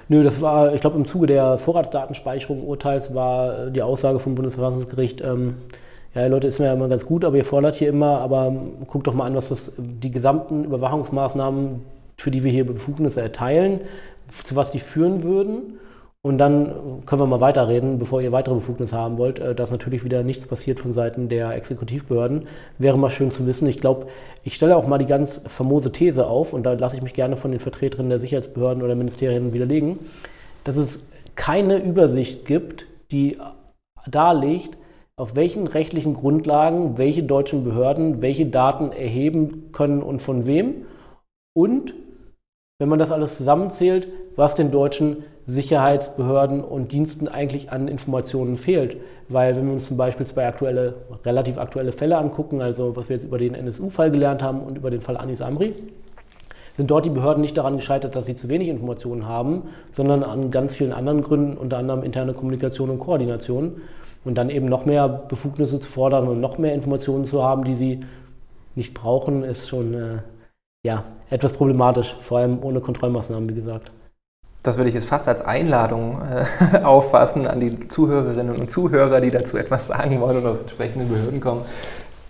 Nö, 0.09 0.22
das 0.22 0.43
war, 0.43 0.75
ich 0.75 0.83
glaube, 0.83 0.99
im 0.99 1.07
Zuge 1.07 1.27
der 1.27 1.57
Vorratsdatenspeicherung 1.57 2.62
Urteils 2.62 3.14
war 3.14 3.70
die 3.70 3.81
Aussage 3.81 4.18
vom 4.18 4.35
Bundesverfassungsgericht, 4.35 5.22
ähm, 5.22 5.55
ja, 6.14 6.27
Leute, 6.27 6.49
ist 6.49 6.59
mir 6.59 6.66
ja 6.66 6.75
immer 6.75 6.89
ganz 6.89 7.07
gut, 7.07 7.25
aber 7.25 7.39
ihr 7.39 7.47
fordert 7.47 7.77
hier 7.77 7.89
immer, 7.89 8.18
aber 8.18 8.55
guckt 8.89 9.07
doch 9.07 9.14
mal 9.14 9.25
an, 9.25 9.35
was 9.35 9.49
das, 9.49 9.72
die 9.79 10.11
gesamten 10.11 10.64
Überwachungsmaßnahmen, 10.64 11.81
für 12.18 12.31
die 12.31 12.45
wir 12.45 12.53
hier 12.53 12.66
Befugnisse 12.66 13.22
erteilen, 13.22 13.81
zu 14.45 14.55
was 14.55 14.70
die 14.70 14.79
führen 14.79 15.22
würden. 15.22 15.79
Und 16.25 16.39
dann 16.39 17.03
können 17.05 17.20
wir 17.20 17.27
mal 17.27 17.43
weiterreden, 17.43 17.99
bevor 17.99 18.22
ihr 18.22 18.33
weitere 18.33 18.55
Befugnisse 18.55 18.97
haben 18.97 19.18
wollt, 19.18 19.39
äh, 19.41 19.55
dass 19.55 19.70
natürlich 19.70 20.05
wieder 20.05 20.22
nichts 20.22 20.47
passiert 20.47 20.81
von 20.81 20.95
Seiten 20.95 21.29
der 21.29 21.51
Exekutivbehörden. 21.51 22.49
Wäre 22.79 22.97
mal 22.97 23.11
schön 23.11 23.31
zu 23.31 23.47
wissen. 23.47 23.68
Ich 23.68 23.79
glaube, 23.79 24.07
ich 24.43 24.55
stelle 24.55 24.75
auch 24.75 24.87
mal 24.87 24.97
die 24.97 25.05
ganz 25.05 25.43
famose 25.47 25.93
These 25.93 26.27
auf, 26.27 26.55
und 26.55 26.62
da 26.62 26.72
lasse 26.72 26.97
ich 26.97 27.03
mich 27.03 27.12
gerne 27.12 27.37
von 27.37 27.51
den 27.51 27.61
Vertreterinnen 27.61 28.09
der 28.09 28.20
Sicherheitsbehörden 28.20 28.83
oder 28.83 28.95
Ministerien 28.95 29.53
widerlegen, 29.53 29.99
dass 30.64 30.77
es 30.77 31.01
keine 31.35 31.77
Übersicht 31.77 32.47
gibt, 32.47 32.87
die 33.11 33.37
darlegt, 34.11 34.79
auf 35.16 35.37
welchen 35.37 35.66
rechtlichen 35.66 36.14
Grundlagen 36.14 36.97
welche 36.97 37.22
deutschen 37.22 37.64
Behörden 37.64 38.22
welche 38.22 38.47
Daten 38.47 38.93
erheben 38.93 39.72
können 39.72 40.03
und 40.03 40.22
von 40.22 40.47
wem. 40.47 40.87
Und, 41.55 41.95
wenn 42.79 42.89
man 42.89 42.99
das 42.99 43.12
alles 43.12 43.37
zusammenzählt, 43.37 44.09
was 44.37 44.55
den 44.55 44.70
deutschen 44.70 45.24
Sicherheitsbehörden 45.47 46.62
und 46.62 46.93
Diensten 46.93 47.28
eigentlich 47.28 47.70
an 47.70 47.89
Informationen 47.89 48.57
fehlt. 48.57 48.97
Weil 49.28 49.57
wenn 49.57 49.66
wir 49.66 49.74
uns 49.74 49.87
zum 49.87 49.97
Beispiel 49.97 50.26
zwei 50.26 50.47
aktuelle, 50.47 50.95
relativ 51.24 51.59
aktuelle 51.59 51.93
Fälle 51.93 52.16
angucken, 52.18 52.61
also 52.61 52.97
was 52.97 53.09
wir 53.09 53.16
jetzt 53.16 53.24
über 53.24 53.39
den 53.39 53.55
NSU-Fall 53.55 54.11
gelernt 54.11 54.43
haben 54.43 54.61
und 54.61 54.78
über 54.78 54.91
den 54.91 55.01
Fall 55.01 55.16
Anis 55.16 55.43
Amri, 55.43 55.74
sind 56.76 56.91
dort 56.91 57.05
die 57.05 57.11
Behörden 57.11 57.41
nicht 57.41 57.57
daran 57.57 57.76
gescheitert, 57.76 58.16
dass 58.16 58.26
sie 58.26 58.37
zu 58.37 58.49
wenig 58.49 58.68
Informationen 58.68 59.26
haben, 59.26 59.62
sondern 59.93 60.24
an 60.24 60.51
ganz 60.51 60.74
vielen 60.74 60.93
anderen 60.93 61.22
Gründen, 61.22 61.57
unter 61.57 61.78
anderem 61.78 62.03
interne 62.03 62.32
Kommunikation 62.35 62.91
und 62.91 62.99
Koordination 62.99 63.80
und 64.24 64.37
dann 64.37 64.51
eben 64.51 64.66
noch 64.66 64.85
mehr 64.85 65.09
Befugnisse 65.09 65.78
zu 65.78 65.89
fordern 65.89 66.26
und 66.26 66.41
noch 66.41 66.59
mehr 66.59 66.74
Informationen 66.74 67.26
zu 67.26 67.45
haben, 67.45 67.64
die 67.64 67.74
sie 67.74 68.01
nicht 68.74 68.93
brauchen, 68.93 69.45
ist 69.45 69.68
schon 69.68 69.95
äh, 69.95 70.18
ja, 70.85 71.05
etwas 71.30 71.53
problematisch, 71.53 72.16
vor 72.20 72.39
allem 72.39 72.62
ohne 72.62 72.80
Kontrollmaßnahmen, 72.80 73.49
wie 73.49 73.55
gesagt. 73.55 73.93
Das 74.65 74.77
würde 74.77 74.89
ich 74.89 74.95
jetzt 74.95 75.07
fast 75.07 75.29
als 75.29 75.43
Einladung 75.43 76.21
äh, 76.23 76.79
auffassen 76.83 77.47
an 77.47 77.61
die 77.61 77.87
Zuhörerinnen 77.87 78.57
und 78.57 78.69
Zuhörer, 78.69 79.21
die 79.21 79.31
dazu 79.31 79.57
etwas 79.57 79.87
sagen 79.87 80.21
wollen 80.21 80.39
oder 80.39 80.51
aus 80.51 80.61
entsprechenden 80.61 81.09
Behörden 81.09 81.39
kommen 81.39 81.65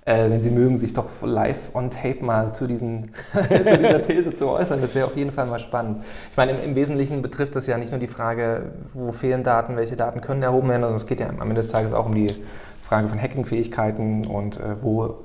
äh, 0.05 0.30
wenn 0.30 0.43
Sie 0.43 0.51
mögen, 0.51 0.76
sich 0.76 0.93
doch 0.93 1.07
live 1.22 1.70
on 1.74 1.91
tape 1.91 2.24
mal 2.24 2.53
zu, 2.53 2.66
diesen, 2.66 3.11
zu 3.32 3.78
dieser 3.78 4.03
These 4.03 4.35
zu 4.35 4.49
äußern. 4.49 4.80
Das 4.80 4.95
wäre 4.95 5.07
auf 5.07 5.16
jeden 5.16 5.32
Fall 5.32 5.47
mal 5.47 5.59
spannend. 5.59 6.01
Ich 6.30 6.37
meine, 6.37 6.53
im, 6.53 6.62
im, 6.62 6.74
Wesentlichen 6.74 7.22
betrifft 7.22 7.57
das 7.57 7.66
ja 7.66 7.78
nicht 7.78 7.91
nur 7.91 8.01
die 8.01 8.07
Frage, 8.07 8.72
wo 8.93 9.12
fehlen 9.12 9.43
Daten, 9.43 9.76
welche 9.76 9.97
Daten 9.97 10.20
können 10.20 10.43
erhoben 10.43 10.68
werden, 10.68 10.82
sondern 10.82 10.97
es 10.97 11.07
geht 11.07 11.20
ja 11.20 11.28
am 11.28 11.41
Ende 11.41 11.55
des 11.55 11.68
Tages 11.68 11.95
auch 11.95 12.07
um 12.07 12.14
die 12.14 12.35
Frage 12.82 13.09
von 13.09 13.20
Hackingfähigkeiten 13.20 14.26
und 14.26 14.59
äh, 14.59 14.82
wo 14.82 15.24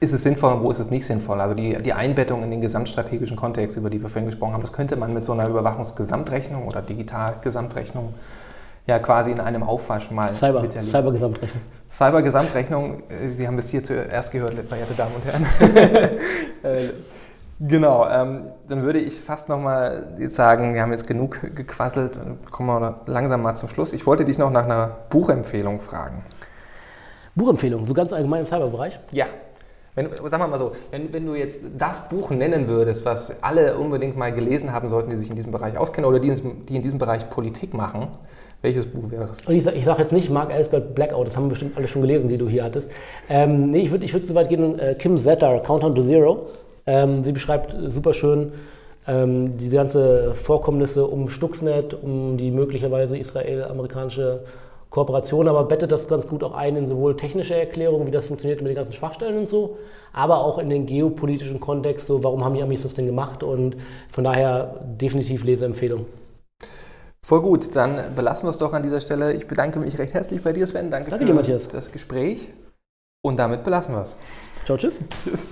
ist 0.00 0.12
es 0.14 0.22
sinnvoll 0.22 0.54
und 0.54 0.62
wo 0.62 0.70
ist 0.70 0.78
es 0.78 0.90
nicht 0.90 1.06
sinnvoll? 1.06 1.40
Also 1.40 1.54
die, 1.54 1.74
die 1.74 1.92
Einbettung 1.92 2.42
in 2.42 2.50
den 2.50 2.62
gesamtstrategischen 2.62 3.36
Kontext, 3.36 3.76
über 3.76 3.90
die 3.90 4.00
wir 4.00 4.08
vorhin 4.08 4.26
gesprochen 4.26 4.54
haben, 4.54 4.62
das 4.62 4.72
könnte 4.72 4.96
man 4.96 5.12
mit 5.12 5.26
so 5.26 5.32
einer 5.32 5.46
Überwachungsgesamtrechnung 5.46 6.66
oder 6.66 6.80
Digitalgesamtrechnung 6.80 8.14
ja 8.86 8.98
quasi 8.98 9.30
in 9.30 9.40
einem 9.40 9.62
Aufwasch 9.62 10.10
mal 10.10 10.32
Cyber. 10.34 10.68
Cyber-Gesamtrechnung. 10.68 11.62
Cyber-Gesamtrechnung, 11.90 13.02
äh, 13.10 13.28
Sie 13.28 13.46
haben 13.46 13.56
bis 13.56 13.68
hier 13.68 13.84
zuerst 13.84 14.32
gehört, 14.32 14.54
verehrte 14.68 14.94
Damen 14.94 15.14
und 15.14 15.24
Herren. 15.24 15.46
Äh, 16.62 16.90
genau, 17.58 18.06
ähm, 18.06 18.42
dann 18.68 18.82
würde 18.82 18.98
ich 18.98 19.18
fast 19.18 19.48
nochmal 19.48 20.14
sagen, 20.28 20.74
wir 20.74 20.82
haben 20.82 20.90
jetzt 20.90 21.06
genug 21.06 21.40
gequasselt 21.54 22.20
kommen 22.50 22.68
wir 22.68 23.00
langsam 23.06 23.40
mal 23.40 23.54
zum 23.54 23.70
Schluss. 23.70 23.94
Ich 23.94 24.06
wollte 24.06 24.26
dich 24.26 24.36
noch 24.36 24.50
nach 24.50 24.64
einer 24.64 24.98
Buchempfehlung 25.08 25.80
fragen. 25.80 26.22
Buchempfehlung, 27.34 27.86
so 27.86 27.94
ganz 27.94 28.12
allgemein 28.12 28.40
im 28.40 28.46
Cyberbereich? 28.46 29.00
Ja. 29.12 29.24
Wenn, 30.08 30.30
sagen 30.30 30.50
mal 30.50 30.58
so, 30.58 30.72
wenn, 30.90 31.12
wenn, 31.12 31.26
du 31.26 31.34
jetzt 31.34 31.60
das 31.76 32.08
Buch 32.08 32.30
nennen 32.30 32.68
würdest, 32.68 33.04
was 33.04 33.42
alle 33.42 33.76
unbedingt 33.76 34.16
mal 34.16 34.32
gelesen 34.32 34.72
haben 34.72 34.88
sollten, 34.88 35.10
die 35.10 35.16
sich 35.16 35.30
in 35.30 35.36
diesem 35.36 35.52
Bereich 35.52 35.76
auskennen 35.76 36.08
oder 36.08 36.18
die, 36.18 36.32
die 36.68 36.76
in 36.76 36.82
diesem 36.82 36.98
Bereich 36.98 37.28
Politik 37.28 37.74
machen, 37.74 38.08
welches 38.62 38.86
Buch 38.86 39.10
wäre 39.10 39.24
es? 39.24 39.48
Ich, 39.48 39.64
sage 39.64 40.02
jetzt 40.02 40.12
nicht 40.12 40.30
Mark 40.30 40.52
Ellsberg 40.52 40.94
Blackout, 40.94 41.26
das 41.26 41.36
haben 41.36 41.48
bestimmt 41.48 41.76
alle 41.76 41.88
schon 41.88 42.02
gelesen, 42.02 42.28
die 42.28 42.36
du 42.36 42.48
hier 42.48 42.64
hattest. 42.64 42.90
Ähm, 43.28 43.70
nee, 43.70 43.80
ich 43.80 43.90
würde 43.90 44.04
ich 44.04 44.12
würd 44.12 44.26
so 44.26 44.34
weit 44.34 44.48
gehen, 44.48 44.78
äh, 44.78 44.94
Kim 44.94 45.18
Zetter, 45.18 45.60
Countdown 45.60 45.94
to 45.94 46.02
Zero. 46.02 46.46
Ähm, 46.86 47.24
sie 47.24 47.32
beschreibt 47.32 47.76
super 47.88 48.12
schön 48.12 48.52
ähm, 49.06 49.56
die 49.56 49.70
ganze 49.70 50.34
Vorkommnisse 50.34 51.06
um 51.06 51.28
Stuxnet, 51.28 51.94
um 51.94 52.36
die 52.36 52.50
möglicherweise 52.50 53.16
israel-amerikanische 53.16 54.40
Kooperation, 54.90 55.48
aber 55.48 55.64
bettet 55.64 55.92
das 55.92 56.08
ganz 56.08 56.26
gut 56.26 56.42
auch 56.42 56.52
ein 56.52 56.76
in 56.76 56.88
sowohl 56.88 57.16
technische 57.16 57.54
Erklärungen, 57.54 58.06
wie 58.06 58.10
das 58.10 58.26
funktioniert 58.26 58.60
mit 58.60 58.70
den 58.70 58.76
ganzen 58.76 58.92
Schwachstellen 58.92 59.38
und 59.38 59.48
so, 59.48 59.78
aber 60.12 60.44
auch 60.44 60.58
in 60.58 60.68
den 60.68 60.86
geopolitischen 60.86 61.60
Kontext, 61.60 62.08
so 62.08 62.22
warum 62.24 62.44
haben 62.44 62.54
die 62.54 62.62
Amis 62.62 62.82
das 62.82 62.94
denn 62.94 63.06
gemacht 63.06 63.42
und 63.42 63.76
von 64.10 64.24
daher 64.24 64.80
definitiv 65.00 65.44
Leseempfehlung. 65.44 66.06
Voll 67.24 67.42
gut, 67.42 67.76
dann 67.76 68.14
belassen 68.16 68.46
wir 68.46 68.50
es 68.50 68.58
doch 68.58 68.72
an 68.72 68.82
dieser 68.82 69.00
Stelle. 69.00 69.32
Ich 69.34 69.46
bedanke 69.46 69.78
mich 69.78 69.98
recht 69.98 70.14
herzlich 70.14 70.42
bei 70.42 70.52
dir, 70.52 70.66
Sven. 70.66 70.90
Danke, 70.90 71.10
Danke 71.10 71.24
für 71.24 71.30
dir, 71.30 71.34
Matthias. 71.34 71.68
das 71.68 71.92
Gespräch. 71.92 72.48
Und 73.22 73.38
damit 73.38 73.62
belassen 73.62 73.94
wir 73.94 74.02
es. 74.02 74.16
Ciao, 74.64 74.76
tschüss. 74.76 74.98
Tschüss. 75.22 75.46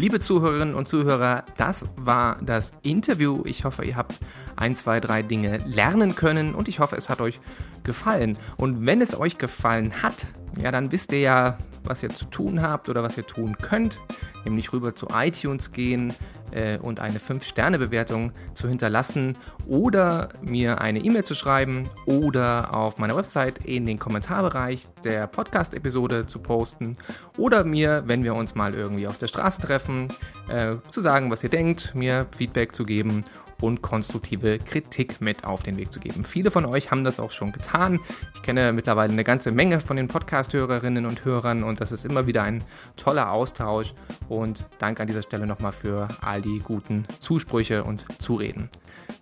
Liebe 0.00 0.20
Zuhörerinnen 0.20 0.76
und 0.76 0.86
Zuhörer, 0.86 1.42
das 1.56 1.84
war 1.96 2.38
das 2.40 2.72
Interview. 2.82 3.42
Ich 3.46 3.64
hoffe, 3.64 3.84
ihr 3.84 3.96
habt 3.96 4.20
ein, 4.54 4.76
zwei, 4.76 5.00
drei 5.00 5.22
Dinge 5.22 5.56
lernen 5.66 6.14
können 6.14 6.54
und 6.54 6.68
ich 6.68 6.78
hoffe, 6.78 6.94
es 6.94 7.08
hat 7.08 7.20
euch 7.20 7.40
gefallen. 7.88 8.38
Und 8.56 8.86
wenn 8.86 9.00
es 9.00 9.18
euch 9.18 9.38
gefallen 9.38 10.02
hat, 10.02 10.26
ja, 10.62 10.70
dann 10.70 10.92
wisst 10.92 11.12
ihr 11.12 11.20
ja, 11.20 11.58
was 11.82 12.02
ihr 12.04 12.10
zu 12.10 12.26
tun 12.26 12.62
habt 12.62 12.88
oder 12.88 13.02
was 13.02 13.16
ihr 13.16 13.26
tun 13.26 13.56
könnt, 13.58 13.98
nämlich 14.44 14.72
rüber 14.72 14.94
zu 14.94 15.08
iTunes 15.12 15.72
gehen, 15.72 16.14
äh, 16.52 16.78
und 16.78 17.00
eine 17.00 17.18
5-Sterne-Bewertung 17.18 18.32
zu 18.54 18.68
hinterlassen 18.68 19.36
oder 19.66 20.28
mir 20.42 20.80
eine 20.80 21.00
E-Mail 21.00 21.24
zu 21.24 21.34
schreiben 21.34 21.88
oder 22.06 22.74
auf 22.74 22.98
meiner 22.98 23.16
Website 23.16 23.64
in 23.64 23.86
den 23.86 23.98
Kommentarbereich 23.98 24.88
der 25.04 25.26
Podcast-Episode 25.26 26.26
zu 26.26 26.38
posten 26.38 26.96
oder 27.36 27.64
mir, 27.64 28.04
wenn 28.06 28.24
wir 28.24 28.34
uns 28.34 28.54
mal 28.54 28.74
irgendwie 28.74 29.06
auf 29.06 29.18
der 29.18 29.28
Straße 29.28 29.60
treffen, 29.60 30.08
äh, 30.48 30.76
zu 30.90 31.00
sagen, 31.00 31.30
was 31.30 31.42
ihr 31.42 31.50
denkt, 31.50 31.94
mir 31.94 32.26
Feedback 32.36 32.74
zu 32.74 32.84
geben 32.84 33.24
und 33.60 33.82
konstruktive 33.82 34.58
Kritik 34.58 35.20
mit 35.20 35.44
auf 35.44 35.62
den 35.62 35.76
Weg 35.76 35.92
zu 35.92 36.00
geben. 36.00 36.24
Viele 36.24 36.50
von 36.50 36.64
euch 36.66 36.90
haben 36.90 37.04
das 37.04 37.20
auch 37.20 37.30
schon 37.30 37.52
getan. 37.52 38.00
Ich 38.34 38.42
kenne 38.42 38.72
mittlerweile 38.72 39.12
eine 39.12 39.24
ganze 39.24 39.52
Menge 39.52 39.80
von 39.80 39.96
den 39.96 40.08
Podcast-Hörerinnen 40.08 41.06
und 41.06 41.24
Hörern 41.24 41.62
und 41.62 41.80
das 41.80 41.92
ist 41.92 42.04
immer 42.04 42.26
wieder 42.26 42.42
ein 42.42 42.64
toller 42.96 43.32
Austausch 43.32 43.94
und 44.28 44.64
danke 44.78 45.02
an 45.02 45.06
dieser 45.06 45.22
Stelle 45.22 45.46
nochmal 45.46 45.72
für 45.72 46.08
all 46.20 46.42
die 46.42 46.60
guten 46.60 47.06
Zusprüche 47.18 47.84
und 47.84 48.06
Zureden. 48.20 48.68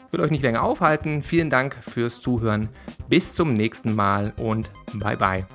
Ich 0.06 0.12
will 0.12 0.20
euch 0.20 0.30
nicht 0.30 0.42
länger 0.42 0.62
aufhalten. 0.62 1.22
Vielen 1.22 1.50
Dank 1.50 1.76
fürs 1.80 2.20
Zuhören. 2.20 2.68
Bis 3.08 3.34
zum 3.34 3.54
nächsten 3.54 3.94
Mal 3.94 4.32
und 4.36 4.70
bye 4.94 5.16
bye. 5.16 5.46